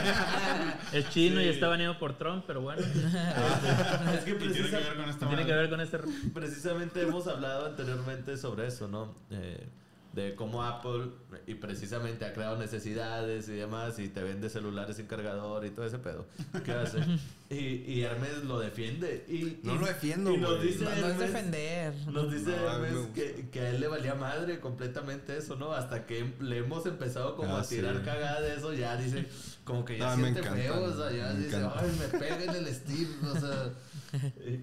es 0.91 1.09
chino 1.09 1.41
y 1.41 1.47
está 1.49 1.67
baneado 1.67 1.97
por 1.99 2.17
Trump, 2.17 2.43
pero 2.47 2.61
bueno, 2.61 2.81
Es 2.81 4.23
que 4.23 4.31
Y 4.31 4.35
tiene 4.35 4.53
que 4.69 4.75
ver 4.77 4.95
con 4.95 5.09
esta 5.09 5.27
tiene 5.27 5.45
que 5.45 5.53
ver 5.53 5.69
con 5.69 5.81
este... 5.81 5.99
precisamente 6.33 7.01
hemos 7.01 7.27
hablado 7.27 7.65
anteriormente 7.67 8.37
sobre 8.37 8.67
eso, 8.67 8.87
¿no? 8.87 9.15
Eh, 9.29 9.67
de 10.13 10.35
cómo 10.35 10.61
Apple 10.61 11.09
y 11.47 11.53
precisamente 11.55 12.25
ha 12.25 12.33
creado 12.33 12.57
necesidades 12.57 13.47
y 13.47 13.53
demás 13.53 13.97
y 13.97 14.09
te 14.09 14.21
vende 14.21 14.49
celulares 14.49 14.97
sin 14.97 15.05
cargador 15.07 15.65
y 15.65 15.69
todo 15.69 15.85
ese 15.85 15.99
pedo. 15.99 16.25
¿Qué 16.65 16.71
hace? 16.73 16.99
Y, 17.51 17.55
y 17.85 18.01
Hermes 18.03 18.45
lo 18.45 18.61
defiende. 18.61 19.25
Y, 19.27 19.59
No 19.63 19.75
y- 19.75 19.79
lo 19.79 19.85
defiendo, 19.85 20.31
y 20.31 20.37
nos 20.37 20.61
dice 20.61 20.85
No, 20.85 20.89
no 20.89 20.95
es 20.95 21.03
Hermes- 21.03 21.17
defender. 21.19 21.93
Nos 22.07 22.31
dice 22.31 22.51
No, 22.55 22.69
a 22.69 22.75
mí 22.79 22.81
me 22.83 22.87
Hermes 22.87 23.07
que, 23.13 23.49
que 23.51 23.59
a 23.59 23.69
él 23.71 23.81
le 23.81 23.87
valía 23.89 24.15
madre 24.15 24.61
completamente 24.61 25.35
eso, 25.37 25.57
¿no? 25.57 25.73
Hasta 25.73 26.05
que 26.05 26.33
le 26.39 26.59
hemos 26.59 26.85
empezado 26.85 27.35
como 27.35 27.57
Ah, 27.57 27.59
a 27.61 27.63
tirar 27.67 27.97
sí. 27.97 28.01
cagada 28.05 28.39
de 28.39 28.55
eso, 28.55 28.71
ya 28.73 28.95
dice, 28.95 29.27
como 29.65 29.83
que 29.83 29.97
ya 29.97 30.13
Ah, 30.13 30.15
siente 30.15 30.41
feo, 30.43 30.81
o 30.81 30.95
sea, 30.95 31.11
ya 31.11 31.33
me 31.33 31.39
dice, 31.41 31.57
encanta. 31.57 31.79
ay, 31.81 31.91
me 31.99 32.19
pega 32.19 32.43
en 32.43 32.55
el 32.55 32.73
Steve, 32.73 33.09
o 33.29 33.37
sea. 33.39 33.69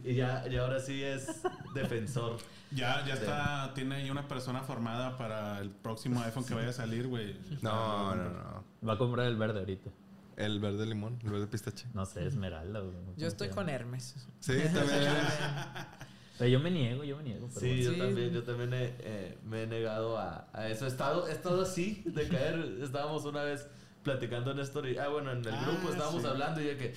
Y, 0.04 0.14
ya, 0.14 0.44
y 0.50 0.56
ahora 0.56 0.78
sí 0.80 1.02
es 1.02 1.42
defensor. 1.74 2.36
Ya, 2.70 3.04
ya 3.06 3.14
está, 3.14 3.72
tiene 3.74 3.94
ahí 3.96 4.10
una 4.10 4.28
persona 4.28 4.60
formada 4.62 5.16
para 5.16 5.58
el 5.60 5.70
próximo 5.70 6.20
iPhone 6.22 6.44
que 6.44 6.54
vaya 6.54 6.68
a 6.68 6.72
salir, 6.72 7.06
güey. 7.06 7.34
No, 7.62 8.14
no, 8.14 8.24
no. 8.30 8.64
Va 8.86 8.92
a 8.94 8.98
comprar 8.98 9.26
el 9.26 9.36
verde 9.36 9.60
ahorita. 9.60 9.90
El 10.36 10.60
verde 10.60 10.86
limón, 10.86 11.18
el 11.24 11.30
verde 11.30 11.46
pistache. 11.46 11.86
No 11.94 12.04
sé, 12.06 12.26
esmeralda. 12.26 12.80
güey, 12.80 12.92
¿cómo 12.94 13.14
Yo 13.16 13.26
estoy 13.26 13.48
con? 13.48 13.68
Hermes. 13.68 14.14
Sí, 14.40 14.52
también. 14.72 15.12
Pero 16.38 16.50
yo 16.50 16.60
me 16.60 16.70
niego, 16.70 17.02
yo 17.02 17.16
me 17.16 17.24
niego. 17.24 17.48
Pero 17.48 17.60
Sí, 17.60 17.66
bueno. 17.68 17.82
yo 17.82 17.92
Sí. 17.92 17.98
también, 17.98 18.30
yo 18.32 18.42
también 18.44 18.72
he, 18.74 18.94
eh, 19.00 19.38
me 19.44 19.62
he 19.64 19.66
negado 19.66 20.16
a, 20.18 20.48
a 20.52 20.68
eso. 20.68 20.84
He 20.84 20.88
estado, 20.88 21.26
he 21.26 21.32
estado 21.32 21.62
así 21.62 22.02
de 22.06 22.28
caer. 22.28 22.78
Estábamos 22.80 23.24
una 23.24 23.42
vez 23.42 23.66
platicando 24.04 24.52
en 24.52 24.60
esto. 24.60 24.80
Ah, 25.02 25.08
bueno, 25.08 25.32
en 25.32 25.38
el 25.44 25.48
Ah, 25.52 25.64
grupo 25.66 25.90
estábamos 25.90 26.22
sí. 26.22 26.28
hablando 26.28 26.60
y 26.62 26.66
yo 26.68 26.78
que 26.78 26.94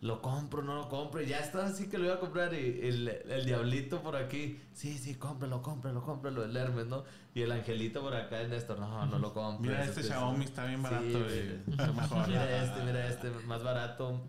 lo 0.00 0.22
compro, 0.22 0.62
no 0.62 0.74
lo 0.76 0.88
compro. 0.88 1.20
Y 1.22 1.26
ya 1.26 1.38
estaba 1.38 1.66
así 1.66 1.88
que 1.88 1.98
lo 1.98 2.04
iba 2.04 2.14
a 2.14 2.20
comprar. 2.20 2.54
Y 2.54 2.80
el, 2.82 3.08
el 3.08 3.44
diablito 3.44 4.00
por 4.00 4.16
aquí, 4.16 4.60
sí, 4.72 4.96
sí, 4.96 5.16
cómpralo, 5.16 5.62
cómpralo, 5.62 6.02
cómpralo. 6.02 6.44
El 6.44 6.56
Hermes, 6.56 6.86
¿no? 6.86 7.04
Y 7.34 7.42
el 7.42 7.52
angelito 7.52 8.00
por 8.00 8.14
acá, 8.14 8.40
el 8.40 8.50
Néstor, 8.50 8.78
no, 8.78 9.06
no 9.06 9.18
lo 9.18 9.32
compro. 9.32 9.70
Mira, 9.70 9.84
este 9.84 10.02
Xiaomi 10.02 10.44
está 10.44 10.66
bien 10.66 10.82
barato. 10.82 11.04
Sí. 11.04 11.60
Está 11.70 11.92
mejor. 11.92 12.28
Mira 12.28 12.64
este, 12.64 12.82
mira 12.84 13.08
este, 13.08 13.30
más 13.46 13.62
barato, 13.62 14.20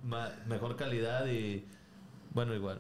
mejor 0.48 0.76
calidad 0.76 1.28
y 1.28 1.66
bueno, 2.34 2.56
igual. 2.56 2.80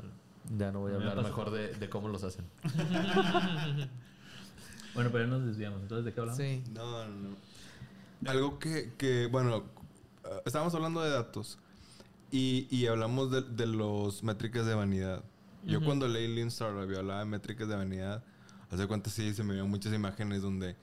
Ya 0.57 0.71
no 0.71 0.79
voy 0.79 0.93
a 0.93 0.95
hablar 0.95 1.21
mejor 1.21 1.51
de, 1.51 1.73
de 1.73 1.89
cómo 1.89 2.07
los 2.09 2.23
hacen. 2.23 2.45
Bueno, 4.95 5.11
pero 5.11 5.25
ya 5.25 5.29
nos 5.29 5.45
desviamos. 5.45 5.81
Entonces, 5.83 6.03
¿de 6.03 6.13
qué 6.13 6.19
hablamos? 6.19 6.37
Sí. 6.37 6.63
No, 6.73 7.07
no, 7.07 7.29
no. 7.29 8.29
Algo 8.29 8.57
que, 8.59 8.91
que, 8.97 9.27
bueno, 9.27 9.63
eh, 10.25 10.41
estábamos 10.45 10.73
hablando 10.73 11.01
de 11.01 11.11
datos 11.11 11.59
y, 12.31 12.67
y 12.69 12.87
hablamos 12.87 13.31
de, 13.31 13.41
de 13.41 13.65
los 13.67 14.23
métricas 14.23 14.65
de 14.65 14.75
vanidad. 14.75 15.23
Yo 15.65 15.83
cuando 15.83 16.07
leí 16.07 16.27
Lean 16.33 16.47
Startup 16.47 16.89
y 16.89 16.95
hablaba 16.95 17.19
de 17.19 17.25
métricas 17.25 17.67
de 17.67 17.75
vanidad, 17.75 18.23
hace 18.71 18.87
cuenta 18.87 19.09
sí, 19.09 19.33
se 19.33 19.43
me 19.43 19.53
vieron 19.53 19.69
muchas 19.69 19.93
imágenes 19.93 20.41
donde 20.41 20.75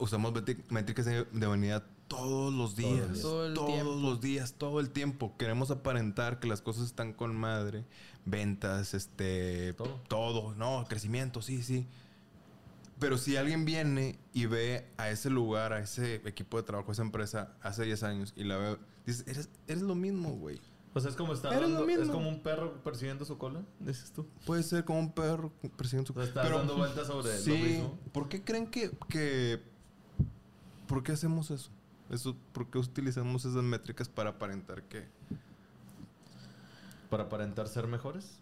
usamos 0.00 0.32
métric- 0.32 0.64
métricas 0.70 1.06
de, 1.06 1.24
de 1.24 1.46
vanidad 1.46 1.84
todos 2.08 2.52
los 2.52 2.76
días. 2.76 3.12
días. 3.12 3.22
Todo 3.22 3.46
el 3.46 3.54
todos 3.54 3.68
tiempo. 3.72 3.94
los 3.94 4.20
días, 4.20 4.54
todo 4.54 4.80
el 4.80 4.90
tiempo. 4.90 5.36
Queremos 5.38 5.70
aparentar 5.70 6.40
que 6.40 6.48
las 6.48 6.60
cosas 6.60 6.86
están 6.86 7.12
con 7.12 7.34
madre. 7.36 7.84
Ventas, 8.24 8.94
este... 8.94 9.74
Todo. 9.74 10.00
Todo. 10.08 10.54
No, 10.54 10.84
crecimiento, 10.88 11.40
sí, 11.40 11.62
sí. 11.62 11.86
Pero 13.04 13.18
si 13.18 13.36
alguien 13.36 13.66
viene 13.66 14.18
y 14.32 14.46
ve 14.46 14.86
a 14.96 15.10
ese 15.10 15.28
lugar, 15.28 15.74
a 15.74 15.80
ese 15.80 16.22
equipo 16.26 16.56
de 16.56 16.62
trabajo, 16.62 16.90
a 16.90 16.92
esa 16.92 17.02
empresa 17.02 17.52
hace 17.60 17.84
10 17.84 18.02
años 18.02 18.32
y 18.34 18.44
la 18.44 18.56
ve, 18.56 18.78
dices, 19.04 19.26
eres, 19.28 19.50
eres 19.66 19.82
lo 19.82 19.94
mismo, 19.94 20.30
güey. 20.30 20.58
Pues 20.94 21.04
es 21.04 21.14
como 21.14 21.34
estar 21.34 21.52
lo 21.52 21.60
dando- 21.60 21.86
es 21.86 22.08
como 22.08 22.30
un 22.30 22.40
perro 22.42 22.82
persiguiendo 22.82 23.26
su 23.26 23.36
cola, 23.36 23.62
dices 23.78 24.10
tú. 24.10 24.26
Puede 24.46 24.62
ser 24.62 24.86
como 24.86 25.00
un 25.00 25.12
perro 25.12 25.52
persiguiendo 25.76 26.06
su 26.06 26.18
O 26.18 26.22
sea, 26.22 26.28
estás 26.30 26.50
dando 26.50 26.78
vueltas 26.78 27.06
sobre 27.06 27.28
lo 27.34 27.38
Sí, 27.42 27.50
mismo. 27.50 27.98
¿por 28.12 28.26
qué 28.30 28.42
creen 28.42 28.68
que, 28.68 28.90
que... 29.10 29.60
¿Por 30.86 31.02
qué 31.02 31.12
hacemos 31.12 31.50
eso? 31.50 31.70
eso? 32.08 32.34
¿Por 32.52 32.70
qué 32.70 32.78
utilizamos 32.78 33.44
esas 33.44 33.62
métricas 33.62 34.08
para 34.08 34.30
aparentar 34.30 34.82
que... 34.84 35.06
Para 37.10 37.24
aparentar 37.24 37.68
ser 37.68 37.86
mejores. 37.86 38.38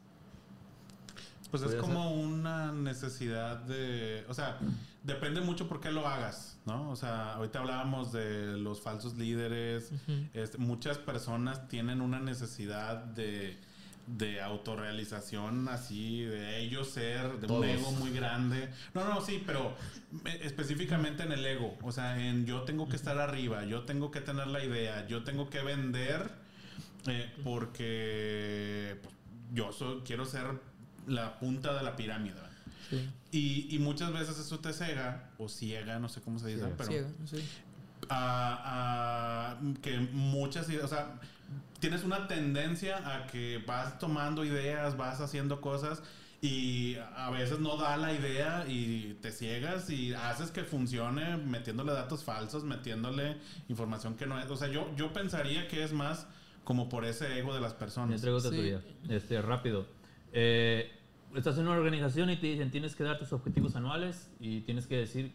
Pues 1.53 1.65
es 1.65 1.75
como 1.75 2.13
una 2.13 2.73
necesidad 2.73 3.59
de, 3.59 4.25
o 4.27 4.33
sea, 4.33 4.59
depende 5.03 5.43
mucho 5.43 5.69
por 5.69 5.81
qué 5.81 5.91
lo 5.91 6.09
hagas, 6.09 6.57
¿no? 6.65 6.91
O 6.91 6.97
sea, 6.97 7.35
ahorita 7.35 7.59
hablábamos 7.59 8.11
de 8.11 8.57
los 8.57 8.81
falsos 8.81 9.19
líderes, 9.19 9.93
este, 10.33 10.57
muchas 10.57 10.97
personas 10.97 11.69
tienen 11.69 12.01
una 12.01 12.21
necesidad 12.21 12.97
de, 12.97 13.59
de 14.07 14.41
autorrealización 14.41 15.69
así, 15.69 16.23
de 16.23 16.61
ellos 16.61 16.89
ser, 16.89 17.39
de 17.39 17.47
Todos. 17.47 17.63
un 17.63 17.69
ego 17.69 17.93
muy 17.93 18.13
grande. 18.13 18.71
No, 18.95 19.05
no, 19.05 19.21
sí, 19.21 19.43
pero 19.45 19.77
eh, 20.25 20.41
específicamente 20.45 21.23
en 21.23 21.33
el 21.33 21.45
ego, 21.45 21.77
o 21.83 21.93
sea, 21.93 22.19
en 22.19 22.47
yo 22.47 22.63
tengo 22.63 22.89
que 22.89 22.97
estar 22.97 23.19
arriba, 23.19 23.67
yo 23.67 23.83
tengo 23.83 24.11
que 24.11 24.23
tener 24.23 24.47
la 24.47 24.65
idea, 24.65 25.07
yo 25.07 25.23
tengo 25.23 25.51
que 25.51 25.61
vender 25.61 26.31
eh, 27.09 27.31
porque 27.45 28.99
pues, 29.03 29.15
yo 29.53 29.71
soy, 29.71 30.01
quiero 30.01 30.25
ser 30.25 30.72
la 31.07 31.39
punta 31.39 31.75
de 31.75 31.83
la 31.83 31.97
pirámide. 31.97 32.35
Y, 33.31 33.75
y 33.75 33.79
muchas 33.79 34.13
veces 34.13 34.39
eso 34.39 34.59
te 34.59 34.73
cega, 34.75 35.31
o 35.39 35.49
ciega, 35.49 35.99
no 35.99 36.11
sé 36.11 36.21
cómo 36.21 36.39
se 36.39 36.49
dice, 36.49 36.61
Ciega. 36.61 36.75
pero 36.77 36.91
Ciega, 36.91 37.09
sí. 37.25 37.43
a, 38.11 39.53
a 39.53 39.81
que 39.81 39.99
muchas 40.13 40.69
ideas, 40.69 40.85
o 40.85 40.89
sea, 40.89 41.19
tienes 41.81 42.05
una 42.05 42.29
tendencia 42.29 42.99
a 43.15 43.27
que 43.27 43.65
vas 43.67 43.99
tomando 43.99 44.45
ideas, 44.45 44.97
vas 44.99 45.21
haciendo 45.21 45.61
cosas 45.63 46.03
y 46.43 46.97
a 47.17 47.31
veces 47.31 47.61
no 47.61 47.77
da 47.77 47.97
la 47.97 48.13
idea 48.13 48.67
y 48.69 49.17
te 49.23 49.31
ciegas 49.31 49.89
y 49.89 50.13
haces 50.13 50.51
que 50.51 50.65
funcione 50.65 51.37
metiéndole 51.39 51.93
datos 51.93 52.25
falsos, 52.25 52.65
metiéndole 52.65 53.39
información 53.69 54.17
que 54.17 54.27
no 54.27 54.39
es. 54.39 54.51
O 54.51 54.57
sea, 54.57 54.69
yo, 54.69 54.95
yo 54.97 55.13
pensaría 55.13 55.69
que 55.69 55.83
es 55.83 55.93
más 55.93 56.27
como 56.65 56.89
por 56.89 57.05
ese 57.05 57.39
ego 57.39 57.55
de 57.55 57.61
las 57.61 57.75
personas. 57.75 58.21
traigo 58.21 58.41
Sí. 58.41 58.75
Este, 59.09 59.41
rápido. 59.41 59.87
Eh, 60.33 60.91
estás 61.35 61.59
en 61.59 61.67
una 61.67 61.77
organización 61.77 62.31
y 62.31 62.37
te 62.37 62.47
dicen 62.47 62.71
tienes 62.71 62.97
que 62.97 63.05
dar 63.05 63.19
tus 63.19 63.33
objetivos 63.33 63.77
anuales 63.77 64.31
y 64.41 64.61
tienes 64.63 64.87
que 64.87 64.97
decir 64.97 65.33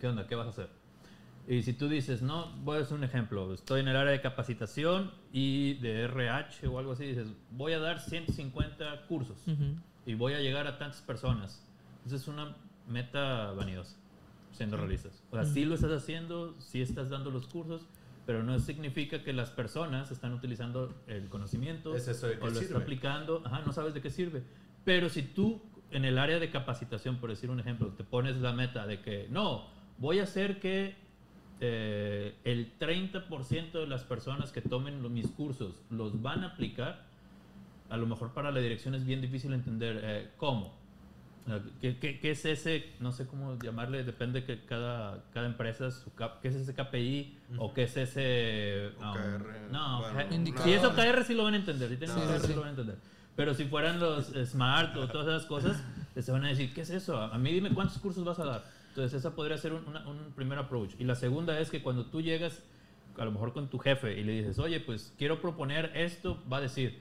qué 0.00 0.06
onda, 0.06 0.26
qué 0.26 0.34
vas 0.34 0.46
a 0.46 0.50
hacer. 0.50 0.68
Y 1.48 1.62
si 1.62 1.72
tú 1.72 1.88
dices, 1.88 2.20
no, 2.20 2.52
voy 2.62 2.78
a 2.78 2.82
hacer 2.82 2.96
un 2.96 3.04
ejemplo, 3.04 3.54
estoy 3.54 3.80
en 3.80 3.88
el 3.88 3.96
área 3.96 4.12
de 4.12 4.20
capacitación 4.20 5.10
y 5.32 5.74
de 5.74 6.02
RH 6.04 6.68
o 6.68 6.78
algo 6.78 6.92
así, 6.92 7.06
dices, 7.06 7.28
voy 7.52 7.72
a 7.72 7.78
dar 7.78 8.00
150 8.00 9.06
cursos 9.06 9.38
y 10.04 10.14
voy 10.14 10.34
a 10.34 10.40
llegar 10.40 10.66
a 10.66 10.76
tantas 10.76 11.00
personas. 11.00 11.66
Esa 12.04 12.16
es 12.16 12.28
una 12.28 12.54
meta 12.86 13.52
vanidosa, 13.52 13.96
siendo 14.52 14.76
realistas. 14.76 15.22
O 15.30 15.36
sea, 15.36 15.46
sí 15.46 15.64
lo 15.64 15.74
estás 15.74 15.90
haciendo, 15.90 16.54
sí 16.58 16.82
estás 16.82 17.08
dando 17.08 17.30
los 17.30 17.46
cursos, 17.46 17.86
pero 18.28 18.42
no 18.42 18.58
significa 18.58 19.22
que 19.24 19.32
las 19.32 19.48
personas 19.48 20.10
están 20.10 20.34
utilizando 20.34 20.94
el 21.06 21.30
conocimiento 21.30 21.96
Es 21.96 22.08
eso 22.08 22.26
o 22.26 22.44
lo 22.44 22.50
sirve. 22.50 22.60
está 22.66 22.76
aplicando, 22.76 23.40
ajá, 23.46 23.62
no 23.64 23.72
sabes 23.72 23.94
de 23.94 24.02
qué 24.02 24.10
sirve. 24.10 24.42
Pero 24.84 25.08
si 25.08 25.22
tú 25.22 25.62
en 25.92 26.04
el 26.04 26.18
área 26.18 26.38
de 26.38 26.50
capacitación, 26.50 27.16
por 27.16 27.30
decir 27.30 27.48
un 27.48 27.58
ejemplo, 27.58 27.88
te 27.88 28.04
pones 28.04 28.36
la 28.36 28.52
meta 28.52 28.86
de 28.86 29.00
que 29.00 29.28
no, 29.30 29.64
voy 29.96 30.18
a 30.18 30.24
hacer 30.24 30.60
que 30.60 30.94
eh, 31.62 32.34
el 32.44 32.78
30% 32.78 33.72
de 33.72 33.86
las 33.86 34.04
personas 34.04 34.52
que 34.52 34.60
tomen 34.60 35.02
lo- 35.02 35.08
mis 35.08 35.28
cursos 35.28 35.80
los 35.88 36.20
van 36.20 36.44
a 36.44 36.48
aplicar, 36.48 37.06
a 37.88 37.96
lo 37.96 38.06
mejor 38.06 38.34
para 38.34 38.50
la 38.52 38.60
dirección 38.60 38.94
es 38.94 39.06
bien 39.06 39.22
difícil 39.22 39.54
entender 39.54 40.00
eh, 40.04 40.30
cómo. 40.36 40.77
¿Qué, 41.80 41.98
qué, 41.98 42.20
qué 42.20 42.30
es 42.32 42.44
ese, 42.44 42.84
no 43.00 43.10
sé 43.12 43.26
cómo 43.26 43.58
llamarle, 43.58 44.04
depende 44.04 44.44
que 44.44 44.64
cada, 44.66 45.24
cada 45.32 45.46
empresa, 45.46 45.90
su 45.90 46.12
cap- 46.14 46.40
qué 46.42 46.48
es 46.48 46.54
ese 46.56 46.74
KPI 46.74 47.38
o 47.58 47.72
qué 47.72 47.84
es 47.84 47.96
ese... 47.96 48.90
um, 48.98 49.04
OKR, 49.04 49.70
no, 49.70 50.00
bueno, 50.00 50.18
si 50.62 50.72
es 50.74 50.84
OKR 50.84 51.24
sí 51.24 51.34
lo 51.34 51.44
van 51.44 51.54
a 51.54 51.56
entender, 51.56 51.88
si 51.88 51.96
tienen 51.96 52.16
Sí, 52.16 52.22
OKR 52.22 52.48
lo 52.54 52.60
van 52.60 52.66
a 52.68 52.70
entender. 52.70 52.96
Pero 53.34 53.54
si 53.54 53.64
fueran 53.64 53.98
los 54.00 54.26
Smart 54.46 54.94
o 54.96 55.08
todas 55.08 55.26
esas 55.28 55.46
cosas, 55.46 55.82
se 56.20 56.32
van 56.32 56.44
a 56.44 56.48
decir, 56.48 56.74
¿qué 56.74 56.82
es 56.82 56.90
eso? 56.90 57.16
A 57.18 57.38
mí 57.38 57.52
dime 57.52 57.70
cuántos 57.72 57.98
cursos 57.98 58.24
vas 58.24 58.38
a 58.40 58.44
dar. 58.44 58.64
Entonces 58.88 59.18
esa 59.18 59.34
podría 59.34 59.56
ser 59.56 59.72
un, 59.72 59.86
una- 59.86 60.06
un 60.06 60.32
primer 60.34 60.58
approach. 60.58 60.94
Y 60.98 61.04
la 61.04 61.14
segunda 61.14 61.58
es 61.60 61.70
que 61.70 61.80
cuando 61.82 62.06
tú 62.06 62.20
llegas, 62.20 62.62
a 63.16 63.24
lo 63.24 63.30
mejor 63.30 63.52
con 63.52 63.68
tu 63.70 63.78
jefe, 63.78 64.18
y 64.18 64.24
le 64.24 64.32
dices, 64.32 64.58
oye, 64.58 64.80
pues 64.80 65.14
quiero 65.16 65.40
proponer 65.40 65.92
esto, 65.94 66.42
va 66.52 66.56
a 66.58 66.60
decir, 66.60 67.00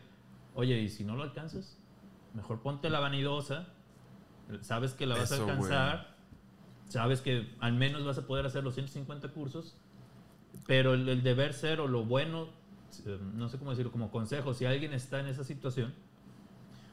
oye, 0.53 0.79
¿y 0.79 0.89
si 0.89 1.03
no 1.03 1.15
lo 1.15 1.23
alcanzas? 1.23 1.77
Mejor 2.33 2.61
ponte 2.61 2.89
la 2.91 2.99
vanidosa, 2.99 3.67
sabes 4.61 4.93
que 4.93 5.05
la 5.05 5.15
vas 5.15 5.31
Eso, 5.31 5.41
a 5.43 5.45
alcanzar, 5.51 6.15
sabes 6.87 7.21
que 7.21 7.53
al 7.59 7.73
menos 7.73 8.05
vas 8.05 8.17
a 8.17 8.27
poder 8.27 8.45
hacer 8.45 8.63
los 8.63 8.73
150 8.75 9.29
cursos, 9.29 9.75
pero 10.65 10.93
el, 10.93 11.07
el 11.09 11.23
deber 11.23 11.53
ser 11.53 11.79
o 11.81 11.87
lo 11.87 12.03
bueno, 12.05 12.47
eh, 13.05 13.17
no 13.35 13.49
sé 13.49 13.57
cómo 13.57 13.71
decirlo, 13.71 13.91
como 13.91 14.11
consejo, 14.11 14.53
si 14.53 14.65
alguien 14.65 14.93
está 14.93 15.19
en 15.19 15.27
esa 15.27 15.43
situación, 15.43 15.93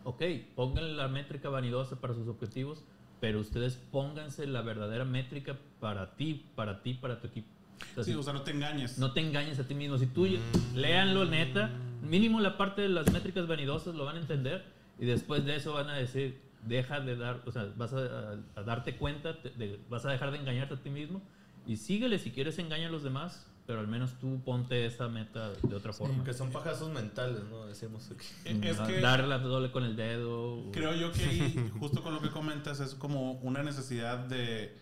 ok, 0.05 0.23
pónganle 0.55 0.95
la 0.95 1.09
métrica 1.09 1.49
vanidosa 1.49 2.01
para 2.01 2.15
sus 2.15 2.29
objetivos, 2.29 2.85
pero 3.21 3.41
ustedes 3.41 3.75
pónganse 3.91 4.47
la 4.47 4.61
verdadera 4.63 5.05
métrica 5.05 5.57
para 5.81 6.15
ti, 6.17 6.47
para 6.55 6.83
ti, 6.83 6.95
para 6.95 7.21
tu 7.21 7.29
equipo. 7.29 7.49
O 7.93 7.95
sea, 7.95 8.05
Sí, 8.05 8.13
si- 8.13 8.17
o 8.19 8.23
sea, 8.23 8.33
no 8.33 8.43
te 8.43 8.51
engañes. 8.51 8.99
no 8.99 9.13
te 9.13 9.21
engañes 9.21 9.59
a 9.59 9.67
ti 9.67 9.75
mismo. 9.75 9.97
Si 9.99 10.07
tú 10.07 10.27
léanlo 10.75 11.25
neta, 11.25 11.71
mínimo 12.03 12.41
la 12.41 12.57
parte 12.59 12.83
de 12.83 12.89
las 12.89 13.11
métricas 13.13 13.47
vanidosas 13.47 13.95
lo 13.95 14.05
van 14.05 14.17
a 14.17 14.21
entender 14.21 14.65
y 14.99 15.07
después 15.07 15.45
de 15.45 15.57
eso 15.57 15.73
van 15.73 15.89
a 15.89 15.95
decir, 15.95 16.41
deja 16.67 17.01
de 17.01 17.17
dar, 17.17 17.43
o 17.47 17.53
sea, 17.53 17.69
vas 17.77 17.93
a, 17.93 17.99
a- 17.99 18.37
a 18.61 18.63
darte 18.63 18.97
cuenta, 18.97 19.41
te- 19.41 19.51
de- 19.51 19.79
vas 19.89 20.05
a 20.07 20.11
dejar 20.11 20.31
de 20.31 20.39
engañarte 20.39 20.75
a 20.75 20.77
ti 20.83 20.91
mismo 20.91 21.23
y 21.67 21.77
síguele 21.77 22.19
si 22.19 22.31
quieres 22.31 22.59
engañar 22.59 22.89
a 22.89 22.93
los 22.93 23.03
demás, 23.03 23.47
pero 23.67 23.81
al 23.81 23.89
menos 23.89 24.13
tú 24.21 24.43
ponte 24.45 24.85
esa 24.85 25.09
meta 25.09 25.51
de 25.63 25.75
otra 25.75 25.93
forma. 25.95 26.23
Que 26.25 26.35
son 26.35 26.51
pajazos 26.51 26.91
mentales, 26.93 27.43
¿no? 27.51 27.65
Decimos 27.67 28.11
aquí. 28.11 28.27
Es 28.67 28.79
Ah, 28.79 28.87
que 28.87 29.01
Darle 29.01 29.27
la 29.29 29.39
doble 29.39 29.71
con 29.71 29.85
el 29.85 29.97
dedo. 29.97 30.57
o- 30.69 30.71
creo 30.73 30.95
yo 30.95 31.13
que 31.13 31.25
ahí, 31.25 31.71
justo 31.81 32.03
con 32.03 32.13
lo 32.15 32.21
que 32.21 32.29
comentas, 32.31 32.81
es 32.81 32.95
como 32.95 33.33
una 33.41 33.63
necesidad 33.63 34.19
de, 34.19 34.77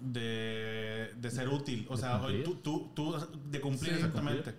de, 0.00 1.12
de 1.16 1.30
ser 1.30 1.48
útil. 1.48 1.86
O 1.88 1.94
De 1.96 2.00
sea, 2.02 2.18
cumplir. 2.18 2.44
tú, 2.44 2.54
tú, 2.56 2.90
tú, 2.94 3.16
de 3.50 3.60
cumplir 3.60 3.90
Sí, 3.92 3.96
exactamente. 3.96 4.54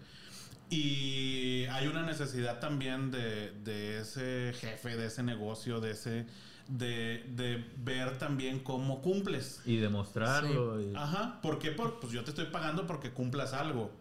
Y 0.71 1.65
hay 1.65 1.87
una 1.87 2.01
necesidad 2.03 2.59
también 2.59 3.11
de, 3.11 3.51
de 3.63 3.99
ese 3.99 4.53
jefe, 4.57 4.95
de 4.95 5.07
ese 5.07 5.21
negocio, 5.21 5.81
de 5.81 5.91
ese 5.91 6.25
de, 6.69 7.25
de 7.35 7.65
ver 7.77 8.17
también 8.17 8.59
cómo 8.59 9.01
cumples. 9.01 9.61
Y 9.65 9.75
demostrarlo. 9.77 10.81
y- 10.81 10.95
Ajá. 10.95 11.39
¿Por 11.41 11.59
qué? 11.59 11.71
Por, 11.71 11.99
pues 11.99 12.13
yo 12.13 12.23
te 12.23 12.29
estoy 12.29 12.45
pagando 12.45 12.87
porque 12.87 13.11
cumplas 13.11 13.51
algo. 13.51 13.91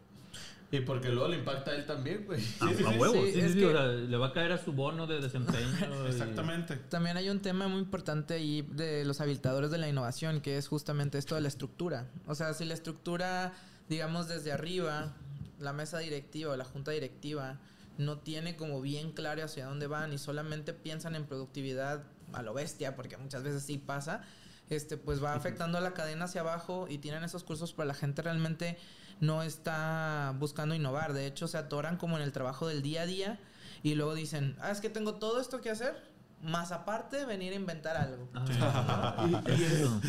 Y 0.73 0.79
porque 0.83 1.09
luego 1.09 1.27
le 1.27 1.39
impacta 1.39 1.73
a 1.73 1.75
él 1.75 1.85
también, 1.85 2.25
güey. 2.27 2.39
A, 2.61 2.69
Sí, 2.69 2.75
sí, 2.77 2.85
a 2.87 2.93
sí. 2.93 2.99
huevo, 2.99 3.15
sí, 3.15 3.27
sí, 3.27 3.33
sí, 3.33 3.41
es 3.41 3.53
sí, 3.55 3.59
que- 3.59 3.67
o 3.67 3.73
sea, 3.73 3.87
le 3.89 4.17
va 4.17 4.29
a 4.29 4.33
caer 4.33 4.53
a 4.53 4.59
su 4.65 4.73
bono 4.73 5.09
de 5.09 5.21
desempeño. 5.21 5.67
y- 6.07 6.09
Exactamente. 6.09 6.77
También 6.77 7.17
hay 7.17 7.29
un 7.31 7.41
tema 7.41 7.67
muy 7.67 7.81
importante 7.81 8.35
ahí 8.35 8.63
de 8.71 9.05
los 9.05 9.21
habilitadores 9.21 9.73
de 9.73 9.79
la 9.79 9.89
innovación, 9.89 10.41
que 10.41 10.57
es 10.57 10.69
justamente 10.69 11.19
esto 11.19 11.35
de 11.35 11.41
la 11.41 11.49
estructura. 11.49 12.07
O 12.29 12.37
sea, 12.37 12.55
si 12.55 12.65
la 12.65 12.75
estructura, 12.75 13.53
digamos, 13.89 14.29
desde 14.29 14.53
arriba, 14.53 15.13
la 15.61 15.73
mesa 15.73 15.99
directiva 15.99 16.53
o 16.53 16.57
la 16.57 16.65
junta 16.65 16.91
directiva, 16.91 17.59
no 17.99 18.19
tiene 18.19 18.57
como 18.57 18.81
bien 18.81 19.13
claro 19.13 19.45
hacia 19.45 19.67
dónde 19.67 19.87
van 19.87 20.13
y 20.13 20.19
solamente 20.19 20.73
piensan 20.73 21.15
en 21.15 21.27
productividad 21.27 22.05
a 22.33 22.43
lo 22.43 22.55
bestia, 22.55 22.97
porque 22.97 23.17
muchas 23.17 23.43
veces 23.43 23.63
sí 23.63 23.79
pasa, 23.79 24.23
este, 24.71 24.97
pues 24.97 25.23
va 25.23 25.35
afectando 25.35 25.79
a 25.79 25.81
la 25.81 25.95
cadena 25.95 26.25
hacia 26.25 26.41
abajo 26.41 26.87
y 26.89 26.99
tienen 26.99 27.25
esos 27.25 27.45
cursos, 27.45 27.73
pero 27.73 27.87
la 27.87 27.95
gente 27.95 28.23
realmente 28.23 28.79
no 29.21 29.43
está 29.43 30.35
buscando 30.39 30.75
innovar. 30.75 31.13
De 31.13 31.27
hecho, 31.27 31.49
se 31.49 31.59
atoran 31.59 31.97
como 31.97 32.17
en 32.17 32.23
el 32.23 32.33
trabajo 32.33 32.67
del 32.67 32.83
día 32.83 33.03
a 33.03 33.07
día 33.07 33.41
y 33.83 33.95
luego 33.95 34.15
dicen, 34.15 34.57
ah, 34.61 34.71
es 34.71 34.81
que 34.81 34.89
tengo 34.91 35.17
todo 35.17 35.41
esto 35.41 35.61
que 35.61 35.71
hacer, 35.71 35.95
más 36.43 36.73
aparte 36.73 37.25
venir 37.27 37.53
a 37.53 37.57
inventar 37.57 37.97
algo. 37.97 38.29
Ah, 38.35 39.27
y- 39.47 39.51
y 39.61 39.65
eso. 39.65 40.01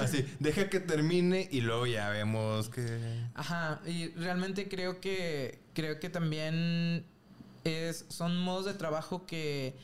Así, 0.00 0.26
deja 0.40 0.68
que 0.68 0.80
termine 0.80 1.48
y 1.50 1.60
luego 1.60 1.86
ya 1.86 2.08
vemos 2.10 2.68
que. 2.68 3.00
Ajá, 3.34 3.80
y 3.86 4.08
realmente 4.16 4.68
creo 4.68 5.00
que 5.00 5.60
creo 5.74 6.00
que 6.00 6.08
también 6.10 7.04
es 7.64 8.06
son 8.08 8.36
modos 8.38 8.64
de 8.66 8.74
trabajo 8.74 9.26
que 9.26 9.76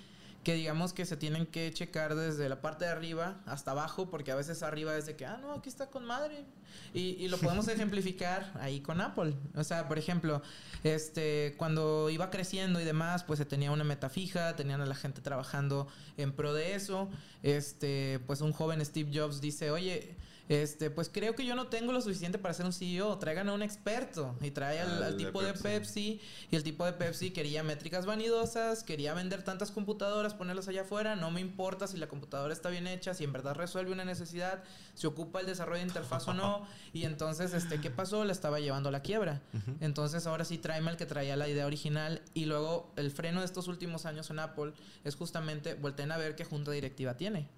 que 0.42 0.54
digamos 0.54 0.92
que 0.92 1.06
se 1.06 1.16
tienen 1.16 1.46
que 1.46 1.72
checar 1.72 2.14
desde 2.14 2.48
la 2.48 2.60
parte 2.60 2.84
de 2.84 2.90
arriba 2.90 3.40
hasta 3.46 3.70
abajo, 3.70 4.10
porque 4.10 4.32
a 4.32 4.34
veces 4.34 4.62
arriba 4.62 4.96
es 4.96 5.06
de 5.06 5.14
que, 5.14 5.24
ah, 5.24 5.38
no, 5.40 5.52
aquí 5.52 5.68
está 5.68 5.86
con 5.86 6.04
madre. 6.04 6.44
Y, 6.92 7.16
y 7.18 7.28
lo 7.28 7.38
podemos 7.38 7.68
ejemplificar 7.68 8.52
ahí 8.60 8.80
con 8.80 9.00
Apple. 9.00 9.34
O 9.54 9.62
sea, 9.62 9.86
por 9.86 9.98
ejemplo, 9.98 10.42
este, 10.82 11.54
cuando 11.58 12.10
iba 12.10 12.30
creciendo 12.30 12.80
y 12.80 12.84
demás, 12.84 13.22
pues 13.22 13.38
se 13.38 13.44
tenía 13.44 13.70
una 13.70 13.84
meta 13.84 14.08
fija, 14.08 14.56
tenían 14.56 14.80
a 14.80 14.86
la 14.86 14.96
gente 14.96 15.20
trabajando 15.20 15.86
en 16.16 16.32
pro 16.32 16.54
de 16.54 16.74
eso. 16.74 17.08
Este, 17.42 18.20
pues 18.26 18.40
un 18.40 18.52
joven 18.52 18.84
Steve 18.84 19.10
Jobs 19.14 19.40
dice, 19.40 19.70
oye, 19.70 20.16
este, 20.52 20.90
pues 20.90 21.08
creo 21.08 21.34
que 21.34 21.46
yo 21.46 21.54
no 21.54 21.68
tengo 21.68 21.92
lo 21.92 22.00
suficiente 22.02 22.38
para 22.38 22.52
ser 22.52 22.66
un 22.66 22.72
CEO. 22.72 23.18
Traigan 23.18 23.48
a 23.48 23.54
un 23.54 23.62
experto. 23.62 24.36
Y 24.40 24.50
trae 24.50 24.80
al, 24.80 24.90
Al 24.90 25.02
al 25.02 25.16
de 25.16 25.24
tipo 25.24 25.42
de 25.42 25.52
Pepsi. 25.52 25.62
Pepsi. 25.62 26.20
Y 26.50 26.56
el 26.56 26.62
tipo 26.62 26.84
de 26.84 26.92
Pepsi 26.92 27.30
quería 27.30 27.62
métricas 27.62 28.04
vanidosas, 28.04 28.82
quería 28.82 29.14
vender 29.14 29.42
tantas 29.44 29.70
computadoras, 29.70 30.34
ponerlas 30.34 30.68
allá 30.68 30.82
afuera. 30.82 31.16
No 31.16 31.30
me 31.30 31.40
importa 31.40 31.86
si 31.86 31.96
la 31.96 32.06
computadora 32.06 32.52
está 32.52 32.68
bien 32.68 32.86
hecha, 32.86 33.14
si 33.14 33.24
en 33.24 33.32
verdad 33.32 33.54
resuelve 33.54 33.92
una 33.92 34.04
necesidad, 34.04 34.62
si 34.94 35.06
ocupa 35.06 35.40
el 35.40 35.46
desarrollo 35.46 35.78
de 35.78 35.86
interfaz 35.86 36.28
o 36.28 36.34
no. 36.34 36.66
Y 36.92 37.04
entonces, 37.04 37.54
este, 37.54 37.80
¿qué 37.80 37.90
pasó? 37.90 38.24
La 38.24 38.32
estaba 38.32 38.60
llevando 38.60 38.90
a 38.90 38.92
la 38.92 39.00
quiebra. 39.00 39.40
Entonces, 39.80 40.26
ahora 40.26 40.44
sí 40.44 40.58
tráeme 40.58 40.90
el 40.90 40.96
que 40.96 41.06
traía 41.06 41.36
la 41.36 41.48
idea 41.48 41.66
original. 41.66 42.20
Y 42.34 42.44
luego, 42.44 42.92
el 42.96 43.10
freno 43.10 43.40
de 43.40 43.46
estos 43.46 43.68
últimos 43.68 44.06
años 44.06 44.28
en 44.30 44.38
Apple 44.38 44.72
es 45.04 45.14
justamente 45.14 45.74
volteen 45.74 46.12
a 46.12 46.18
ver 46.18 46.36
qué 46.36 46.44
junta 46.44 46.70
directiva 46.72 47.16
tiene. 47.16 47.48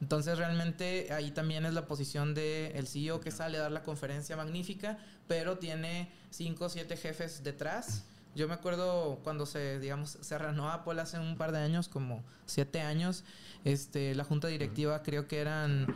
Entonces 0.00 0.38
realmente 0.38 1.12
ahí 1.12 1.30
también 1.30 1.64
es 1.64 1.74
la 1.74 1.86
posición 1.86 2.34
del 2.34 2.76
el 2.76 2.86
CEO 2.86 3.20
que 3.20 3.30
sale 3.30 3.58
a 3.58 3.62
dar 3.62 3.72
la 3.72 3.82
conferencia 3.82 4.36
magnífica, 4.36 4.98
pero 5.28 5.58
tiene 5.58 6.10
cinco 6.30 6.66
o 6.66 6.68
siete 6.68 6.96
jefes 6.96 7.42
detrás. 7.42 8.04
Yo 8.34 8.48
me 8.48 8.54
acuerdo 8.54 9.20
cuando 9.22 9.46
se, 9.46 9.78
digamos, 9.78 10.18
se 10.20 10.36
reanudó 10.36 10.68
Apple 10.68 11.00
hace 11.00 11.18
un 11.20 11.36
par 11.36 11.52
de 11.52 11.58
años, 11.58 11.88
como 11.88 12.24
siete 12.46 12.80
años, 12.80 13.24
este, 13.64 14.14
la 14.14 14.24
junta 14.24 14.48
directiva 14.48 15.02
creo 15.02 15.28
que 15.28 15.40
eran 15.40 15.86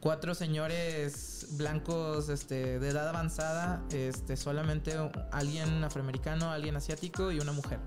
cuatro 0.00 0.34
señores 0.34 1.48
blancos 1.52 2.28
este, 2.28 2.78
de 2.78 2.88
edad 2.88 3.08
avanzada, 3.08 3.82
este, 3.90 4.36
solamente 4.36 4.94
alguien 5.32 5.82
afroamericano, 5.82 6.50
alguien 6.50 6.76
asiático 6.76 7.32
y 7.32 7.40
una 7.40 7.52
mujer. 7.52 7.80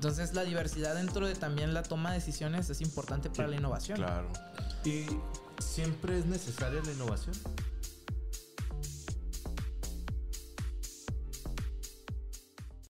Entonces 0.00 0.32
la 0.32 0.44
diversidad 0.44 0.94
dentro 0.94 1.26
de 1.26 1.34
también 1.34 1.74
la 1.74 1.82
toma 1.82 2.12
de 2.12 2.14
decisiones 2.14 2.70
es 2.70 2.80
importante 2.80 3.28
para 3.28 3.48
la 3.48 3.56
innovación. 3.56 3.98
Claro. 3.98 4.32
¿Y 4.82 5.04
siempre 5.62 6.18
es 6.18 6.24
necesaria 6.24 6.80
la 6.82 6.90
innovación? 6.90 7.36